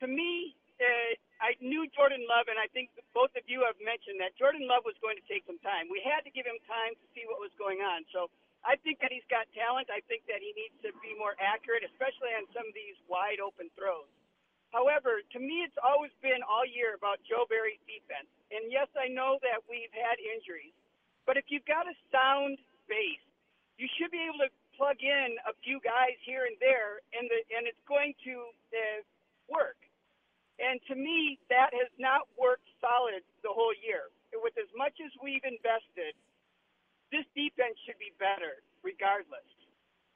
to 0.00 0.06
me, 0.06 0.54
uh, 0.80 1.12
I 1.42 1.58
knew 1.60 1.84
Jordan 1.92 2.22
Love, 2.30 2.46
and 2.48 2.56
I 2.56 2.70
think 2.70 2.88
both 3.12 3.34
of 3.36 3.42
you 3.50 3.66
have 3.66 3.76
mentioned 3.82 4.22
that 4.22 4.32
Jordan 4.38 4.64
Love 4.70 4.86
was 4.86 4.96
going 5.02 5.18
to 5.18 5.26
take 5.26 5.44
some 5.44 5.58
time. 5.60 5.90
We 5.90 6.00
had 6.00 6.22
to 6.24 6.30
give 6.30 6.46
him 6.46 6.56
time 6.70 6.94
to 6.96 7.06
see 7.12 7.26
what 7.26 7.42
was 7.42 7.52
going 7.58 7.82
on. 7.82 8.06
So 8.14 8.30
I 8.64 8.78
think 8.80 9.02
that 9.02 9.10
he's 9.12 9.26
got 9.28 9.50
talent. 9.52 9.90
I 9.90 10.00
think 10.06 10.24
that 10.30 10.38
he 10.40 10.54
needs 10.54 10.74
to 10.86 10.94
be 11.02 11.12
more 11.18 11.34
accurate, 11.42 11.82
especially 11.82 12.30
on 12.38 12.46
some 12.54 12.64
of 12.64 12.74
these 12.78 12.96
wide 13.10 13.42
open 13.42 13.68
throws. 13.74 14.08
However, 14.70 15.18
to 15.34 15.38
me, 15.38 15.66
it's 15.66 15.78
always 15.82 16.14
been 16.22 16.46
all 16.46 16.62
year 16.62 16.94
about 16.94 17.18
Joe 17.26 17.42
Barry's 17.50 17.82
defense. 17.90 18.30
And 18.54 18.70
yes, 18.70 18.86
I 18.94 19.10
know 19.10 19.38
that 19.42 19.66
we've 19.66 19.90
had 19.90 20.18
injuries, 20.22 20.74
but 21.26 21.34
if 21.34 21.50
you've 21.50 21.66
got 21.66 21.90
a 21.90 21.94
sound 22.10 22.58
base, 22.86 23.22
you 23.78 23.90
should 23.98 24.14
be 24.14 24.22
able 24.22 24.42
to 24.46 24.50
plug 24.78 25.02
in 25.02 25.38
a 25.46 25.54
few 25.66 25.82
guys 25.82 26.14
here 26.22 26.46
and 26.46 26.54
there, 26.62 27.02
and 27.12 27.26
the 27.28 27.40
and 27.52 27.66
it's 27.66 27.82
going 27.86 28.14
to 28.24 28.50
uh, 28.72 29.02
work. 29.50 29.78
And 30.60 30.78
to 30.92 30.94
me, 30.94 31.40
that 31.48 31.72
has 31.72 31.88
not 31.96 32.28
worked 32.36 32.68
solid 32.78 33.24
the 33.42 33.50
whole 33.50 33.72
year. 33.80 34.12
With 34.30 34.54
as 34.60 34.70
much 34.76 34.94
as 35.00 35.10
we've 35.18 35.42
invested, 35.42 36.14
this 37.10 37.26
defense 37.34 37.80
should 37.82 37.98
be 37.98 38.12
better 38.20 38.62
regardless. 38.84 39.48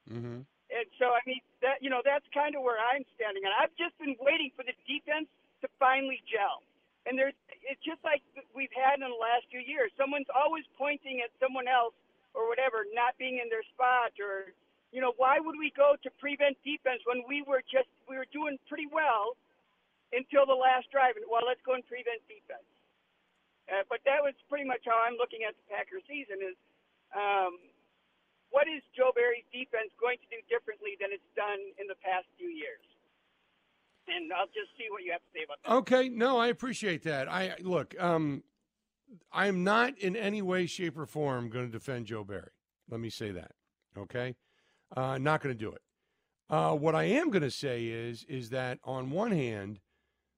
Mm-hmm. 0.07 0.45
And 0.75 0.83
so, 0.99 1.15
I 1.15 1.23
mean, 1.23 1.39
that 1.63 1.79
you 1.79 1.87
know, 1.87 2.03
that's 2.03 2.27
kind 2.35 2.51
of 2.51 2.61
where 2.61 2.75
I'm 2.75 3.07
standing. 3.15 3.47
And 3.47 3.55
I've 3.55 3.71
just 3.79 3.95
been 3.95 4.19
waiting 4.19 4.51
for 4.59 4.67
the 4.67 4.75
defense 4.83 5.31
to 5.63 5.71
finally 5.79 6.19
gel. 6.27 6.67
And 7.07 7.15
there's, 7.15 7.37
it's 7.63 7.79
just 7.85 8.03
like 8.03 8.19
we've 8.51 8.73
had 8.75 8.99
in 8.99 9.07
the 9.07 9.21
last 9.21 9.47
few 9.47 9.63
years. 9.63 9.93
Someone's 9.95 10.27
always 10.33 10.67
pointing 10.75 11.23
at 11.23 11.31
someone 11.39 11.69
else 11.69 11.95
or 12.35 12.51
whatever, 12.51 12.83
not 12.91 13.15
being 13.15 13.39
in 13.39 13.47
their 13.47 13.63
spot, 13.71 14.11
or 14.19 14.51
you 14.91 14.99
know, 14.99 15.15
why 15.15 15.39
would 15.39 15.55
we 15.55 15.71
go 15.71 15.95
to 15.95 16.09
prevent 16.19 16.59
defense 16.67 16.99
when 17.07 17.23
we 17.23 17.39
were 17.47 17.63
just 17.63 17.87
we 18.11 18.19
were 18.19 18.27
doing 18.35 18.59
pretty 18.67 18.91
well 18.91 19.39
until 20.11 20.43
the 20.43 20.57
last 20.57 20.91
drive? 20.91 21.15
And 21.15 21.23
well, 21.31 21.47
let's 21.47 21.63
go 21.63 21.79
and 21.79 21.85
prevent 21.87 22.19
defense. 22.27 22.67
Uh, 23.71 23.87
but 23.87 24.03
that 24.03 24.19
was 24.21 24.35
pretty 24.51 24.67
much 24.67 24.83
how 24.83 24.99
I'm 24.99 25.15
looking 25.15 25.47
at 25.47 25.55
the 25.55 25.65
Packers 25.71 26.03
season. 26.05 26.43
Is 26.43 26.57
um, 27.15 27.57
what 28.55 28.71
is 28.71 28.81
Joe 28.95 29.11
Barry's 29.13 29.43
defense 29.51 29.91
going 29.99 30.15
to 30.23 30.27
do 30.31 30.39
differently 30.47 30.95
than 31.01 31.11
it's 31.11 31.27
done 31.35 31.59
in 31.75 31.87
the 31.91 31.99
past 31.99 32.23
few 32.39 32.47
years? 32.47 32.79
And 34.07 34.31
I'll 34.31 34.47
just 34.47 34.71
see 34.79 34.87
what 34.89 35.03
you 35.03 35.11
have 35.11 35.19
to 35.19 35.31
say 35.35 35.43
about 35.43 35.57
that. 35.59 35.73
Okay, 35.83 36.07
no, 36.07 36.37
I 36.37 36.47
appreciate 36.47 37.03
that. 37.03 37.27
I 37.27 37.55
look, 37.59 38.01
um, 38.01 38.43
I 39.29 39.47
am 39.47 39.65
not 39.65 39.97
in 39.99 40.15
any 40.15 40.41
way, 40.41 40.67
shape, 40.67 40.97
or 40.97 41.05
form 41.05 41.49
going 41.49 41.65
to 41.65 41.71
defend 41.71 42.05
Joe 42.05 42.23
Barry. 42.23 42.55
Let 42.89 43.01
me 43.01 43.09
say 43.09 43.31
that. 43.31 43.51
Okay, 43.97 44.35
uh, 44.95 45.17
not 45.17 45.41
going 45.41 45.53
to 45.53 45.59
do 45.59 45.71
it. 45.71 45.81
Uh, 46.49 46.75
what 46.75 46.95
I 46.95 47.03
am 47.03 47.31
going 47.31 47.41
to 47.41 47.51
say 47.51 47.87
is 47.87 48.23
is 48.29 48.51
that 48.51 48.79
on 48.85 49.11
one 49.11 49.31
hand, 49.31 49.81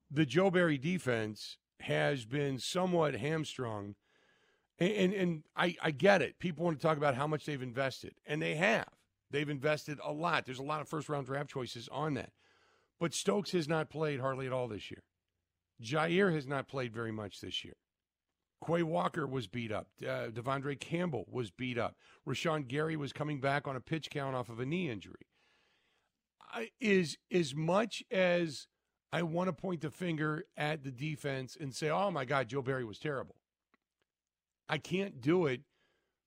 the 0.10 0.26
Joe 0.26 0.50
Barry 0.50 0.80
defense 0.80 1.58
has 1.82 2.26
been 2.26 2.58
somewhat 2.58 3.16
hamstrung, 3.16 3.96
and 4.80 4.92
and, 4.92 5.14
and 5.14 5.44
I, 5.56 5.76
I 5.82 5.92
get 5.92 6.22
it. 6.22 6.40
People 6.40 6.66
want 6.66 6.80
to 6.80 6.86
talk 6.86 6.98
about 6.98 7.16
how 7.16 7.28
much 7.28 7.46
they've 7.46 7.62
invested, 7.62 8.14
and 8.26 8.42
they 8.42 8.56
have. 8.56 8.88
They've 9.30 9.50
invested 9.50 10.00
a 10.04 10.12
lot. 10.12 10.46
There's 10.46 10.60
a 10.60 10.64
lot 10.64 10.82
of 10.82 10.88
first 10.88 11.10
round 11.10 11.26
draft 11.26 11.50
choices 11.50 11.90
on 11.92 12.14
that, 12.16 12.32
but 13.00 13.14
Stokes 13.14 13.52
has 13.52 13.68
not 13.68 13.90
played 13.90 14.20
hardly 14.20 14.48
at 14.48 14.54
all 14.54 14.68
this 14.68 14.90
year. 14.90 15.04
Jaire 15.82 16.34
has 16.34 16.48
not 16.48 16.68
played 16.68 16.94
very 16.94 17.12
much 17.12 17.42
this 17.42 17.64
year. 17.64 17.76
Quay 18.66 18.84
Walker 18.84 19.28
was 19.28 19.48
beat 19.48 19.72
up. 19.72 19.88
Uh, 20.02 20.30
De'Vondre 20.30 20.80
Campbell 20.80 21.26
was 21.30 21.52
beat 21.52 21.78
up. 21.78 21.96
Rashan 22.28 22.68
Gary 22.68 22.96
was 22.96 23.14
coming 23.14 23.40
back 23.40 23.68
on 23.68 23.76
a 23.76 23.80
pitch 23.80 24.10
count 24.10 24.36
off 24.36 24.50
of 24.50 24.60
a 24.60 24.66
knee 24.66 24.90
injury. 24.90 25.28
I, 26.52 26.70
is 26.80 27.18
as 27.32 27.54
much 27.54 28.04
as 28.10 28.68
I 29.12 29.22
want 29.24 29.48
to 29.48 29.54
point 29.54 29.82
the 29.82 29.92
finger 29.92 30.46
at 30.56 30.84
the 30.84 30.92
defense 30.92 31.58
and 31.60 31.74
say, 31.74 31.90
"Oh 31.90 32.10
my 32.10 32.26
God, 32.26 32.48
Joe 32.48 32.62
Barry 32.62 32.86
was 32.86 33.00
terrible." 33.00 33.36
I 34.70 34.78
can't 34.78 35.22
do 35.22 35.46
it 35.46 35.62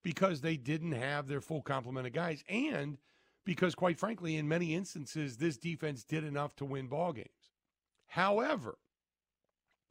because 0.03 0.41
they 0.41 0.57
didn't 0.57 0.93
have 0.93 1.29
their 1.29 1.41
full 1.41 1.63
complement 1.63 2.07
of 2.07 2.13
guys, 2.13 2.43
and 2.49 2.99
because, 3.45 3.75
quite 3.75 3.99
frankly, 3.99 4.37
in 4.37 4.49
many 4.49 4.75
instances, 4.75 5.37
this 5.37 5.57
defense 5.57 6.05
did 6.05 6.25
enough 6.25 6.55
to 6.57 6.65
win 6.65 6.87
ball 6.87 7.13
games. 7.13 7.29
However, 8.07 8.79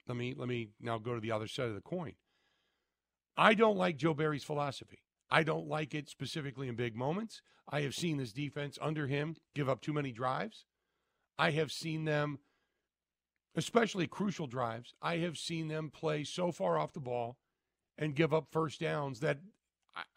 let 0.07 0.17
me 0.17 0.33
let 0.35 0.47
me 0.47 0.69
now 0.81 0.97
go 0.97 1.13
to 1.13 1.21
the 1.21 1.31
other 1.31 1.47
side 1.47 1.67
of 1.67 1.75
the 1.75 1.81
coin. 1.81 2.13
I 3.37 3.53
don't 3.53 3.77
like 3.77 3.97
Joe 3.97 4.13
Barry's 4.13 4.43
philosophy. 4.43 4.99
I 5.29 5.43
don't 5.43 5.67
like 5.67 5.93
it 5.93 6.09
specifically 6.09 6.67
in 6.67 6.75
big 6.75 6.95
moments. 6.95 7.41
I 7.69 7.81
have 7.81 7.93
seen 7.93 8.17
this 8.17 8.33
defense 8.33 8.79
under 8.81 9.07
him 9.07 9.35
give 9.53 9.69
up 9.69 9.81
too 9.81 9.93
many 9.93 10.11
drives. 10.11 10.65
I 11.37 11.51
have 11.51 11.71
seen 11.71 12.05
them, 12.05 12.39
especially 13.55 14.07
crucial 14.07 14.47
drives, 14.47 14.93
I 15.01 15.17
have 15.17 15.37
seen 15.37 15.67
them 15.67 15.91
play 15.91 16.23
so 16.23 16.51
far 16.51 16.77
off 16.77 16.93
the 16.93 16.99
ball 16.99 17.37
and 17.99 18.15
give 18.15 18.33
up 18.33 18.47
first 18.49 18.79
downs 18.79 19.19
that 19.19 19.37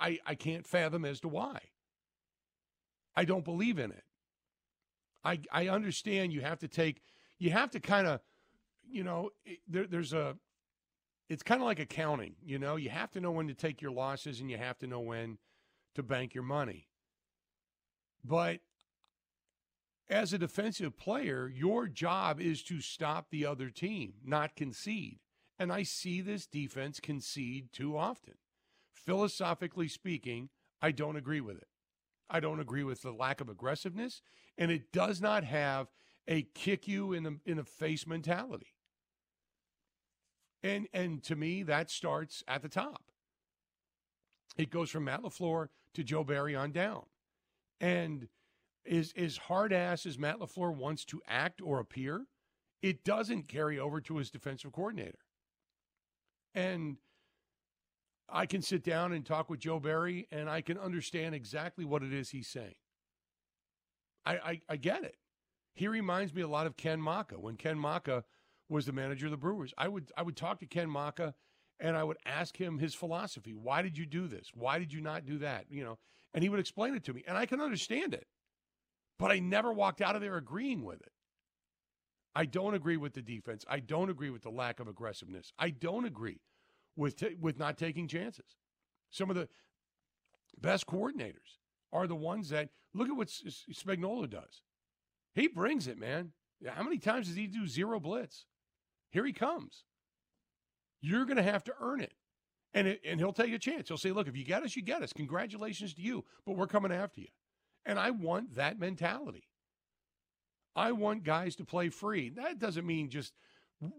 I, 0.01 0.21
I, 0.25 0.37
can't 0.37 0.65
fathom 0.65 1.05
as 1.05 1.21
to 1.21 1.29
why. 1.29 1.59
I 3.17 3.25
don't 3.25 3.45
believe 3.45 3.79
in 3.79 3.91
it. 3.91 4.05
I, 5.25 5.41
I 5.51 5.69
understand 5.69 6.33
you 6.33 6.41
have 6.41 6.61
to 6.61 6.69
take, 6.69 7.03
you 7.39 7.51
have 7.51 7.73
to 7.73 7.81
kind 7.81 8.07
of, 8.07 8.21
you 8.89 9.03
know, 9.03 9.31
there, 9.69 9.87
there's 9.87 10.13
a, 10.13 10.37
it's 11.29 11.43
kind 11.43 11.61
of 11.61 11.67
like 11.67 11.81
accounting, 11.81 12.37
you 12.43 12.59
know, 12.59 12.77
you 12.77 12.91
have 12.91 13.11
to 13.13 13.21
know 13.21 13.33
when 13.33 13.49
to 13.49 13.55
take 13.55 13.83
your 13.83 13.91
losses 13.91 14.41
and 14.41 14.51
you 14.51 14.59
have 14.59 14.79
to 14.79 14.87
know 14.87 15.01
when 15.01 15.39
to 15.97 16.03
bank 16.03 16.35
your 16.35 16.45
money. 16.45 16.89
But 18.25 18.61
as 20.09 20.33
a 20.33 20.39
defensive 20.39 20.97
player, 20.97 21.51
your 21.53 21.89
job 21.89 22.41
is 22.41 22.63
to 22.65 22.81
stop 22.81 23.31
the 23.31 23.47
other 23.47 23.71
team, 23.71 24.15
not 24.25 24.55
concede. 24.55 25.19
And 25.59 25.73
I 25.73 25.83
see 25.83 26.21
this 26.21 26.47
defense 26.47 27.01
concede 27.01 27.73
too 27.73 27.97
often. 27.97 28.35
Philosophically 28.95 29.89
speaking, 29.89 30.49
I 30.81 30.91
don't 30.91 31.17
agree 31.17 31.41
with 31.41 31.57
it. 31.57 31.69
I 32.29 32.41
don't 32.41 32.61
agree 32.61 32.85
with 32.85 33.03
the 33.03 33.13
lack 33.13 33.41
of 33.41 33.49
aggressiveness, 33.49 34.23
and 34.57 34.71
it 34.71 34.91
does 34.93 35.21
not 35.21 35.45
have 35.45 35.89
a 36.27 36.43
kick 36.55 36.89
you 36.89 37.13
in 37.13 37.25
the 37.25 37.39
in 37.45 37.59
the 37.59 37.65
face 37.65 38.07
mentality. 38.07 38.75
And 40.63 40.89
and 40.93 41.23
to 41.25 41.37
me, 41.37 41.63
that 41.65 41.91
starts 41.91 42.43
at 42.49 42.63
the 42.63 42.69
top. 42.69 43.03
It 44.57 44.71
goes 44.71 44.91
from 44.91 45.05
Matt 45.05 45.23
LaFleur 45.23 45.69
to 45.95 46.05
Joe 46.05 46.25
Barry 46.25 46.55
on 46.55 46.73
down. 46.73 47.03
And 47.81 48.29
is 48.85 49.13
as 49.17 49.37
hard 49.37 49.73
ass 49.73 50.07
as 50.07 50.19
Matt 50.19 50.39
LaFleur 50.39 50.75
wants 50.75 51.05
to 51.07 51.23
act 51.29 51.61
or 51.63 51.79
appear, 51.79 52.27
it 52.81 53.05
doesn't 53.05 53.49
carry 53.49 53.79
over 53.79 54.01
to 54.01 54.17
his 54.17 54.31
defensive 54.31 54.73
coordinator. 54.73 55.19
And 56.55 56.97
I 58.29 58.47
can 58.47 58.63
sit 58.63 58.83
down 58.83 59.13
and 59.13 59.25
talk 59.25 59.51
with 59.51 59.61
Joe 59.61 59.81
Barry 59.81 60.29
and 60.31 60.49
I 60.49 60.61
can 60.61 60.79
understand 60.79 61.35
exactly 61.35 61.85
what 61.85 62.03
it 62.03 62.13
is 62.13 62.31
he's 62.31 62.49
saying. 62.49 62.75
I, 64.25 64.33
I, 64.33 64.61
I 64.69 64.77
get 64.77 65.05
it. 65.05 65.17
He 65.75 65.89
reminds 65.89 66.35
me 66.35 66.43
a 66.43 66.49
lot 66.49 66.67
of 66.67 66.77
Ken 66.77 67.01
Macha 67.01 67.39
when 67.39 67.57
Ken 67.57 67.79
Macha 67.79 68.25
was 68.69 68.87
the 68.87 68.93
manager 68.93 69.27
of 69.27 69.33
the 69.33 69.39
Brewers. 69.39 69.75
I 69.77 69.89
would 69.89 70.11
I 70.17 70.23
would 70.23 70.37
talk 70.37 70.61
to 70.61 70.67
Ken 70.67 70.89
Macha 70.89 71.35
and 71.81 71.97
I 71.97 72.05
would 72.05 72.19
ask 72.25 72.57
him 72.57 72.79
his 72.79 72.95
philosophy. 72.95 73.53
Why 73.55 73.83
did 73.83 73.99
you 73.99 74.07
do 74.07 74.29
this? 74.29 74.51
Why 74.55 74.79
did 74.79 74.93
you 74.93 75.01
not 75.01 75.27
do 75.27 75.39
that? 75.39 75.67
You 75.71 75.85
know, 75.85 75.99
and 76.33 76.43
he 76.43 76.49
would 76.49 76.61
explain 76.61 76.95
it 76.95 77.05
to 77.05 77.13
me, 77.13 77.25
and 77.27 77.37
I 77.37 77.47
can 77.47 77.61
understand 77.61 78.15
it. 78.15 78.27
But 79.19 79.31
I 79.31 79.39
never 79.41 79.73
walked 79.73 80.01
out 80.01 80.15
of 80.15 80.23
there 80.23 80.37
agreeing 80.37 80.85
with 80.85 81.01
it. 81.01 81.13
I 82.35 82.47
don't 82.47 82.75
agree 82.75 82.97
with 82.97 83.15
the 83.15 83.23
defense. 83.23 83.65
I 83.69 83.81
don't 83.81 84.11
agree 84.11 84.31
with 84.31 84.43
the 84.43 84.51
lack 84.51 84.81
of 84.81 84.89
aggressiveness. 84.89 85.53
I 85.59 85.71
don't 85.71 86.07
agree 86.07 86.41
with 86.97 87.17
ta 87.19 87.27
with 87.41 87.59
not 87.59 87.79
taking 87.79 88.09
chances. 88.09 88.57
Some 89.11 89.31
of 89.31 89.37
the 89.37 89.49
best 90.61 90.87
coordinators 90.87 91.59
are 91.93 92.07
the 92.07 92.17
ones 92.17 92.49
that 92.49 92.71
look 92.95 93.09
at 93.09 93.17
what 93.17 93.29
S- 93.29 93.65
Spagnuolo 93.73 94.29
does. 94.29 94.63
He 95.35 95.49
brings 95.49 95.87
it, 95.87 95.99
man. 95.99 96.33
How 96.67 96.83
many 96.83 96.99
times 96.99 97.27
does 97.27 97.37
he 97.37 97.47
do 97.47 97.67
zero 97.67 98.01
blitz? 98.01 98.47
Here 99.11 99.27
he 99.27 99.33
comes. 99.33 99.85
You're 101.01 101.25
going 101.25 101.37
to 101.37 101.43
have 101.43 101.65
to 101.65 101.75
earn 101.81 102.01
it. 102.01 102.15
And, 102.75 102.87
it, 102.89 103.01
and 103.05 103.21
he'll 103.21 103.35
take 103.35 103.53
a 103.53 103.59
chance. 103.59 103.89
He'll 103.89 103.99
say, 103.99 104.13
look, 104.13 104.29
if 104.29 104.37
you 104.37 104.45
get 104.45 104.63
us, 104.63 104.77
you 104.77 104.83
get 104.83 105.03
us. 105.03 105.13
Congratulations 105.13 105.93
to 105.95 106.01
you, 106.03 106.25
but 106.47 106.57
we're 106.57 106.67
coming 106.67 106.93
after 106.93 107.21
you. 107.21 107.29
And 107.85 107.99
I 107.99 108.11
want 108.11 108.55
that 108.55 108.79
mentality. 108.79 109.45
I 110.75 110.93
want 110.93 111.25
guys 111.25 111.57
to 111.57 111.65
play 111.65 111.89
free. 111.89 112.31
That 112.31 112.59
doesn't 112.59 112.87
mean 112.87 113.11
just 113.11 113.33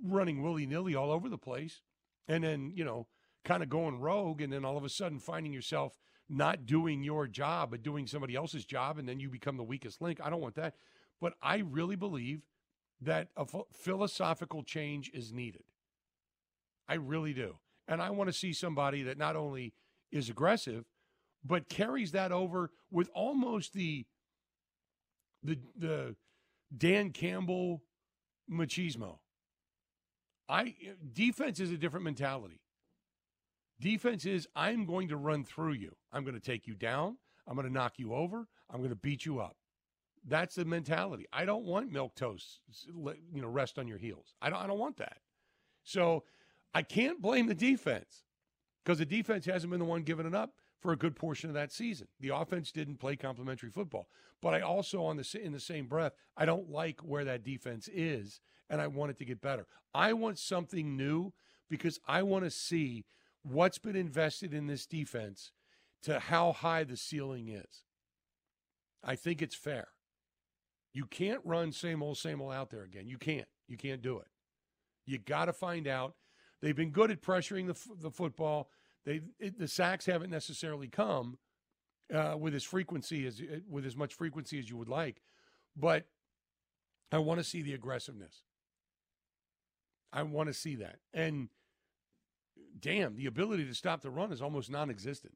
running 0.03 0.41
willy 0.41 0.65
nilly 0.65 0.95
all 0.95 1.11
over 1.11 1.29
the 1.29 1.37
place 1.37 1.81
and 2.27 2.43
then, 2.43 2.71
you 2.73 2.85
know, 2.85 3.07
kind 3.43 3.61
of 3.61 3.69
going 3.69 3.99
rogue 3.99 4.41
and 4.41 4.51
then 4.51 4.65
all 4.65 4.77
of 4.77 4.85
a 4.85 4.89
sudden 4.89 5.19
finding 5.19 5.53
yourself 5.53 5.97
not 6.29 6.65
doing 6.65 7.03
your 7.03 7.27
job, 7.27 7.71
but 7.71 7.83
doing 7.83 8.07
somebody 8.07 8.35
else's 8.35 8.65
job, 8.65 8.97
and 8.97 9.07
then 9.07 9.19
you 9.19 9.29
become 9.29 9.57
the 9.57 9.63
weakest 9.63 10.01
link. 10.01 10.19
I 10.23 10.29
don't 10.29 10.41
want 10.41 10.55
that. 10.55 10.75
But 11.19 11.33
I 11.41 11.57
really 11.57 11.95
believe 11.95 12.41
that 13.01 13.27
a 13.35 13.45
ph- 13.45 13.65
philosophical 13.73 14.63
change 14.63 15.11
is 15.13 15.33
needed. 15.33 15.63
I 16.87 16.95
really 16.95 17.33
do. 17.33 17.57
And 17.87 18.01
I 18.01 18.09
want 18.11 18.29
to 18.29 18.33
see 18.33 18.53
somebody 18.53 19.03
that 19.03 19.17
not 19.17 19.35
only 19.35 19.73
is 20.11 20.29
aggressive, 20.29 20.85
but 21.43 21.69
carries 21.69 22.11
that 22.13 22.31
over 22.31 22.71
with 22.89 23.09
almost 23.13 23.73
the 23.73 24.05
the 25.43 25.59
the 25.77 26.15
Dan 26.75 27.11
Campbell 27.11 27.81
machismo. 28.51 29.19
I 30.49 30.75
defense 31.13 31.59
is 31.59 31.71
a 31.71 31.77
different 31.77 32.03
mentality. 32.03 32.61
Defense 33.79 34.25
is 34.25 34.47
I'm 34.55 34.85
going 34.85 35.09
to 35.09 35.17
run 35.17 35.43
through 35.43 35.73
you. 35.73 35.95
I'm 36.11 36.23
going 36.23 36.35
to 36.35 36.39
take 36.39 36.67
you 36.67 36.75
down. 36.75 37.17
I'm 37.47 37.55
going 37.55 37.67
to 37.67 37.73
knock 37.73 37.93
you 37.97 38.13
over. 38.13 38.47
I'm 38.69 38.79
going 38.79 38.89
to 38.89 38.95
beat 38.95 39.25
you 39.25 39.39
up. 39.39 39.57
That's 40.25 40.55
the 40.55 40.65
mentality. 40.65 41.25
I 41.33 41.45
don't 41.45 41.65
want 41.65 41.91
milk 41.91 42.15
toast, 42.15 42.61
you 42.87 43.41
know, 43.41 43.47
rest 43.47 43.77
on 43.77 43.87
your 43.87 43.97
heels. 43.97 44.35
I 44.41 44.49
don't. 44.49 44.59
I 44.59 44.67
don't 44.67 44.79
want 44.79 44.97
that. 44.97 45.17
So 45.83 46.23
I 46.73 46.81
can't 46.81 47.21
blame 47.21 47.47
the 47.47 47.55
defense 47.55 48.23
because 48.83 48.99
the 48.99 49.05
defense 49.05 49.45
hasn't 49.45 49.69
been 49.69 49.79
the 49.79 49.85
one 49.85 50.03
giving 50.03 50.25
it 50.25 50.33
up 50.33 50.53
for 50.83 50.91
a 50.91 50.97
good 50.97 51.15
portion 51.15 51.49
of 51.49 51.53
that 51.53 51.71
season. 51.71 52.09
The 52.19 52.35
offense 52.35 52.71
didn't 52.73 52.99
play 52.99 53.15
complementary 53.15 53.69
football. 53.69 54.09
But 54.41 54.53
I 54.53 54.59
also, 54.59 55.05
on 55.05 55.15
the 55.15 55.39
in 55.41 55.53
the 55.53 55.59
same 55.59 55.87
breath, 55.87 56.11
I 56.35 56.45
don't 56.45 56.69
like 56.69 56.99
where 56.99 57.23
that 57.23 57.45
defense 57.45 57.89
is, 57.91 58.41
and 58.69 58.81
I 58.81 58.87
want 58.87 59.11
it 59.11 59.17
to 59.19 59.25
get 59.25 59.39
better. 59.39 59.65
I 59.95 60.11
want 60.11 60.37
something 60.37 60.97
new 60.97 61.31
because 61.69 62.01
I 62.05 62.21
want 62.23 62.43
to 62.43 62.51
see 62.51 63.05
what's 63.43 63.77
been 63.77 63.95
invested 63.95 64.53
in 64.53 64.67
this 64.67 64.85
defense 64.85 65.53
to 66.03 66.19
how 66.19 66.51
high 66.51 66.83
the 66.83 66.97
ceiling 66.97 67.47
is. 67.47 67.85
I 69.01 69.15
think 69.15 69.41
it's 69.41 69.55
fair. 69.55 69.87
You 70.93 71.05
can't 71.05 71.41
run 71.45 71.71
same 71.71 72.03
old, 72.03 72.17
same 72.17 72.41
old 72.41 72.53
out 72.53 72.71
there 72.71 72.83
again. 72.83 73.07
You 73.07 73.17
can't. 73.17 73.47
You 73.69 73.77
can't 73.77 74.01
do 74.01 74.19
it. 74.19 74.27
You 75.05 75.17
got 75.17 75.45
to 75.45 75.53
find 75.53 75.87
out. 75.87 76.15
They've 76.61 76.75
been 76.75 76.91
good 76.91 77.09
at 77.09 77.21
pressuring 77.21 77.67
the, 77.67 77.73
f- 77.73 78.01
the 78.01 78.11
football. 78.11 78.69
They 79.05 79.21
it, 79.39 79.59
the 79.59 79.67
sacks 79.67 80.05
haven't 80.05 80.29
necessarily 80.29 80.87
come 80.87 81.37
uh, 82.13 82.35
with 82.39 82.55
as 82.55 82.63
frequency 82.63 83.25
as 83.25 83.41
with 83.69 83.85
as 83.85 83.95
much 83.95 84.13
frequency 84.13 84.59
as 84.59 84.69
you 84.69 84.77
would 84.77 84.89
like, 84.89 85.21
but 85.75 86.05
I 87.11 87.17
want 87.19 87.39
to 87.39 87.43
see 87.43 87.61
the 87.61 87.73
aggressiveness. 87.73 88.43
I 90.11 90.23
want 90.23 90.47
to 90.47 90.53
see 90.53 90.75
that, 90.75 90.99
and 91.13 91.49
damn, 92.79 93.15
the 93.15 93.25
ability 93.25 93.65
to 93.65 93.73
stop 93.73 94.01
the 94.01 94.11
run 94.11 94.31
is 94.31 94.41
almost 94.41 94.69
non-existent. 94.69 95.35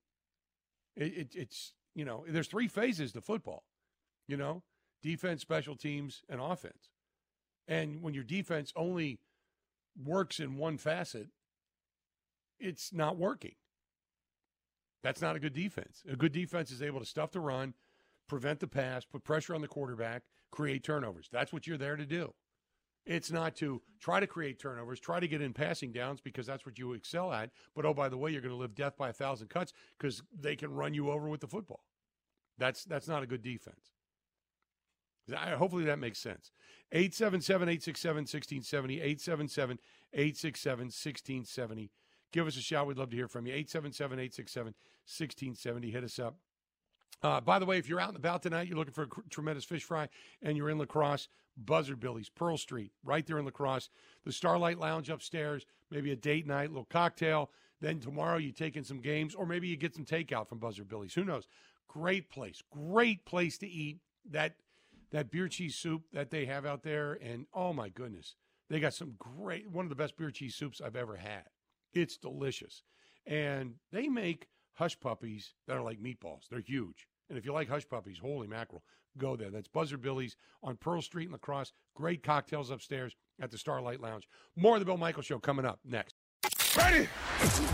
It, 0.96 1.18
it, 1.18 1.36
it's 1.36 1.74
you 1.96 2.06
know, 2.06 2.26
there's 2.28 2.48
three 2.48 2.68
phases 2.68 3.12
to 3.14 3.22
football. 3.22 3.64
You 4.28 4.38
know, 4.38 4.64
defense, 5.02 5.42
special 5.42 5.76
teams, 5.76 6.24
and 6.30 6.40
offense. 6.42 6.92
And 7.68 8.02
when 8.02 8.14
your 8.14 8.24
defense 8.24 8.72
only 8.76 9.20
works 10.02 10.40
in 10.40 10.58
one 10.58 10.78
facet, 10.78 11.28
it's 12.60 12.94
not 12.94 13.18
working. 13.18 13.56
That's 15.04 15.22
not 15.22 15.36
a 15.36 15.40
good 15.40 15.54
defense. 15.54 16.04
A 16.12 16.16
good 16.16 16.32
defense 16.32 16.72
is 16.72 16.82
able 16.82 17.00
to 17.00 17.06
stuff 17.06 17.32
the 17.32 17.40
run, 17.40 17.74
prevent 18.28 18.60
the 18.60 18.68
pass, 18.68 19.06
put 19.06 19.24
pressure 19.24 19.56
on 19.56 19.62
the 19.62 19.68
quarterback, 19.68 20.24
create 20.52 20.84
turnovers. 20.84 21.30
That's 21.32 21.54
what 21.54 21.68
you're 21.68 21.78
there 21.78 21.96
to 21.96 22.06
do. 22.06 22.34
It's 23.06 23.32
not 23.32 23.56
to 23.58 23.82
try 24.02 24.20
to 24.20 24.28
create 24.28 24.60
turnovers, 24.60 25.00
try 25.00 25.22
to 25.22 25.28
get 25.28 25.42
in 25.42 25.54
passing 25.54 25.94
downs 25.94 26.20
because 26.20 26.46
that's 26.46 26.66
what 26.66 26.78
you 26.78 26.92
excel 26.92 27.32
at. 27.32 27.52
But 27.74 27.86
oh, 27.86 27.94
by 27.94 28.10
the 28.10 28.18
way, 28.18 28.32
you're 28.32 28.42
going 28.42 28.54
to 28.54 28.58
live 28.58 28.76
death 28.76 28.98
by 28.98 29.10
a 29.10 29.14
thousand 29.14 29.48
cuts 29.48 29.72
because 29.98 30.24
they 30.38 30.58
can 30.58 30.74
run 30.74 30.94
you 30.94 31.10
over 31.10 31.30
with 31.30 31.40
the 31.40 31.48
football. 31.48 31.86
That's 32.58 32.84
that's 32.84 33.08
not 33.08 33.24
a 33.24 33.28
good 33.28 33.42
defense. 33.42 33.92
Hopefully 35.34 35.86
that 35.86 36.00
makes 36.00 36.20
sense. 36.20 36.52
877 36.92 37.70
867 37.70 38.16
1670. 38.22 38.96
877 38.96 39.80
867 40.14 40.86
1670. 40.86 41.92
Give 42.32 42.48
us 42.48 42.58
a 42.58 42.62
shout. 42.62 42.88
We'd 42.88 42.98
love 42.98 43.10
to 43.12 43.16
hear 43.16 43.28
from 43.28 43.46
you. 43.46 43.54
877 43.54 44.20
867 44.20 44.74
1670. 45.06 45.92
Hit 45.92 46.04
us 46.04 46.20
up. 46.20 46.38
Uh, 47.24 47.42
by 47.42 47.58
the 47.58 47.66
way, 47.66 47.78
if 47.78 47.90
you're 47.90 48.00
out 48.00 48.10
and 48.10 48.18
about 48.18 48.44
tonight, 48.44 48.68
you're 48.68 48.78
looking 48.78 48.94
for 48.94 49.04
a 49.04 49.08
cr- 49.08 49.22
tremendous 49.30 49.66
fish 49.66 49.84
fry, 49.84 50.08
and 50.42 50.56
you're 50.56 50.70
in 50.70 50.78
La 50.78 50.86
Crosse, 50.86 51.30
Buzzard 51.58 52.00
Billy's, 52.00 52.30
Pearl 52.30 52.58
Street, 52.58 52.92
right 53.04 53.26
there 53.26 53.40
in 53.40 53.46
La 53.46 53.52
Crosse. 53.52 53.90
The 54.24 54.32
Starlight 54.32 54.78
Lounge 54.78 55.10
upstairs, 55.10 55.66
maybe 55.90 56.12
a 56.12 56.16
date 56.16 56.46
night, 56.46 56.70
little 56.70 56.86
cocktail. 56.86 57.50
Then 57.82 58.00
tomorrow 58.00 58.38
you 58.38 58.52
take 58.52 58.76
in 58.76 58.84
some 58.84 59.02
games, 59.02 59.34
or 59.34 59.46
maybe 59.46 59.68
you 59.68 59.78
get 59.78 59.96
some 59.96 60.06
takeout 60.06 60.48
from 60.48 60.60
Buzzard 60.60 60.88
Billy's. 60.88 61.14
Who 61.14 61.24
knows? 61.24 61.48
Great 61.88 62.30
place, 62.30 62.62
great 62.72 63.26
place 63.26 63.58
to 63.60 63.68
eat. 63.68 63.98
That 64.30 64.56
that 65.12 65.32
beer 65.32 65.48
cheese 65.48 65.76
soup 65.76 66.04
that 66.12 66.32
they 66.32 66.46
have 66.46 66.66
out 66.66 66.84
there, 66.84 67.14
and 67.14 67.46
oh 67.54 67.72
my 67.72 67.90
goodness, 67.90 68.36
they 68.70 68.80
got 68.80 68.94
some 68.94 69.14
great 69.18 69.70
one 69.72 69.86
of 69.86 69.90
the 69.90 69.96
best 69.96 70.18
beer 70.18 70.32
cheese 70.32 70.54
soups 70.54 70.82
I've 70.82 70.98
ever 70.98 71.16
had. 71.16 71.46
It's 71.98 72.18
delicious, 72.18 72.84
and 73.26 73.74
they 73.92 74.08
make 74.08 74.48
hush 74.74 75.00
puppies 75.00 75.54
that 75.68 75.76
are 75.76 75.82
like 75.82 76.00
meatballs. 76.00 76.48
They're 76.50 76.60
huge. 76.60 77.08
And 77.28 77.40
if 77.40 77.46
you 77.46 77.52
like 77.52 77.68
hush 77.68 77.90
puppies, 77.90 78.20
holy 78.20 78.48
mackerel, 78.48 78.84
go 79.18 79.36
there. 79.36 79.50
That's 79.50 79.68
Buzzard 79.68 80.02
Billy's 80.04 80.36
on 80.62 80.78
Pearl 80.78 81.02
Street 81.02 81.26
in 81.26 81.32
La 81.32 81.40
Crosse. 81.40 81.74
Great 81.96 82.22
cocktails 82.22 82.70
upstairs 82.70 83.16
at 83.42 83.50
the 83.50 83.58
Starlight 83.58 84.00
Lounge. 84.00 84.28
More 84.56 84.76
of 84.76 84.80
the 84.80 84.86
Bill 84.86 84.98
Michaels 84.98 85.26
Show 85.26 85.40
coming 85.40 85.66
up 85.66 85.80
next. 85.84 86.14
Ready? 86.78 87.08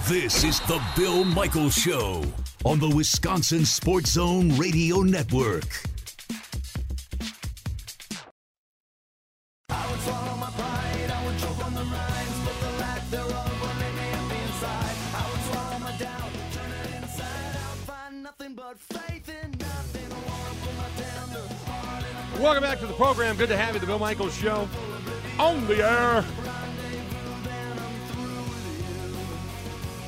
This 0.07 0.45
is 0.45 0.61
the 0.61 0.81
Bill 0.95 1.25
Michaels 1.25 1.73
Show 1.73 2.23
on 2.63 2.79
the 2.79 2.89
Wisconsin 2.95 3.65
Sports 3.65 4.11
Zone 4.11 4.55
Radio 4.55 5.01
Network. 5.01 5.65
Welcome 22.43 22.63
back 22.63 22.79
to 22.81 22.85
the 22.85 22.93
program. 22.95 23.37
Good 23.37 23.47
to 23.47 23.55
have 23.55 23.73
you, 23.73 23.79
the 23.79 23.85
Bill 23.85 23.97
Michaels 23.97 24.35
Show 24.35 24.67
on 25.39 25.65
the 25.65 25.77
air. 25.77 26.25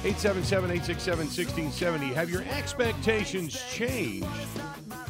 877-867-1670. 0.03 2.13
Have 2.13 2.29
your 2.29 2.41
expectations 2.41 3.63
changed? 3.71 4.27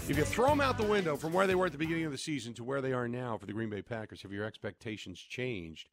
If 0.07 0.15
you 0.15 0.23
throw 0.23 0.49
them 0.49 0.61
out 0.61 0.77
the 0.77 0.85
window 0.85 1.15
from 1.15 1.33
where 1.33 1.47
they 1.47 1.55
were 1.55 1.65
at 1.65 1.71
the 1.71 1.79
beginning 1.79 2.05
of 2.05 2.11
the 2.11 2.17
season 2.19 2.53
to 2.53 2.63
where 2.63 2.79
they 2.79 2.93
are 2.93 3.07
now 3.07 3.39
for 3.39 3.47
the 3.47 3.53
Green 3.53 3.71
Bay 3.71 3.81
Packers, 3.81 4.21
have 4.21 4.31
your 4.31 4.45
expectations 4.45 5.19
changed 5.19 5.89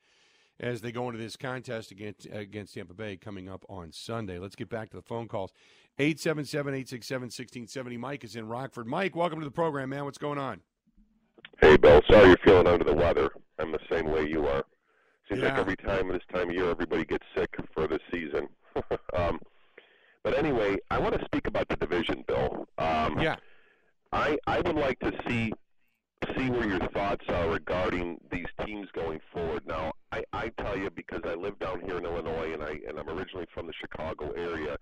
as 0.60 0.82
they 0.82 0.92
go 0.92 1.06
into 1.06 1.18
this 1.18 1.36
contest 1.36 1.92
against 1.92 2.26
against 2.30 2.74
Tampa 2.74 2.92
Bay 2.92 3.16
coming 3.16 3.48
up 3.48 3.64
on 3.70 3.90
Sunday? 3.90 4.38
Let's 4.38 4.54
get 4.54 4.68
back 4.68 4.90
to 4.90 4.96
the 4.96 5.02
phone 5.02 5.28
calls. 5.28 5.54
877-867-1670. 5.98 7.98
Mike 7.98 8.22
is 8.22 8.36
in 8.36 8.48
Rockford. 8.48 8.86
Mike, 8.86 9.16
welcome 9.16 9.38
to 9.38 9.46
the 9.46 9.50
program, 9.50 9.88
man. 9.88 10.04
What's 10.04 10.18
going 10.18 10.38
on? 10.38 10.60
Hey, 11.60 11.76
Bill. 11.76 12.00
Sorry 12.10 12.28
you're 12.28 12.36
feeling 12.44 12.66
under 12.66 12.84
the 12.84 12.94
weather. 12.94 13.30
I'm 13.58 13.72
the 13.72 13.78
same 13.90 14.10
way 14.10 14.26
you 14.28 14.46
are. 14.46 14.64
Seems 15.28 15.42
like 15.42 15.58
every 15.58 15.76
time 15.76 16.08
this 16.08 16.22
time 16.32 16.48
of 16.50 16.54
year, 16.54 16.68
everybody 16.70 17.04
gets 17.04 17.24
sick 17.36 17.54
for 17.74 17.86
the 17.86 18.00
season. 18.12 18.48
um, 19.16 19.40
but 20.24 20.36
anyway, 20.36 20.76
I 20.90 20.98
want 20.98 21.18
to 21.18 21.24
speak 21.24 21.46
about 21.46 21.68
the 21.68 21.76
division, 21.76 22.24
Bill. 22.26 22.66
Um, 22.78 23.18
Yeah. 23.20 23.36
I 24.12 24.36
I 24.46 24.60
would 24.60 24.76
like 24.76 24.98
to 25.00 25.12
see 25.26 25.52
see 26.36 26.50
where 26.50 26.68
your 26.68 26.86
thoughts 26.90 27.24
are 27.28 27.48
regarding 27.48 28.18
these 28.30 28.46
teams 28.64 28.88
going 28.92 29.20
forward. 29.32 29.66
Now, 29.66 29.92
I, 30.12 30.22
I 30.32 30.48
tell 30.50 30.76
you 30.78 30.90
because 30.90 31.22
I 31.24 31.34
live 31.34 31.58
down 31.58 31.80
here 31.80 31.96
in 31.98 32.04
Illinois 32.04 32.52
and 32.52 32.62
I 32.62 32.78
and 32.86 32.98
I'm 32.98 33.08
originally 33.08 33.46
from 33.54 33.66
the 33.66 33.72
Chicago 33.72 34.30
area. 34.32 34.76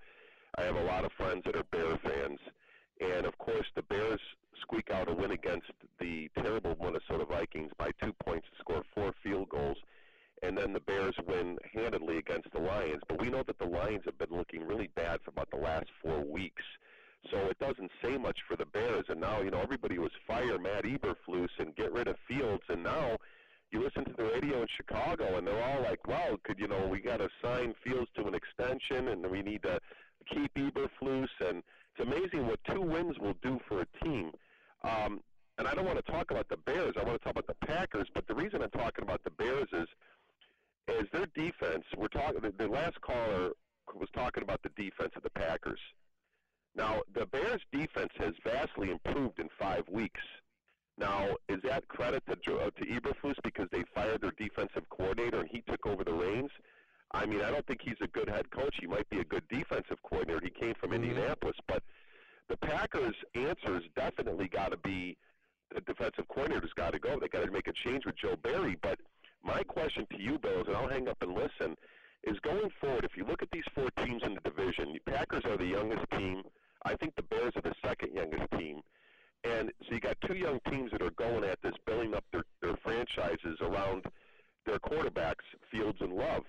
I 0.58 0.62
have 0.62 0.76
a 0.76 0.82
lot 0.84 1.04
of 1.04 1.12
friends 1.12 1.42
that 1.44 1.54
are 1.56 1.62
Bear 1.70 1.96
fans, 1.98 2.40
and 3.00 3.24
of 3.24 3.38
course 3.38 3.66
the 3.76 3.82
Bears 3.82 4.20
squeak 4.62 4.90
out 4.90 5.08
a 5.08 5.14
win 5.14 5.30
against 5.30 5.70
the 6.00 6.28
terrible 6.36 6.76
Minnesota 6.82 7.24
Vikings 7.24 7.70
by 7.78 7.90
two 8.02 8.12
points 8.24 8.48
to 8.50 8.58
score 8.58 8.82
four 8.94 9.14
field 9.22 9.48
goals, 9.48 9.78
and 10.42 10.58
then 10.58 10.72
the 10.72 10.80
Bears 10.80 11.14
win 11.26 11.56
handedly 11.72 12.18
against 12.18 12.50
the 12.52 12.58
Lions. 12.60 13.02
But 13.08 13.20
we 13.22 13.30
know 13.30 13.44
that 13.46 13.58
the 13.60 13.64
Lions 13.66 14.02
have 14.06 14.18
been 14.18 14.36
looking 14.36 14.64
really 14.66 14.88
bad 14.96 15.20
for 15.24 15.30
about 15.30 15.50
the 15.52 15.56
last 15.56 15.86
four 16.02 16.20
weeks. 16.24 16.64
So 17.30 17.36
it 17.48 17.58
doesn't 17.58 17.90
say 18.02 18.16
much 18.16 18.38
for 18.48 18.56
the 18.56 18.64
Bears. 18.64 19.04
And 19.10 19.20
now, 19.20 19.42
you 19.42 19.50
know, 19.50 19.60
everybody 19.60 19.98
was 19.98 20.10
fire 20.26 20.58
Matt 20.58 20.84
Eberflus 20.84 21.50
and 21.58 21.76
get 21.76 21.92
rid 21.92 22.08
of 22.08 22.16
Fields. 22.26 22.62
And 22.70 22.82
now 22.82 23.18
you 23.70 23.82
listen 23.82 24.06
to 24.06 24.14
the 24.16 24.24
radio 24.24 24.62
in 24.62 24.68
Chicago, 24.74 25.36
and 25.36 25.46
they're 25.46 25.62
all 25.62 25.82
like, 25.82 26.06
well, 26.08 26.38
could, 26.44 26.58
you 26.58 26.66
know, 26.66 26.86
we 26.86 26.98
got 26.98 27.18
to 27.18 27.28
sign 27.42 27.74
Fields 27.84 28.10
to 28.16 28.26
an 28.26 28.34
extension, 28.34 29.08
and 29.08 29.30
we 29.30 29.42
need 29.42 29.62
to 29.64 29.78
keep 30.32 30.54
Eberflus. 30.54 31.28
And 31.46 31.62
it's 31.94 32.00
amazing 32.08 32.46
what 32.46 32.58
two 32.64 32.80
wins 32.80 33.18
will 33.18 33.36
do 33.42 33.60
for 33.68 33.82
a 33.82 33.86
team. 34.02 34.30
Um, 34.82 35.20
and 35.58 35.68
I 35.68 35.74
don't 35.74 35.84
want 35.84 36.02
to 36.02 36.10
talk 36.10 36.30
about 36.30 36.48
the 36.48 36.56
Bears. 36.56 36.94
I 36.98 37.04
want 37.04 37.20
to 37.20 37.24
talk 37.24 37.32
about 37.36 37.46
the 37.46 37.66
Packers. 37.66 38.08
But 38.14 38.28
the 38.28 38.34
reason 38.34 38.62
I'm 38.62 38.70
talking 38.70 39.02
about 39.02 39.22
the 39.24 39.30
Bears 39.30 39.68
is, 39.74 39.88
is 40.88 41.06
their 41.12 41.26
defense. 41.34 41.84
We're 41.98 42.08
talking. 42.08 42.40
The, 42.40 42.54
the 42.56 42.66
last 42.66 42.98
caller 43.02 43.50
was 43.94 44.08
talking 44.14 44.42
about 44.42 44.62
the 44.62 44.70
defense 44.70 45.12
of 45.16 45.22
the 45.22 45.30
Packers. 45.30 45.78
Now, 46.76 47.02
the 47.14 47.26
Bears' 47.26 47.60
defense 47.72 48.12
has 48.18 48.32
vastly 48.44 48.90
improved 48.92 49.40
in 49.40 49.48
five 49.58 49.82
weeks. 49.90 50.20
Now, 50.96 51.30
is 51.48 51.58
that 51.64 51.88
credit 51.88 52.22
to, 52.28 52.36
Jo- 52.36 52.58
uh, 52.58 52.70
to 52.70 52.86
Eberflus 52.86 53.34
because 53.42 53.66
they 53.72 53.82
fired 53.94 54.20
their 54.20 54.32
defensive 54.38 54.88
coordinator 54.88 55.40
and 55.40 55.48
he 55.50 55.62
took 55.62 55.84
over 55.84 56.04
the 56.04 56.12
reins? 56.12 56.50
I 57.12 57.26
mean, 57.26 57.40
I 57.42 57.50
don't 57.50 57.66
think 57.66 57.80
he's 57.82 58.00
a 58.00 58.06
good 58.06 58.28
head 58.28 58.50
coach. 58.52 58.76
He 58.80 58.86
might 58.86 59.08
be 59.10 59.18
a 59.18 59.24
good 59.24 59.42
defensive 59.48 60.00
coordinator. 60.08 60.40
He 60.44 60.50
came 60.50 60.74
from 60.80 60.92
Indianapolis, 60.92 61.56
but 61.66 61.82
the 62.48 62.56
Packers' 62.56 63.16
answers 63.34 63.82
definitely 63.96 64.46
got 64.46 64.70
to 64.70 64.76
be 64.76 65.16
the 65.74 65.80
defensive 65.80 66.28
coordinator's 66.28 66.72
got 66.76 66.92
to 66.92 67.00
go. 67.00 67.18
They 67.18 67.26
got 67.28 67.44
to 67.44 67.50
make 67.50 67.66
a 67.66 67.72
change 67.72 68.04
with 68.06 68.16
Joe 68.16 68.36
Barry. 68.42 68.76
But 68.80 69.00
my 69.44 69.62
question 69.62 70.06
to 70.10 70.20
you, 70.20 70.38
Bill, 70.38 70.62
is, 70.62 70.66
and 70.66 70.76
I'll 70.76 70.88
hang 70.88 71.08
up 71.08 71.18
and 71.22 71.34
listen, 71.34 71.76
is 72.24 72.38
going 72.40 72.70
forward. 72.80 73.04
If 73.04 73.16
you 73.16 73.24
look 73.24 73.42
at 73.42 73.50
these 73.50 73.64
four 73.74 73.90
teams 74.04 74.22
in 74.24 74.34
the 74.34 74.40
division, 74.40 74.92
the 74.92 75.10
Packers 75.10 75.44
are 75.44 75.56
the 75.56 75.66
youngest 75.66 76.04
team. 76.12 76.42
I 76.84 76.94
think 76.96 77.14
the 77.16 77.22
Bears 77.22 77.52
are 77.56 77.62
the 77.62 77.74
second 77.84 78.14
youngest 78.14 78.50
team. 78.58 78.82
And 79.44 79.72
so 79.86 79.94
you 79.94 80.00
got 80.00 80.20
two 80.26 80.34
young 80.34 80.60
teams 80.70 80.90
that 80.92 81.02
are 81.02 81.10
going 81.10 81.44
at 81.44 81.60
this, 81.62 81.74
building 81.86 82.14
up 82.14 82.24
their, 82.32 82.44
their 82.60 82.76
franchises 82.82 83.58
around 83.60 84.04
their 84.66 84.78
quarterbacks, 84.78 85.44
Fields 85.70 85.98
and 86.00 86.12
Love. 86.12 86.44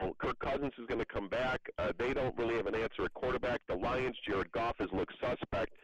Well, 0.00 0.16
Kirk 0.18 0.38
Cousins 0.38 0.72
is 0.78 0.86
going 0.86 1.00
to 1.00 1.04
come 1.04 1.28
back. 1.28 1.60
Uh, 1.78 1.92
they 1.98 2.14
don't 2.14 2.36
really 2.38 2.56
have 2.56 2.66
an 2.66 2.74
answer 2.74 3.04
at 3.04 3.12
quarterback. 3.12 3.60
The 3.68 3.74
Lions, 3.74 4.16
Jared 4.26 4.50
Goff 4.52 4.76
has 4.78 4.88
looked 4.92 5.12
suspect. 5.20 5.74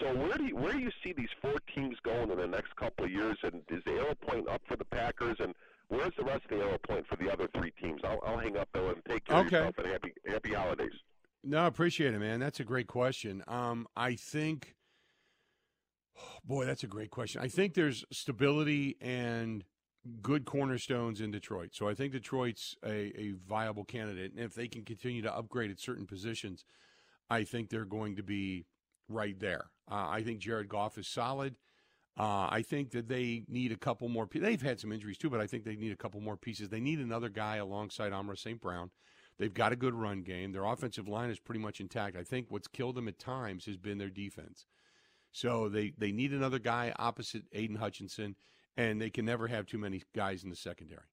So 0.00 0.14
where 0.14 0.36
do 0.36 0.44
you 0.44 0.56
where 0.56 0.72
do 0.72 0.78
you 0.78 0.90
see 1.02 1.12
these 1.12 1.28
four 1.40 1.56
teams 1.74 1.96
going 2.04 2.30
in 2.30 2.38
the 2.38 2.46
next 2.46 2.76
couple 2.76 3.04
of 3.06 3.10
years? 3.10 3.38
And 3.42 3.62
is 3.68 3.82
the 3.84 3.92
arrow 3.92 4.14
point 4.14 4.48
up 4.48 4.62
for 4.68 4.76
the 4.76 4.84
Packers? 4.84 5.36
And 5.40 5.54
where's 5.88 6.12
the 6.16 6.24
rest 6.24 6.44
of 6.44 6.58
the 6.58 6.64
arrow 6.64 6.78
point 6.86 7.06
for 7.06 7.16
the 7.16 7.32
other 7.32 7.48
three 7.56 7.72
teams? 7.80 8.02
I'll, 8.04 8.20
I'll 8.24 8.38
hang 8.38 8.56
up 8.56 8.68
though 8.72 8.90
and 8.90 9.02
take 9.08 9.24
care 9.24 9.38
Okay. 9.38 9.46
of 9.46 9.52
yourself 9.52 9.78
and 9.78 9.86
happy 9.88 10.12
happy 10.26 10.54
holidays. 10.54 10.92
No, 11.42 11.64
I 11.64 11.66
appreciate 11.66 12.14
it, 12.14 12.18
man. 12.18 12.40
That's 12.40 12.60
a 12.60 12.64
great 12.64 12.86
question. 12.88 13.42
Um, 13.48 13.86
I 13.96 14.14
think, 14.14 14.74
boy, 16.44 16.66
that's 16.66 16.84
a 16.84 16.88
great 16.88 17.10
question. 17.10 17.40
I 17.40 17.48
think 17.48 17.74
there's 17.74 18.04
stability 18.12 18.96
and 19.00 19.64
good 20.22 20.44
cornerstones 20.44 21.20
in 21.20 21.30
Detroit. 21.30 21.70
So 21.72 21.88
I 21.88 21.94
think 21.94 22.12
Detroit's 22.12 22.76
a, 22.84 23.12
a 23.20 23.32
viable 23.48 23.84
candidate. 23.84 24.32
And 24.32 24.40
if 24.40 24.54
they 24.54 24.68
can 24.68 24.84
continue 24.84 25.22
to 25.22 25.34
upgrade 25.34 25.70
at 25.70 25.80
certain 25.80 26.06
positions, 26.06 26.64
I 27.30 27.44
think 27.44 27.68
they're 27.68 27.84
going 27.84 28.16
to 28.16 28.22
be 28.22 28.66
right 29.08 29.38
there. 29.38 29.70
Uh, 29.90 30.08
I 30.08 30.22
think 30.22 30.40
Jared 30.40 30.68
Goff 30.68 30.98
is 30.98 31.08
solid. 31.08 31.56
Uh, 32.18 32.48
I 32.50 32.62
think 32.62 32.90
that 32.90 33.08
they 33.08 33.44
need 33.48 33.70
a 33.70 33.76
couple 33.76 34.08
more. 34.08 34.28
They've 34.32 34.60
had 34.60 34.80
some 34.80 34.92
injuries 34.92 35.18
too, 35.18 35.30
but 35.30 35.40
I 35.40 35.46
think 35.46 35.64
they 35.64 35.76
need 35.76 35.92
a 35.92 35.96
couple 35.96 36.20
more 36.20 36.36
pieces. 36.36 36.68
They 36.68 36.80
need 36.80 36.98
another 36.98 37.28
guy 37.28 37.56
alongside 37.56 38.12
Amon-Ra 38.12 38.34
St. 38.34 38.60
Brown. 38.60 38.90
They've 39.38 39.54
got 39.54 39.72
a 39.72 39.76
good 39.76 39.94
run 39.94 40.22
game. 40.22 40.50
Their 40.50 40.64
offensive 40.64 41.06
line 41.06 41.30
is 41.30 41.38
pretty 41.38 41.60
much 41.60 41.80
intact. 41.80 42.16
I 42.16 42.24
think 42.24 42.46
what's 42.48 42.66
killed 42.66 42.96
them 42.96 43.06
at 43.06 43.20
times 43.20 43.66
has 43.66 43.76
been 43.76 43.98
their 43.98 44.10
defense. 44.10 44.66
So 45.30 45.68
they, 45.68 45.92
they 45.96 46.10
need 46.10 46.32
another 46.32 46.58
guy 46.58 46.92
opposite 46.98 47.44
Aidan 47.52 47.76
Hutchinson, 47.76 48.34
and 48.76 49.00
they 49.00 49.10
can 49.10 49.24
never 49.24 49.46
have 49.46 49.66
too 49.66 49.78
many 49.78 50.02
guys 50.14 50.42
in 50.42 50.50
the 50.50 50.56
secondary. 50.56 51.06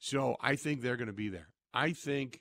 So 0.00 0.36
I 0.40 0.56
think 0.56 0.80
they're 0.80 0.96
going 0.96 1.06
to 1.06 1.12
be 1.12 1.28
there. 1.28 1.48
I 1.72 1.92
think 1.92 2.40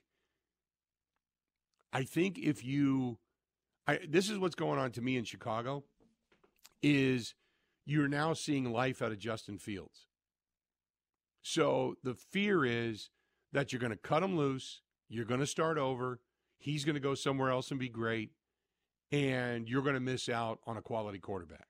I 1.91 2.03
think 2.03 2.37
if 2.37 2.63
you 2.63 3.17
I 3.89 3.99
this 4.07 4.29
is 4.29 4.37
what's 4.37 4.55
going 4.55 4.77
on 4.77 4.91
to 4.91 5.01
me 5.01 5.17
in 5.17 5.23
Chicago 5.23 5.83
is 6.83 7.33
you're 7.85 8.07
now 8.07 8.33
seeing 8.33 8.71
life 8.71 9.01
out 9.01 9.11
of 9.11 9.17
Justin 9.17 9.57
Fields. 9.57 10.05
So 11.41 11.95
the 12.03 12.13
fear 12.13 12.63
is 12.63 13.09
that 13.51 13.71
you're 13.73 13.79
going 13.79 13.91
to 13.91 13.97
cut 13.97 14.21
him 14.21 14.37
loose, 14.37 14.81
you're 15.07 15.25
going 15.25 15.39
to 15.39 15.47
start 15.47 15.79
over, 15.79 16.19
he's 16.59 16.85
going 16.85 16.95
to 16.95 16.99
go 16.99 17.15
somewhere 17.15 17.49
else 17.49 17.71
and 17.71 17.79
be 17.79 17.89
great, 17.89 18.29
and 19.11 19.67
you're 19.67 19.81
going 19.81 19.95
to 19.95 19.99
miss 19.99 20.29
out 20.29 20.59
on 20.67 20.77
a 20.77 20.83
quality 20.83 21.17
quarterback. 21.17 21.65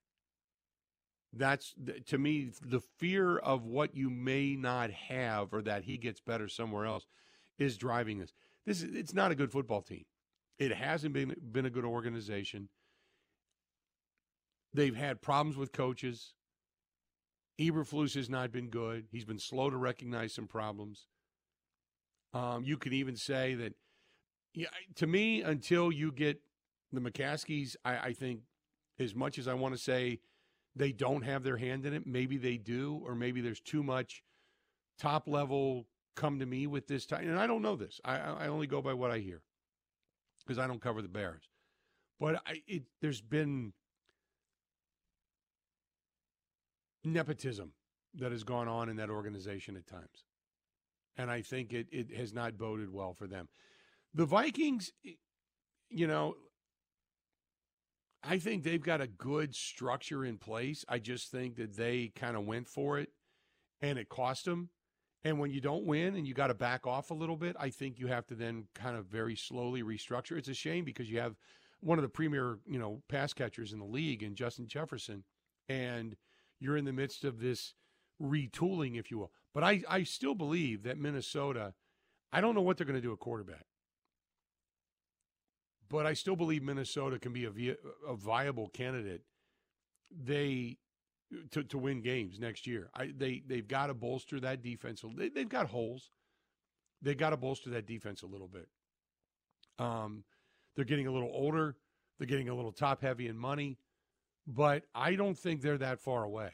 That's 1.32 1.74
to 2.08 2.18
me 2.18 2.52
the 2.62 2.82
fear 2.98 3.38
of 3.38 3.64
what 3.64 3.96
you 3.96 4.10
may 4.10 4.58
not 4.58 4.92
have 4.92 5.54
or 5.54 5.62
that 5.62 5.84
he 5.84 5.98
gets 5.98 6.20
better 6.20 6.50
somewhere 6.50 6.86
else 6.86 7.08
is 7.58 7.78
driving 7.78 8.20
this. 8.20 8.34
This 8.66 8.82
is 8.82 8.94
it's 8.94 9.14
not 9.14 9.32
a 9.32 9.36
good 9.36 9.54
football 9.54 9.82
team. 9.82 10.04
It 10.60 10.74
hasn't 10.74 11.14
been 11.14 11.36
been 11.52 11.66
a 11.66 11.70
good 11.70 11.86
organization. 11.86 12.70
They've 14.74 14.96
had 14.96 15.22
problems 15.22 15.58
with 15.58 15.72
coaches. 15.72 16.34
Eberflus 17.60 18.14
has 18.16 18.30
not 18.30 18.52
been 18.52 18.70
good. 18.70 19.08
He's 19.12 19.26
been 19.26 19.40
slow 19.40 19.70
to 19.70 19.78
recognize 19.78 20.34
some 20.34 20.48
problems. 20.48 21.08
Um, 22.34 22.64
you 22.64 22.78
could 22.78 22.94
even 22.94 23.16
say 23.16 23.56
that, 23.56 23.74
yeah, 24.54 24.68
to 24.96 25.08
me, 25.08 25.42
until 25.42 25.92
you 25.92 26.12
get 26.12 26.40
the 26.92 27.02
McCaskeys, 27.02 27.76
I, 27.84 27.98
I 27.98 28.14
think 28.14 28.42
as 29.00 29.16
much 29.16 29.40
as 29.40 29.48
I 29.48 29.56
want 29.56 29.74
to 29.74 29.82
say 29.82 30.20
they 30.76 30.92
don't 30.92 31.24
have 31.24 31.44
their 31.44 31.58
hand 31.58 31.86
in 31.86 31.94
it, 31.94 32.06
maybe 32.06 32.38
they 32.38 32.58
do, 32.58 33.02
or 33.04 33.16
maybe 33.16 33.42
there's 33.42 33.62
too 33.62 33.84
much 33.84 34.24
top 35.00 35.28
level 35.28 35.88
come 36.16 36.40
to 36.40 36.46
me 36.46 36.68
with 36.68 36.88
this 36.88 37.06
time. 37.06 37.28
And 37.28 37.40
I 37.40 37.48
don't 37.48 37.62
know 37.62 37.76
this. 37.76 38.00
I, 38.06 38.18
I 38.18 38.48
only 38.48 38.68
go 38.68 38.82
by 38.82 38.94
what 38.94 39.12
I 39.12 39.20
hear 39.20 39.42
because 40.50 40.60
I 40.60 40.66
don't 40.66 40.82
cover 40.82 41.04
the 41.04 41.08
Bears. 41.08 41.48
But 42.20 42.42
I, 42.48 42.64
it, 42.68 42.82
there's 43.04 43.22
been 43.22 43.72
nepotism 47.04 47.74
that 48.16 48.32
has 48.32 48.44
gone 48.44 48.68
on 48.68 48.90
in 48.90 48.96
that 48.96 49.12
organization 49.12 49.76
at 49.76 49.86
times. 49.86 50.26
And 51.18 51.30
I 51.30 51.44
think 51.44 51.72
it, 51.72 51.86
it 51.92 52.12
has 52.18 52.34
not 52.34 52.58
boded 52.58 52.92
well 52.92 53.14
for 53.14 53.28
them. 53.28 53.48
The 54.16 54.26
Vikings, 54.26 54.92
you 55.92 56.08
know, 56.08 56.34
I 58.24 58.40
think 58.40 58.64
they've 58.64 58.82
got 58.82 59.02
a 59.02 59.08
good 59.08 59.54
structure 59.54 60.26
in 60.26 60.40
place. 60.40 60.84
I 60.90 60.98
just 60.98 61.30
think 61.30 61.58
that 61.58 61.78
they 61.78 62.12
kind 62.16 62.36
of 62.36 62.48
went 62.48 62.68
for 62.68 62.98
it 62.98 63.10
and 63.84 64.00
it 64.00 64.10
cost 64.10 64.46
them. 64.46 64.70
And 65.24 65.38
when 65.38 65.52
you 65.52 65.60
don't 65.60 65.86
win 65.86 66.16
and 66.16 66.26
you 66.26 66.34
got 66.34 66.48
to 66.48 66.54
back 66.54 66.88
off 66.88 67.12
a 67.12 67.14
little 67.14 67.36
bit, 67.36 67.56
I 67.60 67.70
think 67.70 68.00
you 68.00 68.08
have 68.08 68.26
to 68.28 68.36
then 68.36 68.68
kind 68.74 68.96
of 68.96 69.06
very 69.06 69.36
slowly 69.36 69.84
restructure. 69.84 70.38
It's 70.38 70.48
a 70.48 70.54
shame 70.54 70.86
because 70.86 71.10
you 71.12 71.20
have 71.20 71.36
one 71.82 71.98
of 71.98 72.04
the 72.04 72.10
premier, 72.10 72.60
you 72.66 72.80
know, 72.80 73.02
pass 73.10 73.34
catchers 73.34 73.74
in 73.74 73.80
the 73.80 73.86
league 73.86 74.24
in 74.24 74.36
Justin 74.36 74.68
Jefferson, 74.68 75.24
and 75.68 76.16
you're 76.60 76.78
in 76.78 76.86
the 76.86 76.94
midst 76.94 77.26
of 77.26 77.40
this 77.40 77.74
retooling, 78.22 78.98
if 78.98 79.12
you 79.12 79.18
will. 79.20 79.32
But 79.54 79.64
I, 79.64 79.84
I 79.90 80.04
still 80.04 80.36
believe 80.36 80.84
that 80.84 80.98
Minnesota, 80.98 81.74
I 82.32 82.42
don't 82.42 82.56
know 82.56 82.62
what 82.62 82.78
they're 82.78 82.86
going 82.86 82.96
to 82.96 83.02
do 83.02 83.14
at 83.14 83.20
quarterback, 83.20 83.66
but 85.90 86.06
I 86.06 86.14
still 86.14 86.36
believe 86.36 86.64
Minnesota 86.64 87.20
can 87.20 87.34
be 87.34 87.46
a, 87.46 87.50
vi- 87.50 87.76
a 88.08 88.16
viable 88.16 88.70
candidate. 88.70 89.24
They 90.12 90.78
to, 91.52 91.64
to 91.64 91.78
win 91.78 92.02
games 92.02 92.40
next 92.40 92.68
year. 92.68 92.90
I, 92.94 93.12
they 93.16 93.44
they've 93.46 93.68
got 93.68 93.88
to 93.88 93.94
bolster 93.94 94.40
that 94.40 94.62
defense. 94.62 95.04
They, 95.16 95.30
they've 95.30 95.50
got 95.50 95.68
holes. 95.68 96.12
They 97.02 97.16
got 97.16 97.30
to 97.30 97.38
bolster 97.38 97.70
that 97.72 97.86
defense 97.86 98.24
a 98.24 98.28
little 98.28 98.48
bit. 98.48 98.68
Um, 99.78 100.24
they're 100.76 100.86
getting 100.86 101.08
a 101.08 101.12
little 101.12 101.32
older. 101.34 101.76
They're 102.18 102.28
getting 102.28 102.50
a 102.50 102.56
little 102.56 102.74
top 102.74 103.02
heavy 103.02 103.28
in 103.28 103.38
money, 103.38 103.78
but 104.46 104.84
I 104.94 105.16
don't 105.16 105.38
think 105.38 105.62
they're 105.62 105.78
that 105.78 106.00
far 106.00 106.24
away. 106.24 106.52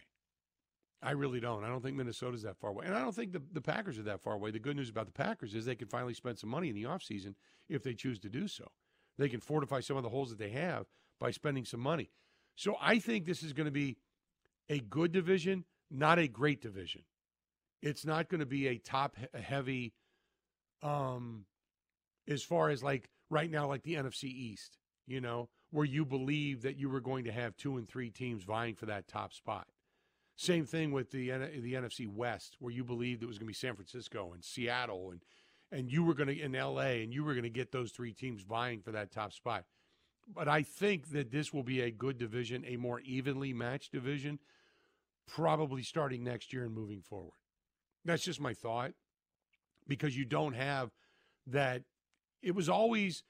I 1.02 1.12
really 1.12 1.40
don't. 1.40 1.64
I 1.64 1.68
don't 1.68 1.84
think 1.84 1.96
Minnesota's 1.96 2.44
that 2.44 2.58
far 2.58 2.72
away. 2.72 2.86
And 2.86 2.96
I 2.96 3.00
don't 3.00 3.16
think 3.16 3.32
the, 3.32 3.42
the 3.54 3.62
Packers 3.62 4.00
are 4.00 4.04
that 4.04 4.22
far 4.22 4.34
away. 4.34 4.52
The 4.52 4.60
good 4.60 4.76
news 4.76 4.90
about 4.90 5.06
the 5.06 5.12
Packers 5.12 5.54
is 5.54 5.66
they 5.66 5.76
can 5.76 5.88
finally 5.88 6.14
spend 6.14 6.40
some 6.40 6.50
money 6.50 6.70
in 6.70 6.76
the 6.76 6.84
offseason 6.84 7.36
if 7.70 7.84
they 7.84 7.94
choose 7.94 8.20
to 8.20 8.30
do 8.30 8.48
so. 8.48 8.72
They 9.18 9.30
can 9.30 9.40
fortify 9.40 9.82
some 9.82 9.98
of 9.98 10.04
the 10.04 10.10
holes 10.10 10.30
that 10.30 10.40
they 10.40 10.50
have 10.50 10.88
by 11.20 11.32
spending 11.32 11.66
some 11.66 11.80
money. 11.80 12.10
So 12.56 12.76
I 12.82 13.00
think 13.00 13.26
this 13.26 13.44
is 13.44 13.54
going 13.54 13.66
to 13.66 13.72
be 13.72 13.98
a 14.70 14.80
good 14.80 15.12
division, 15.12 15.66
not 15.92 16.20
a 16.20 16.28
great 16.28 16.62
division. 16.62 17.04
It's 17.82 18.06
not 18.06 18.30
going 18.30 18.40
to 18.40 18.46
be 18.46 18.68
a 18.68 18.78
top 18.78 19.16
heavy, 19.34 19.94
um, 20.82 21.46
as 22.28 22.44
far 22.44 22.70
as 22.70 22.84
like 22.84 23.10
right 23.30 23.50
now, 23.50 23.68
like 23.68 23.84
the 23.84 23.96
NFC 23.96 24.26
East, 24.26 24.78
you 25.06 25.22
know, 25.22 25.50
where 25.72 25.86
you 25.86 26.06
believe 26.06 26.64
that 26.64 26.78
you 26.78 26.90
were 26.90 27.02
going 27.02 27.26
to 27.26 27.32
have 27.32 27.56
two 27.58 27.78
and 27.78 27.88
three 27.88 28.10
teams 28.10 28.44
vying 28.44 28.76
for 28.76 28.86
that 28.88 29.08
top 29.08 29.34
spot. 29.34 29.68
Same 30.36 30.66
thing 30.66 30.92
with 30.92 31.12
the 31.12 31.30
the 31.30 31.74
NFC 31.74 32.08
West, 32.08 32.58
where 32.60 32.74
you 32.74 32.84
believed 32.84 33.24
it 33.24 33.28
was 33.28 33.38
going 33.38 33.48
to 33.48 33.52
be 33.52 33.54
San 33.54 33.76
Francisco 33.76 34.32
and 34.34 34.44
Seattle, 34.44 35.12
and 35.12 35.22
and 35.72 35.92
you 35.92 36.04
were 36.04 36.14
going 36.14 36.28
to 36.28 36.40
in 36.40 36.54
LA, 36.54 37.02
and 37.02 37.14
you 37.14 37.24
were 37.24 37.34
going 37.34 37.44
to 37.44 37.50
get 37.50 37.72
those 37.72 37.92
three 37.92 38.14
teams 38.14 38.44
vying 38.44 38.82
for 38.82 38.92
that 38.92 39.12
top 39.12 39.34
spot. 39.34 39.66
But 40.28 40.48
I 40.48 40.64
think 40.64 41.12
that 41.12 41.32
this 41.32 41.54
will 41.54 41.64
be 41.64 41.82
a 41.82 41.92
good 41.92 42.18
division, 42.18 42.66
a 42.68 42.78
more 42.78 43.00
evenly 43.02 43.54
matched 43.54 43.92
division, 43.92 44.40
probably 45.28 45.84
starting 45.84 46.24
next 46.24 46.52
year 46.52 46.64
and 46.64 46.74
moving 46.74 47.02
forward. 47.02 47.38
That's 48.04 48.24
just 48.24 48.42
my 48.42 48.54
thought, 48.54 48.94
because 49.88 50.18
you 50.18 50.26
don't 50.26 50.54
have 50.54 50.92
that. 51.48 51.84
It 52.42 52.56
was 52.56 52.70
always 52.70 53.24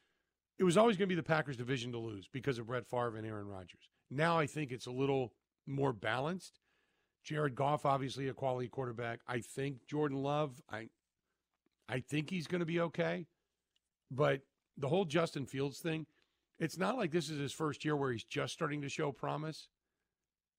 it 0.58 0.64
was 0.64 0.78
always 0.78 0.96
going 0.98 1.10
to 1.10 1.16
be 1.16 1.20
the 1.20 1.24
Packers 1.24 1.58
division 1.58 1.92
to 1.92 1.98
lose 1.98 2.28
because 2.32 2.60
of 2.60 2.68
Brett 2.68 2.88
Favre 2.88 3.18
and 3.18 3.26
Aaron 3.26 3.48
Rodgers. 3.48 3.90
Now 4.10 4.40
I 4.40 4.48
think 4.48 4.72
it's 4.72 4.86
a 4.86 4.92
little 4.92 5.34
more 5.68 5.92
balanced. 5.94 6.60
Jared 7.24 7.56
Goff, 7.56 7.86
obviously 7.86 8.28
a 8.28 8.34
quality 8.34 8.68
quarterback. 8.68 9.20
I 9.28 9.40
think 9.40 9.86
Jordan 9.88 10.22
Love, 10.22 10.62
I 10.70 10.90
I 11.90 12.00
think 12.00 12.30
he's 12.30 12.48
going 12.48 12.60
to 12.60 12.66
be 12.66 12.80
okay. 12.80 13.28
But 14.12 14.42
the 14.78 14.88
whole 14.88 15.06
Justin 15.06 15.46
Fields 15.46 15.80
thing, 15.80 16.06
it's 16.60 16.78
not 16.78 16.98
like 16.98 17.12
this 17.12 17.30
is 17.30 17.40
his 17.40 17.52
first 17.52 17.84
year 17.84 17.96
where 17.96 18.12
he's 18.12 18.24
just 18.24 18.54
starting 18.54 18.82
to 18.82 18.90
show 18.90 19.12
promise. 19.12 19.68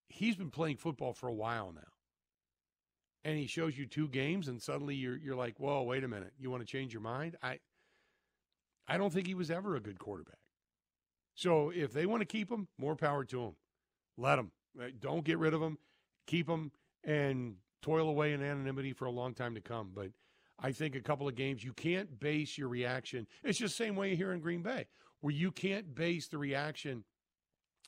He's 0.09 0.37
been 0.37 0.50
playing 0.50 0.76
football 0.76 1.12
for 1.12 1.28
a 1.28 1.35
while 1.35 1.72
now. 1.74 1.88
And 3.24 3.38
he 3.38 3.46
shows 3.46 3.76
you 3.76 3.87
two 3.87 4.09
games 4.09 4.46
and 4.46 4.62
suddenly 4.62 4.94
you're 4.94 5.16
you're 5.16 5.35
like, 5.35 5.59
"Whoa, 5.59 5.82
wait 5.82 6.04
a 6.04 6.09
minute. 6.09 6.32
You 6.38 6.50
want 6.50 6.62
to 6.62 6.66
change 6.66 6.92
your 6.92 7.02
mind?" 7.02 7.37
I 7.42 7.59
I 8.87 8.98
don't 8.98 9.12
think 9.12 9.26
he 9.26 9.35
was 9.35 9.50
ever 9.50 9.74
a 9.74 9.80
good 9.80 9.98
quarterback. 9.98 10.38
So 11.35 11.70
if 11.70 11.92
they 11.92 12.06
want 12.06 12.20
to 12.20 12.26
keep 12.26 12.50
him, 12.50 12.68
more 12.78 12.94
power 12.94 13.24
to 13.24 13.42
him. 13.42 13.56
Let 14.16 14.38
him. 14.38 14.52
Uh, 14.80 14.87
don't 15.00 15.24
get 15.24 15.38
rid 15.38 15.54
of 15.54 15.62
him. 15.62 15.78
Keep 16.26 16.48
him 16.48 16.70
and 17.04 17.56
toil 17.82 18.09
away 18.09 18.32
in 18.32 18.42
anonymity 18.42 18.92
for 18.92 19.06
a 19.06 19.11
long 19.11 19.35
time 19.35 19.54
to 19.54 19.61
come. 19.61 19.90
But 19.94 20.11
I 20.59 20.72
think 20.72 20.94
a 20.94 21.00
couple 21.00 21.28
of 21.28 21.35
games, 21.35 21.62
you 21.62 21.72
can't 21.72 22.18
base 22.18 22.56
your 22.56 22.68
reaction. 22.68 23.26
It's 23.44 23.59
just 23.59 23.76
the 23.76 23.85
same 23.85 23.96
way 23.96 24.16
here 24.16 24.32
in 24.32 24.40
Green 24.40 24.62
Bay, 24.62 24.87
where 25.20 25.33
you 25.33 25.50
can't 25.50 25.94
base 25.94 26.29
the 26.29 26.38
reaction 26.38 27.05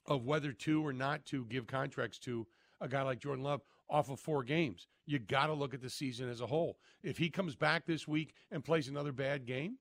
of 0.06 0.24
whether 0.24 0.52
to 0.52 0.86
or 0.86 0.92
not 0.92 1.24
to 1.26 1.44
give 1.46 1.66
contracts 1.66 2.18
to 2.18 2.46
a 2.80 2.88
guy 2.88 3.02
like 3.02 3.20
Jordan 3.20 3.44
Love 3.44 3.60
off 3.90 4.10
of 4.10 4.20
four 4.20 4.42
games. 4.42 4.86
You 5.06 5.18
got 5.18 5.46
to 5.46 5.54
look 5.54 5.74
at 5.74 5.82
the 5.82 5.90
season 5.90 6.28
as 6.28 6.40
a 6.40 6.46
whole. 6.46 6.78
If 7.02 7.18
he 7.18 7.30
comes 7.30 7.56
back 7.56 7.86
this 7.86 8.06
week 8.06 8.34
and 8.50 8.64
plays 8.64 8.88
another 8.88 9.12
bad 9.12 9.46
game, 9.46 9.78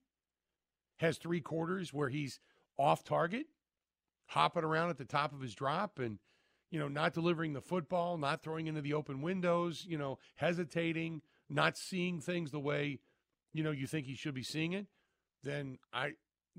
has 0.97 1.17
three 1.17 1.41
quarters 1.41 1.93
where 1.93 2.09
he's 2.09 2.39
off 2.77 3.03
target, 3.03 3.47
hopping 4.27 4.63
around 4.63 4.89
at 4.89 4.97
the 4.97 5.05
top 5.05 5.33
of 5.33 5.41
his 5.41 5.53
drop 5.53 5.99
and 5.99 6.19
you 6.69 6.79
know, 6.79 6.87
not 6.87 7.13
delivering 7.13 7.53
the 7.53 7.61
football, 7.61 8.17
not 8.17 8.43
throwing 8.43 8.67
into 8.67 8.81
the 8.81 8.93
open 8.93 9.21
windows, 9.21 9.85
you 9.87 9.97
know, 9.97 10.19
hesitating, 10.35 11.21
not 11.49 11.77
seeing 11.77 12.19
things 12.19 12.51
the 12.51 12.59
way, 12.59 12.99
you 13.53 13.63
know, 13.63 13.71
you 13.71 13.87
think 13.87 14.05
he 14.05 14.15
should 14.15 14.33
be 14.33 14.43
seeing 14.43 14.73
it, 14.73 14.87
then 15.43 15.77
I 15.93 16.13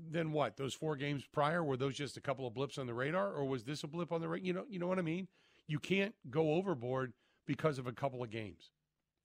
then 0.09 0.31
what? 0.31 0.57
Those 0.57 0.73
four 0.73 0.95
games 0.95 1.23
prior 1.31 1.63
were 1.63 1.77
those 1.77 1.95
just 1.95 2.17
a 2.17 2.21
couple 2.21 2.47
of 2.47 2.53
blips 2.53 2.77
on 2.77 2.87
the 2.87 2.93
radar 2.93 3.31
or 3.31 3.45
was 3.45 3.63
this 3.63 3.83
a 3.83 3.87
blip 3.87 4.11
on 4.11 4.21
the 4.21 4.27
radar? 4.27 4.45
You 4.45 4.53
know, 4.53 4.65
you 4.69 4.79
know 4.79 4.87
what 4.87 4.99
I 4.99 5.03
mean? 5.03 5.27
You 5.67 5.79
can't 5.79 6.15
go 6.29 6.53
overboard 6.53 7.13
because 7.45 7.79
of 7.79 7.87
a 7.87 7.91
couple 7.91 8.23
of 8.23 8.29
games. 8.29 8.71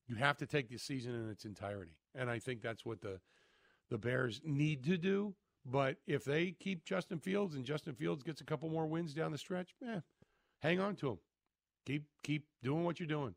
You 0.06 0.16
have 0.16 0.36
to 0.38 0.46
take 0.46 0.68
the 0.68 0.78
season 0.78 1.14
in 1.14 1.30
its 1.30 1.44
entirety. 1.44 1.96
And 2.14 2.30
I 2.30 2.38
think 2.38 2.62
that's 2.62 2.84
what 2.84 3.00
the 3.00 3.20
the 3.90 3.98
Bears 3.98 4.40
need 4.44 4.84
to 4.84 4.96
do. 4.96 5.34
But 5.66 5.96
if 6.06 6.24
they 6.24 6.52
keep 6.52 6.84
Justin 6.84 7.18
Fields 7.18 7.54
and 7.54 7.64
Justin 7.64 7.94
Fields 7.94 8.22
gets 8.22 8.40
a 8.40 8.44
couple 8.44 8.68
more 8.68 8.86
wins 8.86 9.14
down 9.14 9.32
the 9.32 9.38
stretch, 9.38 9.74
eh, 9.86 10.00
hang 10.60 10.80
on 10.80 10.96
to 10.96 11.10
him. 11.10 11.18
Keep 11.86 12.04
keep 12.22 12.46
doing 12.62 12.84
what 12.84 13.00
you're 13.00 13.06
doing 13.06 13.34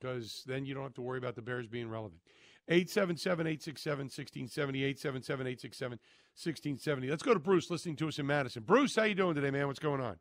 because 0.00 0.42
then 0.46 0.64
you 0.66 0.74
don't 0.74 0.82
have 0.82 0.94
to 0.94 1.02
worry 1.02 1.18
about 1.18 1.34
the 1.34 1.42
Bears 1.42 1.66
being 1.66 1.88
relevant. 1.88 2.20
877 2.68 3.46
867 3.46 4.04
1670, 4.04 4.84
877 4.84 5.46
867 5.46 5.98
1670. 6.34 7.10
Let's 7.10 7.22
go 7.22 7.34
to 7.34 7.40
Bruce 7.40 7.70
listening 7.70 7.96
to 7.96 8.08
us 8.08 8.18
in 8.18 8.26
Madison. 8.26 8.62
Bruce, 8.62 8.96
how 8.96 9.04
you 9.04 9.14
doing 9.14 9.34
today, 9.34 9.50
man? 9.50 9.66
What's 9.66 9.78
going 9.78 10.00
on? 10.00 10.16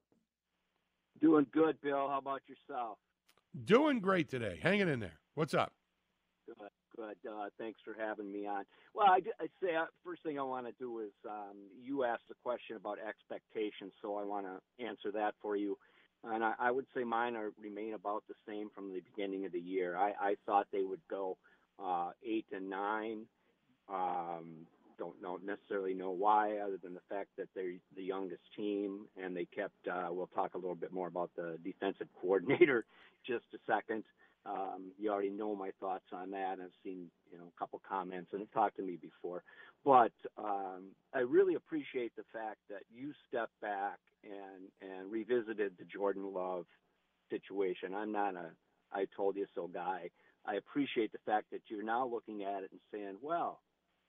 Doing 1.22 1.48
good, 1.54 1.80
Bill. 1.82 2.10
How 2.10 2.20
about 2.20 2.42
yourself? 2.48 2.98
Doing 3.66 4.00
great 4.00 4.30
today. 4.30 4.60
Hanging 4.62 4.90
in 4.90 5.00
there. 5.00 5.20
What's 5.36 5.54
up? 5.54 5.74
Good. 6.46 6.70
Good. 6.96 7.30
Uh, 7.30 7.48
thanks 7.58 7.80
for 7.84 7.96
having 7.98 8.32
me 8.32 8.46
on. 8.46 8.66
Well, 8.94 9.08
I, 9.08 9.22
I 9.40 9.48
say 9.62 9.76
uh, 9.76 9.86
first 10.04 10.22
thing 10.24 10.38
I 10.38 10.44
want 10.44 10.68
to 10.68 10.74
do 10.78 11.00
is 11.00 11.14
um, 11.28 11.58
you 11.82 12.04
asked 12.04 12.24
a 12.30 12.36
question 12.44 12.76
about 12.76 12.98
expectations, 13.00 13.94
so 14.02 14.16
I 14.16 14.24
want 14.24 14.46
to 14.46 14.86
answer 14.86 15.12
that 15.14 15.34
for 15.42 15.56
you. 15.56 15.78
And 16.24 16.44
I, 16.44 16.54
I 16.60 16.72
would 16.72 16.86
say 16.96 17.04
mine 17.04 17.36
are 17.36 17.52
remain 17.62 17.94
about 17.94 18.24
the 18.28 18.36
same 18.48 18.70
from 18.76 18.94
the 18.94 19.02
beginning 19.02 19.46
of 19.46 19.52
the 19.52 19.60
year. 19.60 19.98
I, 19.98 20.14
I 20.20 20.36
thought 20.46 20.68
they 20.72 20.84
would 20.84 21.02
go 21.10 21.38
uh, 21.82 22.12
eight 22.26 22.46
and 22.52 22.70
nine. 22.70 23.26
Um, 23.90 24.68
don't 24.98 25.22
know 25.22 25.40
necessarily 25.44 25.94
know 25.94 26.12
why, 26.12 26.58
other 26.58 26.78
than 26.82 26.94
the 26.94 27.02
fact 27.10 27.30
that 27.38 27.48
they're 27.56 27.74
the 27.96 28.04
youngest 28.04 28.44
team, 28.56 29.06
and 29.22 29.36
they 29.36 29.46
kept. 29.46 29.88
Uh, 29.88 30.08
we'll 30.12 30.28
talk 30.28 30.54
a 30.54 30.58
little 30.58 30.76
bit 30.76 30.94
more 30.94 31.08
about 31.08 31.32
the 31.36 31.58
defensive 31.64 32.08
coordinator 32.22 32.86
just 33.26 33.46
a 33.54 33.58
second. 33.66 34.04
Um, 34.46 34.92
you 35.00 35.10
already 35.10 35.30
know 35.30 35.56
my 35.56 35.72
thoughts 35.80 36.06
on 36.12 36.32
that. 36.32 36.58
I've 36.62 36.72
seen 36.84 37.10
you 37.32 37.38
know 37.38 37.46
a 37.56 37.60
couple 37.60 37.82
comments 37.88 38.30
and 38.34 38.42
have 38.42 38.52
talked 38.52 38.78
to 38.78 38.84
me 38.84 38.98
before, 39.02 39.44
but 39.86 40.12
um, 40.38 40.92
I 41.14 41.20
really 41.20 41.56
appreciate 41.56 42.16
the 42.16 42.26
fact 42.34 42.58
that 42.70 42.82
you 42.94 43.14
stepped 43.28 43.60
back 43.62 44.00
and 44.24 44.70
and 44.82 45.12
revisited 45.12 45.74
the 45.80 45.86
Jordan 45.86 46.34
Love 46.34 46.66
situation. 47.30 47.94
I'm 47.96 48.12
not 48.12 48.36
a 48.36 48.52
I 48.92 49.06
told 49.16 49.36
you 49.36 49.46
so 49.56 49.68
guy. 49.68 50.10
I 50.46 50.56
appreciate 50.56 51.12
the 51.12 51.24
fact 51.26 51.48
that 51.52 51.62
you're 51.68 51.84
now 51.84 52.06
looking 52.08 52.44
at 52.44 52.64
it 52.64 52.72
and 52.72 52.82
saying, 52.92 53.16
well, 53.22 53.62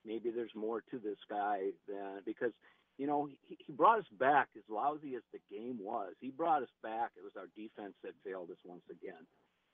maybe 0.05 0.31
there's 0.31 0.55
more 0.55 0.83
to 0.91 0.99
this 0.99 1.19
guy 1.29 1.71
than 1.89 2.23
because 2.27 2.53
you 2.99 3.07
know 3.07 3.29
he, 3.49 3.57
he 3.67 3.73
brought 3.73 3.99
us 3.99 4.11
back 4.19 4.49
as 4.57 4.63
lousy 4.69 5.15
as 5.15 5.23
the 5.33 5.41
game 5.51 5.79
was. 5.81 6.13
He 6.21 6.31
brought 6.31 6.63
us 6.63 6.75
back. 6.83 7.11
It 7.17 7.23
was 7.25 7.37
our 7.37 7.49
defense 7.57 7.95
that 8.03 8.13
failed 8.25 8.51
us 8.51 8.59
once 8.65 8.85
again 8.91 9.27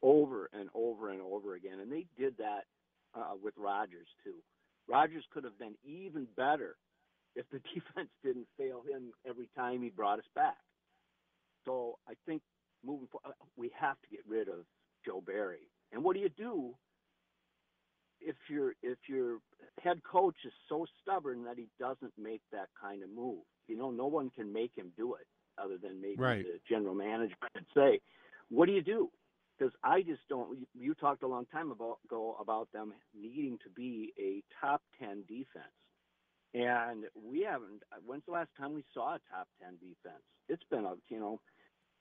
over 0.02 0.48
and 0.52 0.68
over 0.74 1.10
and 1.10 1.20
over 1.20 1.54
again. 1.54 1.80
And 1.80 1.92
they 1.92 2.06
did 2.18 2.36
that 2.38 2.64
uh, 3.14 3.34
with 3.42 3.54
Rodgers 3.56 4.08
too. 4.24 4.36
Rodgers 4.88 5.24
could 5.32 5.44
have 5.44 5.58
been 5.58 5.74
even 5.84 6.26
better 6.36 6.76
if 7.36 7.46
the 7.50 7.58
defense 7.74 8.10
didn't 8.24 8.46
fail 8.58 8.82
him 8.88 9.12
every 9.28 9.48
time 9.56 9.82
he 9.82 9.90
brought 9.90 10.18
us 10.18 10.30
back. 10.34 10.56
So 11.64 11.98
I 12.08 12.14
think 12.26 12.42
moving 12.84 13.08
forward, 13.08 13.36
we 13.56 13.70
have 13.78 13.96
to 14.00 14.08
get 14.10 14.20
rid 14.26 14.48
of 14.48 14.64
Joe 15.04 15.22
Barry. 15.24 15.68
And 15.92 16.02
what 16.04 16.14
do 16.14 16.20
you 16.20 16.28
do 16.30 16.74
if 18.20 18.36
your 18.48 18.74
if 18.82 18.98
your 19.08 19.38
head 19.82 20.02
coach 20.04 20.36
is 20.44 20.52
so 20.68 20.86
stubborn 21.02 21.44
that 21.44 21.58
he 21.58 21.68
doesn't 21.78 22.12
make 22.18 22.42
that 22.52 22.68
kind 22.80 23.02
of 23.02 23.10
move? 23.10 23.42
You 23.68 23.76
know, 23.76 23.90
no 23.90 24.06
one 24.06 24.30
can 24.30 24.52
make 24.52 24.72
him 24.76 24.92
do 24.96 25.14
it 25.14 25.26
other 25.58 25.78
than 25.78 26.00
maybe 26.00 26.16
Right. 26.16 26.44
the 26.44 26.60
general 26.68 26.94
manager 26.94 27.34
could 27.54 27.66
say, 27.74 28.00
"What 28.50 28.66
do 28.66 28.72
you 28.72 28.82
do?" 28.82 29.10
because 29.58 29.74
I 29.84 30.02
just 30.02 30.22
don't. 30.28 30.58
You, 30.58 30.66
you 30.74 30.94
talked 30.94 31.22
a 31.22 31.28
long 31.28 31.46
time 31.46 31.70
about, 31.70 31.98
ago 32.04 32.36
about 32.40 32.68
them 32.72 32.94
needing 33.14 33.58
to 33.64 33.70
be 33.70 34.12
a 34.18 34.42
top 34.60 34.82
ten 34.98 35.22
defense, 35.28 35.76
and 36.54 37.04
we 37.14 37.42
haven't. 37.42 37.82
When's 38.04 38.24
the 38.26 38.32
last 38.32 38.50
time 38.58 38.74
we 38.74 38.84
saw 38.94 39.14
a 39.16 39.20
top 39.30 39.48
ten 39.62 39.74
defense? 39.74 40.22
It's 40.48 40.62
been 40.70 40.84
a 40.84 40.94
you 41.08 41.20
know 41.20 41.40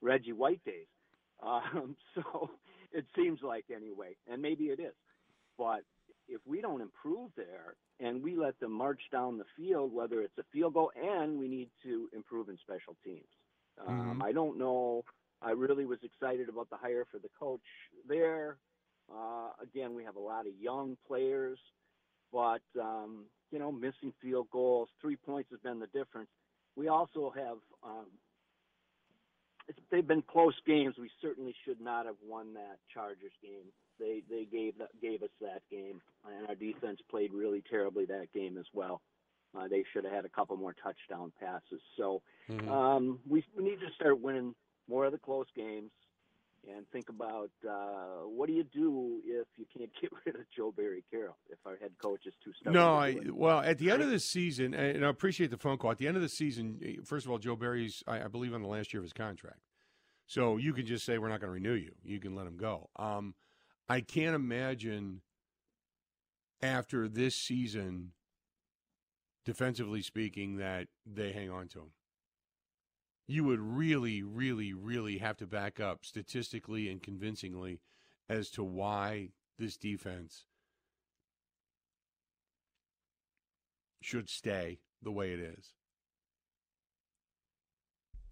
Reggie 0.02 0.34
White 0.34 0.64
days. 0.66 0.88
Um, 1.42 1.96
so 2.16 2.50
it 2.92 3.06
seems 3.16 3.42
like 3.42 3.66
anyway, 3.74 4.16
and 4.28 4.42
maybe 4.42 4.66
it 4.66 4.80
is, 4.80 4.94
but 5.58 5.82
if 6.28 6.42
we 6.46 6.62
don't 6.62 6.82
improve 6.82 7.32
there 7.36 7.76
and 8.00 8.22
we 8.24 8.36
let 8.36 8.60
them 8.60 8.72
march 8.72 9.02
down 9.12 9.38
the 9.38 9.46
field, 9.58 9.94
whether 9.94 10.22
it's 10.22 10.38
a 10.38 10.44
field 10.52 10.74
goal, 10.74 10.92
and 10.96 11.38
we 11.40 11.48
need 11.48 11.70
to 11.84 12.10
improve 12.14 12.50
in 12.50 12.58
special 12.58 12.96
teams. 13.04 13.28
Um, 13.78 14.22
Mhm. 14.22 14.22
I 14.22 14.32
don't 14.32 14.58
know. 14.58 15.04
I 15.42 15.52
really 15.52 15.86
was 15.86 16.00
excited 16.04 16.50
about 16.50 16.70
the 16.70 16.78
hire 16.78 17.06
for 17.06 17.20
the 17.20 17.30
coach 17.40 17.62
there. 18.08 18.58
Uh, 19.12 19.52
again, 19.62 19.96
we 19.96 20.04
have 20.04 20.16
a 20.16 20.20
lot 20.20 20.48
of 20.48 20.54
young 20.56 20.98
players, 21.08 21.60
but 22.32 22.62
um, 22.80 23.26
you 23.52 23.60
know, 23.60 23.72
missing 23.72 24.14
field 24.22 24.50
goals, 24.52 24.90
three 25.02 25.16
points 25.16 25.50
has 25.52 25.60
been 25.62 25.80
the 25.80 25.88
difference. 25.88 26.30
We 26.76 26.88
also 26.88 27.32
have 27.36 27.58
um, 27.84 28.08
they've 29.91 30.07
been 30.07 30.22
close 30.24 30.55
games. 30.65 30.95
We 30.99 31.09
certainly 31.22 31.55
should 31.65 31.82
not 31.82 32.05
have 32.05 32.15
won 32.26 32.53
that 32.53 32.80
Chargers 32.93 33.34
game. 33.41 33.72
They 33.99 34.24
they 34.30 34.45
gave 34.45 34.78
that, 34.78 34.89
gave 35.01 35.24
us 35.24 35.30
that 35.41 35.61
game, 35.70 36.01
and 36.26 36.47
our 36.47 36.55
defense 36.55 36.99
played 37.09 37.34
really 37.34 37.63
terribly 37.70 38.05
that 38.05 38.32
game 38.34 38.57
as 38.57 38.65
well. 38.74 39.01
Uh, 39.57 39.67
they 39.67 39.84
should 39.91 40.03
have 40.03 40.13
had 40.13 40.26
a 40.26 40.30
couple 40.30 40.55
more 40.57 40.74
touchdown 40.74 41.32
passes. 41.39 41.82
So 41.97 42.22
Mhm. 42.49 42.70
um, 42.70 43.20
we, 43.28 43.43
we 43.55 43.63
need 43.63 43.80
to 43.80 43.91
start 43.95 44.20
winning 44.20 44.53
more 44.88 45.05
of 45.05 45.11
the 45.11 45.17
close 45.17 45.47
games 45.55 45.91
and 46.68 46.86
think 46.91 47.10
about 47.10 47.51
uh, 47.68 48.26
what 48.26 48.47
do 48.47 48.53
you 48.53 48.64
do 48.64 49.22
if 49.26 49.47
you 49.57 49.66
can't 49.76 49.91
get 50.01 50.12
rid 50.26 50.36
of 50.36 50.41
Joe 50.55 50.74
Barry 50.76 51.03
Carroll 51.12 51.38
if 51.49 51.60
our 51.66 51.78
head 51.78 51.91
coach 52.01 52.26
is 52.26 52.34
too 52.43 52.51
stubborn. 52.60 52.74
No, 52.74 52.93
I 52.93 53.18
well 53.32 53.60
at 53.60 53.78
the 53.78 53.91
end 53.91 54.01
of 54.01 54.10
the 54.10 54.20
season, 54.20 54.74
and 54.74 55.05
I 55.05 55.10
appreciate 55.10 55.51
the 55.51 55.57
phone 55.57 55.78
call. 55.78 55.91
At 55.91 55.97
the 55.97 56.07
end 56.07 56.18
of 56.18 56.24
the 56.24 56.30
season, 56.30 56.80
first 57.05 57.26
of 57.26 57.32
all, 57.32 57.38
Joe 57.38 57.55
Barry's 57.55 58.03
I, 58.07 58.24
I 58.24 58.28
believe 58.28 58.53
on 58.53 58.62
the 58.62 58.68
last 58.68 58.93
year 58.93 58.99
of 58.99 59.05
his 59.05 59.14
contract, 59.14 59.60
so 60.28 60.57
you 60.57 60.74
can 60.74 60.86
just 60.86 61.05
say 61.05 61.18
we're 61.18 61.30
not 61.30 61.39
going 61.39 61.49
to 61.49 61.53
renew 61.53 61.74
you. 61.74 61.93
You 62.03 62.20
can 62.20 62.36
let 62.36 62.47
him 62.47 62.57
go. 62.57 62.89
Um, 62.97 63.36
I 63.88 64.01
can't 64.01 64.36
imagine 64.36 65.22
after 66.62 67.07
this 67.07 67.36
season, 67.36 68.12
defensively 69.45 70.01
speaking, 70.01 70.57
that 70.57 70.88
they 71.05 71.32
hang 71.32 71.49
on 71.49 71.68
to 71.70 71.80
him. 71.80 71.91
You 73.30 73.44
would 73.44 73.60
really, 73.60 74.24
really, 74.24 74.74
really 74.74 75.20
have 75.20 75.38
to 75.38 75.46
back 75.46 75.80
up 75.80 76.04
statistically 76.04 76.90
and 76.90 77.00
convincingly 77.00 77.80
as 78.28 78.50
to 78.50 78.64
why 78.64 79.30
this 79.60 79.78
defense 79.78 80.46
should 84.02 84.32
stay 84.32 84.80
the 85.04 85.12
way 85.12 85.32
it 85.32 85.40
is. 85.40 85.76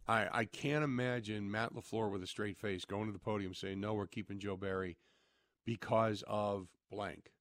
I 0.08 0.30
I 0.32 0.46
can't 0.46 0.84
imagine 0.84 1.52
Matt 1.52 1.76
LaFleur 1.76 2.12
with 2.12 2.24
a 2.24 2.28
straight 2.28 2.58
face 2.58 2.84
going 2.84 3.06
to 3.06 3.14
the 3.14 3.20
podium 3.20 3.54
saying, 3.54 3.80
No, 3.80 3.94
we're 3.94 4.08
keeping 4.08 4.40
Joe 4.40 4.58
Barry 4.58 4.98
because 5.64 6.24
of 6.26 6.70
blank. 6.90 7.34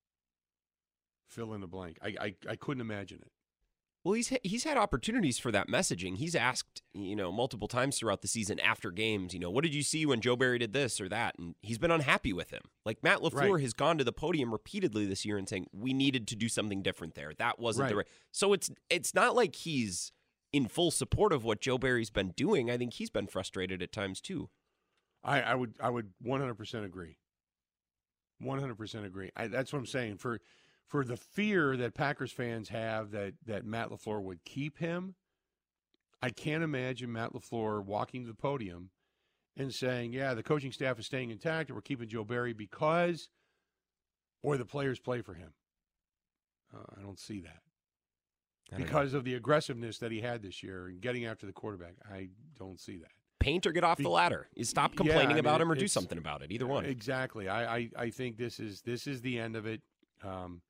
Fill 1.27 1.55
in 1.55 1.63
the 1.63 1.67
blank. 1.67 1.99
I 2.03 2.17
I, 2.21 2.35
I 2.51 2.57
couldn't 2.57 2.83
imagine 2.83 3.21
it. 3.23 3.33
Well, 4.07 4.13
he's 4.13 4.33
he's 4.45 4.63
had 4.63 4.77
opportunities 4.77 5.37
for 5.37 5.51
that 5.51 5.67
messaging. 5.67 6.17
He's 6.17 6.37
asked, 6.37 6.81
you 6.95 7.17
know, 7.17 7.33
multiple 7.33 7.67
times 7.67 7.99
throughout 7.99 8.23
the 8.23 8.29
season 8.29 8.61
after 8.61 8.93
games, 8.93 9.35
you 9.35 9.41
know, 9.41 9.51
what 9.51 9.65
did 9.65 9.75
you 9.75 9.83
see 9.83 10.07
when 10.07 10.21
Joe 10.21 10.37
Barry 10.37 10.61
did 10.61 10.73
this 10.73 11.01
or 11.01 11.09
that? 11.09 11.37
And 11.41 11.57
he's 11.61 11.79
been 11.79 11.91
unhappy 11.91 12.33
with 12.33 12.51
him. 12.51 12.63
Like 12.85 13.03
Matt 13.03 13.19
LaFleur 13.19 13.55
Right. 13.55 13.63
has 13.63 13.73
gone 13.73 13.99
to 13.99 14.05
the 14.05 14.13
podium 14.13 14.53
repeatedly 14.53 15.07
this 15.07 15.25
year 15.25 15.37
and 15.37 15.49
saying 15.49 15.67
we 15.73 15.93
needed 15.93 16.29
to 16.29 16.37
do 16.37 16.49
something 16.49 16.85
different 16.85 17.17
there. 17.17 17.33
That 17.37 17.59
wasn't 17.59 17.89
the 17.89 17.97
Right. 17.97 18.07
right. 18.07 18.15
So 18.31 18.53
it's 18.53 18.71
it's 18.89 19.13
not 19.13 19.35
like 19.35 19.57
he's 19.57 20.13
in 20.53 20.69
full 20.69 20.93
support 20.93 21.33
of 21.33 21.43
what 21.43 21.61
Joe 21.61 21.77
Barry's 21.77 22.11
been 22.11 22.31
doing. 22.37 22.71
I 22.71 22.77
think 22.79 22.93
he's 22.93 23.11
been 23.11 23.27
frustrated 23.27 23.83
at 23.83 23.91
times 23.91 24.21
too. 24.21 24.51
I, 25.25 25.43
I 25.43 25.55
would 25.57 25.75
I 25.81 25.91
would 25.91 26.13
one 26.23 26.39
hundred 26.39 26.55
percent 26.55 26.85
agree. 26.85 27.19
One 28.39 28.61
hundred 28.61 28.77
percent 28.77 29.05
agree. 29.05 29.33
I, 29.35 29.49
that's 29.49 29.73
what 29.73 29.81
I'm 29.81 29.87
saying. 29.87 30.19
For 30.19 30.39
for 30.87 31.05
the 31.05 31.17
fear 31.17 31.77
that 31.77 31.95
Packers 31.95 32.33
fans 32.33 32.69
have 32.69 33.11
that 33.11 33.35
that 33.47 33.65
Matt 33.65 33.91
Lafleur 33.91 34.23
would 34.23 34.45
keep 34.45 34.79
him, 34.79 35.15
I 36.23 36.31
can't 36.31 36.63
imagine 36.63 37.13
Matt 37.13 37.33
Lafleur 37.33 37.85
walking 37.85 38.23
to 38.23 38.29
the 38.29 38.35
podium 38.35 38.91
and 39.57 39.75
saying, 39.75 40.13
"Yeah, 40.13 40.35
the 40.35 40.43
coaching 40.43 40.73
staff 40.73 40.99
is 40.99 41.07
staying 41.07 41.31
intact, 41.31 41.71
and 41.71 41.77
we're 41.77 41.83
keeping 41.83 42.09
Joe 42.09 42.25
Barry 42.25 42.53
because, 42.53 43.29
or 44.43 44.57
the 44.57 44.65
players 44.67 44.99
play 44.99 45.21
for 45.23 45.35
him." 45.35 45.53
Uh, 46.75 46.83
I 46.99 47.03
don't 47.03 47.19
see 47.19 47.41
that 47.41 47.61
don't 48.71 48.81
know. 48.81 48.87
because 48.87 49.15
of 49.15 49.25
the 49.25 49.35
aggressiveness 49.35 49.99
that 49.99 50.11
he 50.11 50.21
had 50.21 50.43
this 50.43 50.63
year 50.63 50.87
and 50.87 51.01
getting 51.01 51.25
after 51.25 51.47
the 51.47 51.53
quarterback. 51.53 51.95
I 52.11 52.29
don't 52.59 52.81
see 52.81 52.99
that. 52.99 53.11
Paint 53.39 53.67
or 53.67 53.73
get 53.73 53.85
off 53.85 53.99
the 53.99 54.09
ladder. 54.09 54.49
You 54.55 54.65
stop 54.65 54.93
Yeah, 54.93 54.97
complaining 54.97 55.27
I 55.27 55.35
mean, 55.35 55.39
about 55.39 55.61
him 55.61 55.71
or 55.71 55.75
do 55.75 55.87
something 55.87 56.19
about 56.19 56.43
it. 56.43 56.51
Either 56.51 56.67
one. 56.67 56.85
Exactly. 56.85 57.49
I, 57.49 57.77
I, 57.77 57.91
I 57.97 58.11
think 58.11 58.37
this 58.37 58.59
is 58.59 58.81
this 58.83 59.07
is 59.07 59.21
the 59.21 59.39
end 59.39 59.57
of 59.57 59.67
it, 59.67 59.83
um, 60.25 60.63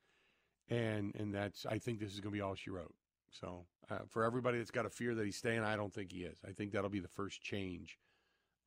and 0.71 1.15
and 1.15 1.35
that's 1.35 1.67
I 1.67 1.79
think 1.79 2.01
this 2.01 2.13
is 2.13 2.21
going 2.21 2.33
to 2.33 2.37
be 2.37 2.41
all 2.41 2.55
she 2.55 2.71
wrote. 2.71 2.95
So 3.31 3.67
uh, 3.91 3.99
for 4.09 4.25
everybody 4.25 4.59
that's 4.59 4.71
got 4.71 4.87
a 4.87 4.91
fear 4.91 5.15
that 5.15 5.25
he's 5.25 5.37
staying, 5.37 5.61
I 5.61 5.77
don't 5.77 5.93
think 5.93 6.13
he 6.13 6.21
is. 6.21 6.39
I 6.47 6.53
think 6.53 6.73
that'll 6.73 6.91
be 6.91 7.01
the 7.01 7.09
first 7.09 7.43
change 7.43 7.99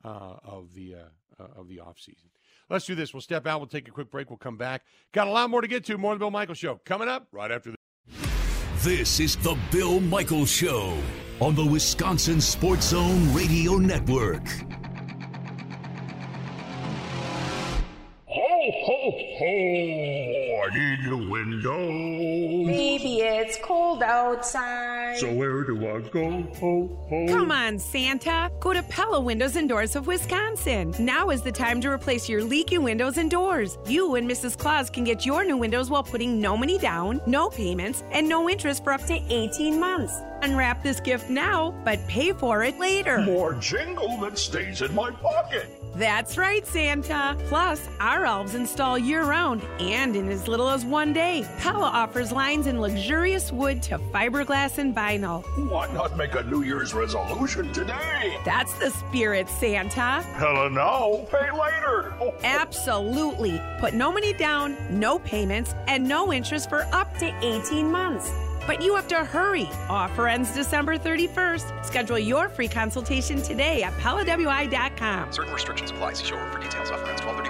uh, 0.03 0.35
of 0.43 0.73
the 0.73 0.95
uh, 0.95 1.43
uh, 1.43 1.59
of 1.59 1.67
the 1.67 1.79
off 1.79 1.99
season. 1.99 2.29
Let's 2.69 2.85
do 2.85 2.95
this. 2.95 3.13
We'll 3.13 3.21
step 3.21 3.47
out. 3.47 3.59
We'll 3.59 3.67
take 3.67 3.87
a 3.87 3.91
quick 3.91 4.11
break. 4.11 4.29
We'll 4.29 4.37
come 4.37 4.57
back. 4.57 4.83
Got 5.11 5.27
a 5.27 5.31
lot 5.31 5.49
more 5.49 5.61
to 5.61 5.67
get 5.67 5.85
to. 5.85 5.97
More 5.97 6.13
of 6.13 6.19
the 6.19 6.23
Bill 6.23 6.31
Michaels 6.31 6.59
Show 6.59 6.79
coming 6.85 7.07
up 7.07 7.27
right 7.31 7.51
after 7.51 7.71
this. 7.71 7.77
This 8.83 9.19
is 9.19 9.35
the 9.37 9.57
Bill 9.71 9.99
Michaels 9.99 10.49
Show 10.49 10.97
on 11.41 11.55
the 11.55 11.65
Wisconsin 11.65 12.39
Sports 12.39 12.89
Zone 12.89 13.33
Radio 13.33 13.77
Network. 13.77 14.45
Ho, 19.39 19.45
ho, 19.45 19.51
ho! 19.51 20.61
I 20.65 20.77
need 20.77 21.11
a 21.13 21.29
window. 21.29 21.87
Baby, 22.67 23.21
it's 23.21 23.57
cold 23.63 24.03
outside. 24.03 25.17
So 25.17 25.33
where 25.33 25.63
do 25.63 25.77
I 25.77 26.01
go? 26.01 26.41
Ho, 26.59 27.07
ho. 27.09 27.25
Come 27.29 27.49
on, 27.49 27.79
Santa. 27.79 28.51
Go 28.59 28.73
to 28.73 28.83
Pella 28.83 29.21
Windows 29.21 29.55
and 29.55 29.69
Doors 29.69 29.95
of 29.95 30.07
Wisconsin. 30.07 30.93
Now 30.99 31.29
is 31.29 31.41
the 31.41 31.53
time 31.53 31.79
to 31.81 31.89
replace 31.89 32.27
your 32.27 32.43
leaky 32.43 32.79
windows 32.79 33.17
and 33.17 33.31
doors. 33.31 33.77
You 33.87 34.15
and 34.15 34.29
Mrs. 34.29 34.57
Claus 34.57 34.89
can 34.89 35.05
get 35.05 35.25
your 35.25 35.45
new 35.45 35.55
windows 35.55 35.89
while 35.89 36.03
putting 36.03 36.41
no 36.41 36.57
money 36.57 36.77
down, 36.77 37.21
no 37.25 37.49
payments, 37.49 38.03
and 38.11 38.27
no 38.27 38.49
interest 38.49 38.83
for 38.83 38.91
up 38.91 39.05
to 39.05 39.21
18 39.29 39.79
months. 39.79 40.19
Unwrap 40.41 40.83
this 40.83 40.99
gift 40.99 41.29
now, 41.29 41.71
but 41.85 42.05
pay 42.07 42.33
for 42.33 42.63
it 42.63 42.77
later. 42.77 43.19
More 43.19 43.53
jingle 43.53 44.17
that 44.19 44.37
stays 44.37 44.81
in 44.81 44.93
my 44.93 45.11
pocket. 45.11 45.78
That's 45.95 46.37
right, 46.37 46.65
Santa. 46.65 47.35
Plus, 47.47 47.87
our 47.99 48.25
elves 48.25 48.55
install 48.55 48.97
year 48.97 49.23
round 49.23 49.61
and 49.79 50.15
in 50.15 50.29
as 50.29 50.47
little 50.47 50.69
as 50.69 50.85
one 50.85 51.13
day. 51.13 51.45
Pella 51.57 51.87
offers 51.87 52.31
lines 52.31 52.67
in 52.67 52.79
luxurious 52.79 53.51
wood 53.51 53.81
to 53.83 53.97
fiberglass 54.13 54.77
and 54.77 54.95
vinyl. 54.95 55.43
Why 55.69 55.91
not 55.93 56.15
make 56.15 56.35
a 56.35 56.43
New 56.43 56.63
Year's 56.63 56.93
resolution 56.93 57.73
today? 57.73 58.37
That's 58.45 58.73
the 58.75 58.91
spirit, 58.91 59.49
Santa. 59.49 60.23
Pella 60.37 60.69
now, 60.69 61.25
pay 61.31 61.51
later. 61.51 62.13
Oh, 62.21 62.33
Absolutely. 62.43 63.61
Put 63.79 63.93
no 63.93 64.11
money 64.11 64.33
down, 64.33 64.77
no 64.89 65.19
payments, 65.19 65.73
and 65.87 66.07
no 66.07 66.31
interest 66.31 66.69
for 66.69 66.83
up 66.93 67.13
to 67.17 67.33
18 67.43 67.91
months. 67.91 68.31
But 68.69 68.83
you 68.83 68.93
have 68.93 69.07
to 69.07 69.25
hurry. 69.25 69.67
Offer 69.89 70.27
ends 70.27 70.53
December 70.53 70.99
31st. 70.99 71.83
Schedule 71.83 72.19
your 72.19 72.49
free 72.49 72.67
consultation 72.67 73.41
today 73.41 73.81
at 73.81 73.93
PellaWI.com. 73.93 75.31
Certain 75.31 75.51
restrictions 75.51 75.89
apply. 75.89 76.13
See 76.13 76.27
showroom 76.27 76.51
for 76.51 76.59
details. 76.59 76.91
Offer 76.91 77.09
ends 77.09 77.25
1231 77.25 77.48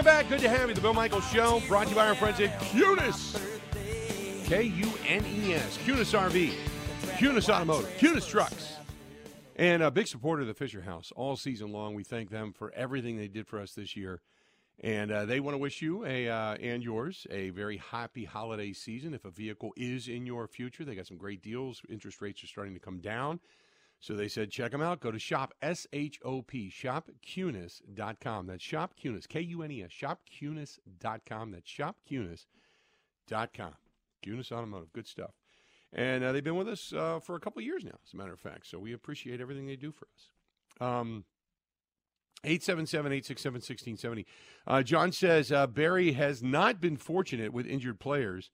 Welcome 0.00 0.18
back. 0.18 0.28
Good 0.30 0.40
to 0.40 0.48
have 0.48 0.66
you. 0.70 0.74
The 0.74 0.80
Bill 0.80 0.94
Michaels 0.94 1.30
Show, 1.30 1.60
brought 1.68 1.82
to 1.82 1.90
you 1.90 1.94
by 1.94 2.08
our 2.08 2.14
friends 2.14 2.40
at 2.40 2.58
Kunes. 2.58 3.38
K 4.46 4.62
U 4.62 4.92
N 5.06 5.22
E 5.26 5.52
S. 5.52 5.76
Kunes 5.84 6.18
RV, 6.18 6.54
Kunes 7.18 7.50
Automotive, 7.50 7.90
Kunes 7.98 8.26
Trucks. 8.26 8.76
And 9.56 9.82
a 9.82 9.90
big 9.90 10.06
supporter 10.06 10.40
of 10.40 10.48
the 10.48 10.54
Fisher 10.54 10.80
House 10.80 11.12
all 11.14 11.36
season 11.36 11.70
long. 11.70 11.94
We 11.94 12.02
thank 12.02 12.30
them 12.30 12.54
for 12.54 12.72
everything 12.72 13.18
they 13.18 13.28
did 13.28 13.46
for 13.46 13.60
us 13.60 13.72
this 13.72 13.94
year. 13.94 14.22
And 14.82 15.12
uh, 15.12 15.26
they 15.26 15.38
want 15.38 15.52
to 15.52 15.58
wish 15.58 15.82
you 15.82 16.06
a 16.06 16.30
uh, 16.30 16.54
and 16.54 16.82
yours 16.82 17.26
a 17.28 17.50
very 17.50 17.76
happy 17.76 18.24
holiday 18.24 18.72
season. 18.72 19.12
If 19.12 19.26
a 19.26 19.30
vehicle 19.30 19.74
is 19.76 20.08
in 20.08 20.24
your 20.24 20.46
future, 20.46 20.82
they 20.82 20.94
got 20.94 21.08
some 21.08 21.18
great 21.18 21.42
deals. 21.42 21.82
Interest 21.90 22.22
rates 22.22 22.42
are 22.42 22.46
starting 22.46 22.72
to 22.72 22.80
come 22.80 23.00
down. 23.00 23.38
So 24.00 24.14
they 24.14 24.28
said, 24.28 24.50
check 24.50 24.72
them 24.72 24.80
out. 24.80 25.00
Go 25.00 25.10
to 25.10 25.18
shop, 25.18 25.52
S 25.60 25.86
H 25.92 26.18
O 26.24 26.40
P, 26.40 26.70
shopkunes.com. 26.70 28.46
That's 28.46 28.64
shopkunes, 28.64 29.28
K 29.28 29.40
U 29.40 29.62
N 29.62 29.70
E 29.70 29.82
S, 29.82 29.90
shopkunes.com. 29.90 31.50
That's 31.50 31.70
shopkunes.com. 31.70 33.74
Kunes 34.22 34.52
Automotive, 34.52 34.92
good 34.92 35.06
stuff. 35.06 35.32
And 35.92 36.24
uh, 36.24 36.32
they've 36.32 36.44
been 36.44 36.56
with 36.56 36.68
us 36.68 36.92
uh, 36.92 37.20
for 37.20 37.34
a 37.34 37.40
couple 37.40 37.62
years 37.62 37.84
now, 37.84 37.98
as 38.06 38.14
a 38.14 38.16
matter 38.16 38.32
of 38.32 38.40
fact. 38.40 38.66
So 38.66 38.78
we 38.78 38.92
appreciate 38.92 39.40
everything 39.40 39.66
they 39.66 39.76
do 39.76 39.92
for 39.92 40.06
us. 40.14 40.30
Um, 40.80 41.24
877 42.44 43.12
867 43.12 43.54
1670. 43.54 44.26
Uh, 44.66 44.82
John 44.82 45.12
says 45.12 45.52
uh, 45.52 45.66
Barry 45.66 46.12
has 46.12 46.42
not 46.42 46.80
been 46.80 46.96
fortunate 46.96 47.52
with 47.52 47.66
injured 47.66 48.00
players 48.00 48.50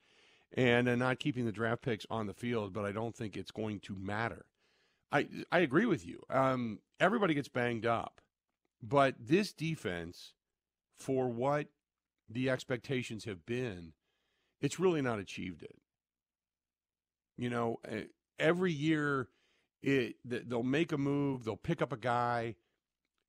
and 0.53 0.89
uh, 0.89 0.97
not 0.97 1.21
keeping 1.21 1.45
the 1.45 1.53
draft 1.53 1.83
picks 1.83 2.07
on 2.11 2.27
the 2.27 2.35
field, 2.35 2.73
but 2.73 2.85
I 2.85 2.93
don't 2.93 3.15
think 3.15 3.37
it's 3.37 3.53
going 3.53 3.81
to 3.81 3.97
matter. 3.97 4.47
I 5.13 5.29
I 5.53 5.61
agree 5.61 5.87
with 5.87 6.07
you. 6.07 6.23
Um, 6.31 6.81
everybody 7.01 7.35
gets 7.35 7.49
banged 7.49 7.87
up, 7.87 8.21
but 8.83 9.15
this 9.19 9.53
defense, 9.53 10.35
for 10.99 11.29
what 11.29 11.69
the 12.29 12.51
expectations 12.51 13.25
have 13.25 13.47
been, 13.47 13.93
it's 14.61 14.81
really 14.81 15.03
not 15.03 15.19
achieved 15.19 15.63
it. 15.63 15.77
You 17.37 17.51
know, 17.51 17.79
eh, 17.89 18.05
every 18.39 18.73
year, 18.73 19.29
it 19.83 20.17
they'll 20.25 20.63
make 20.63 20.93
a 20.93 20.99
move, 20.99 21.45
they'll 21.45 21.57
pick 21.57 21.83
up 21.83 21.93
a 21.93 21.97
guy, 21.97 22.57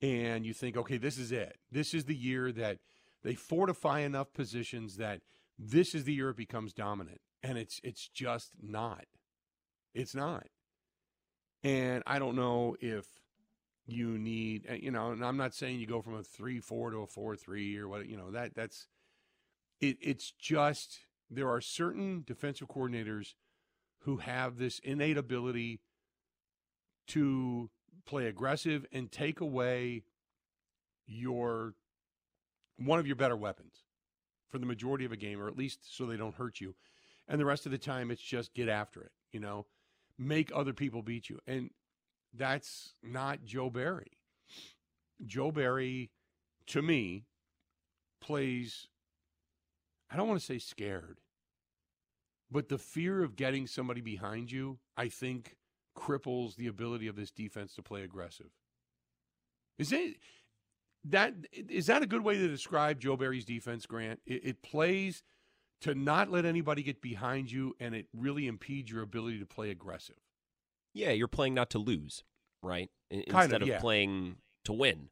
and 0.02 0.46
you 0.46 0.54
think, 0.54 0.78
okay, 0.78 0.98
this 0.98 1.18
is 1.18 1.32
it. 1.32 1.58
This 1.72 1.94
is 1.94 2.06
the 2.06 2.16
year 2.16 2.52
that 2.52 2.80
they 3.24 3.36
fortify 3.36 4.00
enough 4.00 4.34
positions 4.34 4.98
that 4.98 5.22
this 5.60 5.94
is 5.94 6.04
the 6.06 6.14
year 6.14 6.30
it 6.30 6.38
becomes 6.38 6.74
dominant, 6.74 7.22
and 7.44 7.58
it's 7.58 7.80
it's 7.84 8.08
just 8.08 8.52
not. 8.62 9.06
It's 9.94 10.16
not. 10.16 10.48
And 11.68 12.02
I 12.08 12.18
don't 12.18 12.38
know 12.38 12.78
if 12.80 13.06
you 13.86 14.18
need, 14.18 14.68
uh, 14.70 14.76
you 14.76 14.90
know, 14.90 15.12
and 15.12 15.24
I'm 15.24 15.36
not 15.36 15.54
saying 15.54 15.82
you 15.82 15.86
go 15.86 16.02
from 16.02 16.16
a 16.16 16.24
three 16.24 16.62
four 16.62 16.92
to 16.92 17.00
a 17.00 17.08
four 17.08 17.36
three 17.36 17.78
or 17.78 17.90
what, 17.90 18.08
you 18.08 18.16
know, 18.16 18.32
that 18.32 18.56
that's 18.56 18.88
it. 19.82 19.98
It's 20.00 20.32
just 20.32 21.00
there 21.30 21.50
are 21.50 21.60
certain 21.60 22.24
defensive 22.26 22.70
coordinators 22.70 23.34
who 24.04 24.18
have 24.18 24.58
this 24.58 24.80
innate 24.80 25.18
ability 25.18 25.82
to 27.08 27.70
play 28.06 28.28
aggressive 28.28 28.86
and 28.94 29.12
take 29.12 29.42
away 29.42 30.04
your 31.06 31.74
one 32.78 32.98
of 32.98 33.08
your 33.08 33.18
better 33.18 33.36
weapons 33.36 33.84
for 34.48 34.58
the 34.58 34.66
majority 34.66 35.04
of 35.04 35.12
a 35.12 35.18
game, 35.18 35.42
or 35.42 35.50
at 35.50 35.58
least 35.58 35.94
so 35.98 36.06
they 36.06 36.16
don't 36.16 36.36
hurt 36.36 36.62
you. 36.62 36.76
And 37.28 37.42
the 37.42 37.46
rest 37.46 37.66
of 37.66 37.74
the 37.74 37.78
time, 37.78 38.10
it's 38.10 38.22
just 38.22 38.54
get 38.54 38.70
after 38.70 39.02
it. 39.02 39.12
You 39.34 39.42
know, 39.42 39.66
make 40.18 40.52
other 40.54 40.74
people 40.74 41.02
beat 41.02 41.30
you. 41.30 41.40
And 41.48 41.72
that's 42.34 42.94
not 43.04 43.44
Joe 43.46 43.70
Barry. 43.70 44.12
Joe 45.26 45.52
Barry, 45.52 46.12
to 46.68 46.82
me, 46.82 47.26
plays, 48.22 48.88
I 50.12 50.16
don't 50.16 50.28
want 50.28 50.40
to 50.40 50.46
say 50.46 50.60
scared, 50.60 51.20
but 52.52 52.70
the 52.70 52.78
fear 52.78 53.24
of 53.24 53.36
getting 53.36 53.68
somebody 53.68 54.02
behind 54.02 54.52
you, 54.52 54.80
I 54.96 55.10
think, 55.10 55.58
cripples 55.98 56.56
the 56.56 56.68
ability 56.68 57.08
of 57.08 57.16
this 57.16 57.32
defense 57.32 57.74
to 57.76 57.82
play 57.82 58.04
aggressive. 58.04 58.52
Is 59.80 59.92
it 59.92 60.18
that 61.06 61.34
is 61.52 61.88
that 61.88 62.04
a 62.04 62.08
good 62.08 62.24
way 62.24 62.38
to 62.38 62.48
describe 62.48 63.00
Joe 63.00 63.18
Barry's 63.18 63.46
defense, 63.46 63.86
Grant? 63.86 64.20
It, 64.26 64.46
it 64.46 64.62
plays 64.62 65.24
to 65.82 65.96
not 65.96 66.32
let 66.32 66.46
anybody 66.46 66.84
get 66.84 67.02
behind 67.02 67.52
you, 67.52 67.76
and 67.80 67.94
it 67.94 68.08
really 68.16 68.48
impedes 68.48 68.92
your 68.92 69.04
ability 69.04 69.40
to 69.40 69.46
play 69.46 69.70
aggressive. 69.70 70.18
Yeah, 70.94 71.12
you're 71.12 71.28
playing 71.28 71.54
not 71.54 71.70
to 71.72 71.80
lose, 71.80 72.24
right? 72.64 72.90
In- 73.12 73.24
Kind 73.24 73.46
Instead 73.46 73.62
of 73.62 73.68
yeah. 73.68 73.80
playing 73.80 74.38
to 74.66 74.74
win. 74.74 75.10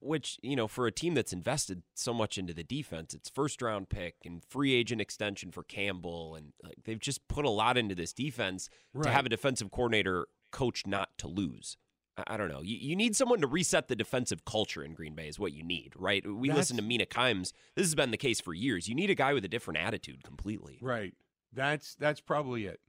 Which, 0.00 0.38
you 0.42 0.54
know, 0.54 0.68
for 0.68 0.86
a 0.86 0.92
team 0.92 1.14
that's 1.14 1.32
invested 1.32 1.82
so 1.94 2.12
much 2.12 2.36
into 2.36 2.52
the 2.52 2.62
defense, 2.62 3.14
it's 3.14 3.30
first 3.30 3.62
round 3.62 3.88
pick 3.88 4.16
and 4.22 4.44
free 4.44 4.74
agent 4.74 5.00
extension 5.00 5.50
for 5.50 5.62
Campbell. 5.62 6.34
And 6.34 6.52
like, 6.62 6.76
they've 6.84 6.98
just 6.98 7.26
put 7.26 7.46
a 7.46 7.50
lot 7.50 7.78
into 7.78 7.94
this 7.94 8.12
defense 8.12 8.68
to 9.02 9.08
have 9.08 9.24
a 9.24 9.30
defensive 9.30 9.70
coordinator 9.70 10.26
coach 10.52 10.86
not 10.86 11.16
to 11.18 11.26
lose. 11.26 11.78
I, 12.26 12.36
don't 12.36 12.48
know. 12.48 12.62
You, 12.62 12.76
you 12.76 12.96
need 12.96 13.14
someone 13.16 13.40
to 13.40 13.46
reset 13.46 13.88
the 13.88 13.96
defensive 13.96 14.44
culture 14.44 14.82
in 14.82 14.94
Green 14.94 15.14
Bay, 15.14 15.28
is 15.28 15.38
what 15.38 15.52
you 15.52 15.62
need, 15.62 15.92
right? 15.96 16.24
We 16.26 16.50
listen 16.50 16.76
to 16.76 16.82
Mina 16.82 17.06
Kimes. 17.06 17.52
This 17.74 17.86
has 17.86 17.94
been 17.94 18.10
the 18.10 18.16
case 18.16 18.40
for 18.40 18.54
years. 18.54 18.88
You 18.88 18.94
need 18.94 19.10
a 19.10 19.14
guy 19.14 19.32
with 19.32 19.44
a 19.44 19.48
different 19.48 19.78
attitude 19.80 20.22
completely. 20.24 20.78
Right. 20.80 21.14
That's 21.52 21.94
that's 21.94 22.20
probably 22.20 22.66
it. 22.66 22.80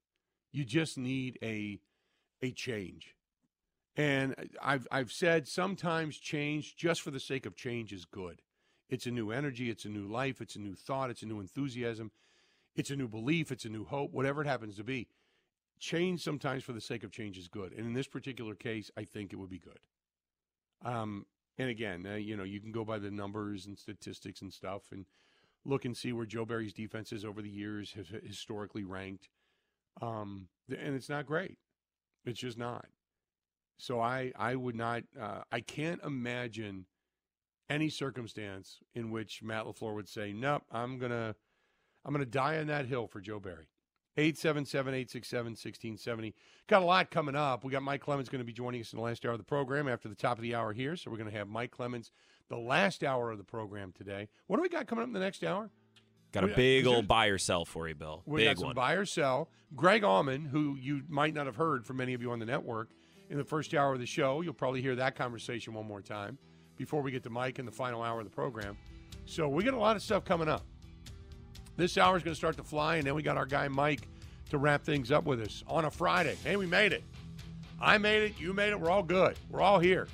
You 0.51 0.65
just 0.65 0.97
need 0.97 1.37
a 1.41 1.79
a 2.41 2.51
change. 2.51 3.15
And 3.95 4.35
I've 4.61 4.87
I've 4.91 5.11
said 5.11 5.47
sometimes 5.47 6.17
change 6.17 6.75
just 6.75 7.01
for 7.01 7.11
the 7.11 7.19
sake 7.19 7.45
of 7.45 7.55
change 7.55 7.93
is 7.93 8.05
good. 8.05 8.41
It's 8.89 9.05
a 9.05 9.11
new 9.11 9.31
energy, 9.31 9.69
it's 9.69 9.85
a 9.85 9.89
new 9.89 10.07
life, 10.07 10.41
it's 10.41 10.55
a 10.55 10.59
new 10.59 10.73
thought, 10.73 11.09
it's 11.09 11.21
a 11.21 11.27
new 11.27 11.39
enthusiasm, 11.39 12.11
it's 12.75 12.89
a 12.89 12.95
new 12.95 13.07
belief, 13.07 13.51
it's 13.51 13.65
a 13.65 13.69
new 13.69 13.85
hope, 13.85 14.11
whatever 14.11 14.41
it 14.41 14.47
happens 14.47 14.77
to 14.77 14.83
be. 14.83 15.07
Change 15.79 16.21
sometimes 16.21 16.63
for 16.63 16.73
the 16.73 16.81
sake 16.81 17.03
of 17.03 17.11
change 17.11 17.37
is 17.37 17.47
good. 17.47 17.71
And 17.71 17.85
in 17.87 17.93
this 17.93 18.07
particular 18.07 18.53
case, 18.53 18.91
I 18.97 19.03
think 19.03 19.31
it 19.31 19.37
would 19.37 19.49
be 19.49 19.59
good. 19.59 19.79
Um, 20.83 21.25
and 21.57 21.69
again, 21.69 22.05
uh, 22.05 22.15
you 22.15 22.35
know, 22.37 22.43
you 22.43 22.59
can 22.59 22.71
go 22.71 22.85
by 22.85 22.99
the 22.99 23.11
numbers 23.11 23.65
and 23.65 23.77
statistics 23.77 24.41
and 24.41 24.51
stuff 24.51 24.83
and 24.91 25.05
look 25.65 25.85
and 25.85 25.95
see 25.95 26.13
where 26.13 26.25
Joe 26.25 26.45
Barry's 26.45 26.73
defenses 26.73 27.25
over 27.25 27.41
the 27.41 27.49
years 27.49 27.93
have 27.93 28.07
historically 28.23 28.83
ranked. 28.83 29.29
Um, 30.01 30.47
and 30.69 30.95
it's 30.95 31.09
not 31.09 31.25
great. 31.25 31.57
It's 32.25 32.39
just 32.39 32.57
not. 32.57 32.85
So 33.77 34.01
I, 34.01 34.31
I 34.37 34.55
would 34.55 34.75
not, 34.75 35.03
uh, 35.19 35.41
I 35.51 35.61
can't 35.61 36.01
imagine 36.03 36.85
any 37.69 37.89
circumstance 37.89 38.79
in 38.93 39.11
which 39.11 39.41
Matt 39.43 39.65
LaFleur 39.65 39.95
would 39.95 40.09
say, 40.09 40.33
"Nope, 40.33 40.63
I'm 40.71 40.97
gonna, 40.97 41.35
I'm 42.03 42.13
gonna 42.13 42.25
die 42.25 42.57
on 42.57 42.67
that 42.67 42.87
hill 42.87 43.07
for 43.07 43.21
Joe 43.21 43.39
Barry." 43.39 43.69
877-867-1670. 44.19 46.33
Got 46.67 46.81
a 46.81 46.85
lot 46.85 47.11
coming 47.11 47.35
up. 47.35 47.63
We 47.63 47.71
got 47.71 47.83
Mike 47.83 48.01
Clemens 48.01 48.29
going 48.29 48.41
to 48.41 48.45
be 48.45 48.53
joining 48.53 48.81
us 48.81 48.93
in 48.93 48.97
the 48.97 49.03
last 49.03 49.25
hour 49.25 49.31
of 49.31 49.37
the 49.37 49.43
program 49.43 49.87
after 49.87 50.09
the 50.09 50.15
top 50.15 50.37
of 50.37 50.41
the 50.41 50.55
hour 50.55 50.73
here. 50.73 50.95
So 50.95 51.09
we're 51.09 51.17
going 51.17 51.31
to 51.31 51.37
have 51.37 51.47
Mike 51.47 51.71
Clemens 51.71 52.11
the 52.49 52.57
last 52.57 53.03
hour 53.03 53.31
of 53.31 53.37
the 53.37 53.43
program 53.43 53.91
today. 53.91 54.27
What 54.47 54.57
do 54.57 54.61
we 54.61 54.69
got 54.69 54.87
coming 54.87 55.03
up 55.03 55.07
in 55.07 55.13
the 55.13 55.19
next 55.19 55.43
hour? 55.43 55.69
Got 56.31 56.43
a 56.43 56.47
big 56.47 56.85
old 56.85 57.07
buy 57.07 57.27
or 57.27 57.39
sell 57.39 57.65
for 57.65 57.87
you, 57.87 57.95
Bill. 57.95 58.21
We 58.25 58.41
big 58.41 58.49
got 58.49 58.57
some 58.59 58.67
one. 58.67 58.75
buy 58.75 58.93
or 58.93 59.05
sell. 59.05 59.49
Greg 59.75 60.03
Allman, 60.03 60.45
who 60.45 60.77
you 60.79 61.01
might 61.07 61.33
not 61.33 61.47
have 61.47 61.55
heard 61.55 61.85
from 61.85 61.97
many 61.97 62.13
of 62.13 62.21
you 62.21 62.31
on 62.31 62.39
the 62.39 62.45
network 62.45 62.89
in 63.29 63.37
the 63.37 63.43
first 63.43 63.73
hour 63.73 63.93
of 63.93 63.99
the 63.99 64.05
show. 64.05 64.41
You'll 64.41 64.53
probably 64.53 64.81
hear 64.81 64.95
that 64.95 65.15
conversation 65.15 65.73
one 65.73 65.87
more 65.87 66.01
time 66.01 66.37
before 66.77 67.01
we 67.01 67.11
get 67.11 67.23
to 67.23 67.29
Mike 67.29 67.57
in 67.57 67.65
the 67.65 67.71
final 67.71 68.03
hour 68.03 68.19
of 68.19 68.25
the 68.25 68.31
program. 68.31 68.77
So 69.25 69.47
we 69.47 69.63
got 69.63 69.73
a 69.73 69.79
lot 69.79 69.95
of 69.95 70.03
stuff 70.03 70.23
coming 70.23 70.47
up. 70.47 70.65
This 71.79 71.97
hour 71.97 72.17
is 72.17 72.23
going 72.23 72.33
to 72.33 72.37
start 72.37 72.57
to 72.57 72.63
fly, 72.63 72.97
and 72.97 73.07
then 73.07 73.15
we 73.15 73.23
got 73.23 73.37
our 73.37 73.45
guy 73.45 73.69
Mike 73.69 74.09
to 74.49 74.57
wrap 74.57 74.83
things 74.83 75.11
up 75.11 75.23
with 75.23 75.39
us 75.39 75.63
on 75.65 75.85
a 75.85 75.91
Friday. 75.91 76.35
Hey, 76.43 76.57
we 76.57 76.65
made 76.65 76.91
it. 76.91 77.05
I 77.79 77.97
made 77.97 78.23
it. 78.23 78.33
You 78.37 78.53
made 78.53 78.71
it. 78.71 78.79
We're 78.81 78.89
all 78.89 79.01
good. 79.01 79.37
We're 79.49 79.61
all 79.61 79.79
here, 79.79 80.09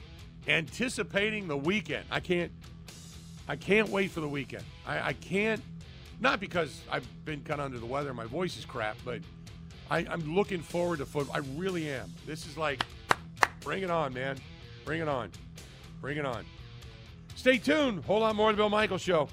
anticipating 0.47 1.47
the 1.47 1.57
weekend. 1.57 2.05
I 2.11 2.19
can't. 2.19 2.51
I 3.47 3.55
can't 3.55 3.89
wait 3.89 4.11
for 4.11 4.19
the 4.19 4.27
weekend. 4.27 4.63
I, 4.85 5.07
I 5.07 5.13
can't. 5.13 5.59
Not 6.19 6.39
because 6.39 6.81
I've 6.91 7.07
been 7.25 7.41
kind 7.41 7.59
of 7.59 7.65
under 7.65 7.79
the 7.79 7.87
weather. 7.87 8.13
My 8.13 8.25
voice 8.25 8.59
is 8.59 8.65
crap, 8.65 8.95
but 9.03 9.21
I, 9.89 10.05
I'm 10.07 10.35
looking 10.35 10.61
forward 10.61 10.99
to 10.99 11.07
football. 11.07 11.35
I 11.35 11.39
really 11.57 11.89
am. 11.89 12.13
This 12.27 12.45
is 12.45 12.57
like, 12.57 12.85
bring 13.61 13.81
it 13.81 13.89
on, 13.89 14.13
man. 14.13 14.37
Bring 14.85 15.01
it 15.01 15.07
on. 15.07 15.31
Bring 15.99 16.19
it 16.19 16.27
on. 16.27 16.45
Stay 17.33 17.57
tuned. 17.57 18.05
Hold 18.05 18.21
on 18.21 18.35
more 18.35 18.51
of 18.51 18.55
the 18.55 18.61
Bill 18.61 18.69
Michaels 18.69 19.01
Show. 19.01 19.29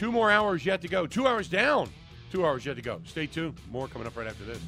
Two 0.00 0.10
more 0.10 0.30
hours 0.30 0.64
yet 0.64 0.80
to 0.80 0.88
go. 0.88 1.06
Two 1.06 1.26
hours 1.26 1.46
down. 1.46 1.90
Two 2.32 2.46
hours 2.46 2.64
yet 2.64 2.76
to 2.76 2.80
go. 2.80 3.02
Stay 3.04 3.26
tuned. 3.26 3.60
More 3.70 3.86
coming 3.86 4.06
up 4.06 4.16
right 4.16 4.26
after 4.26 4.44
this. 4.44 4.58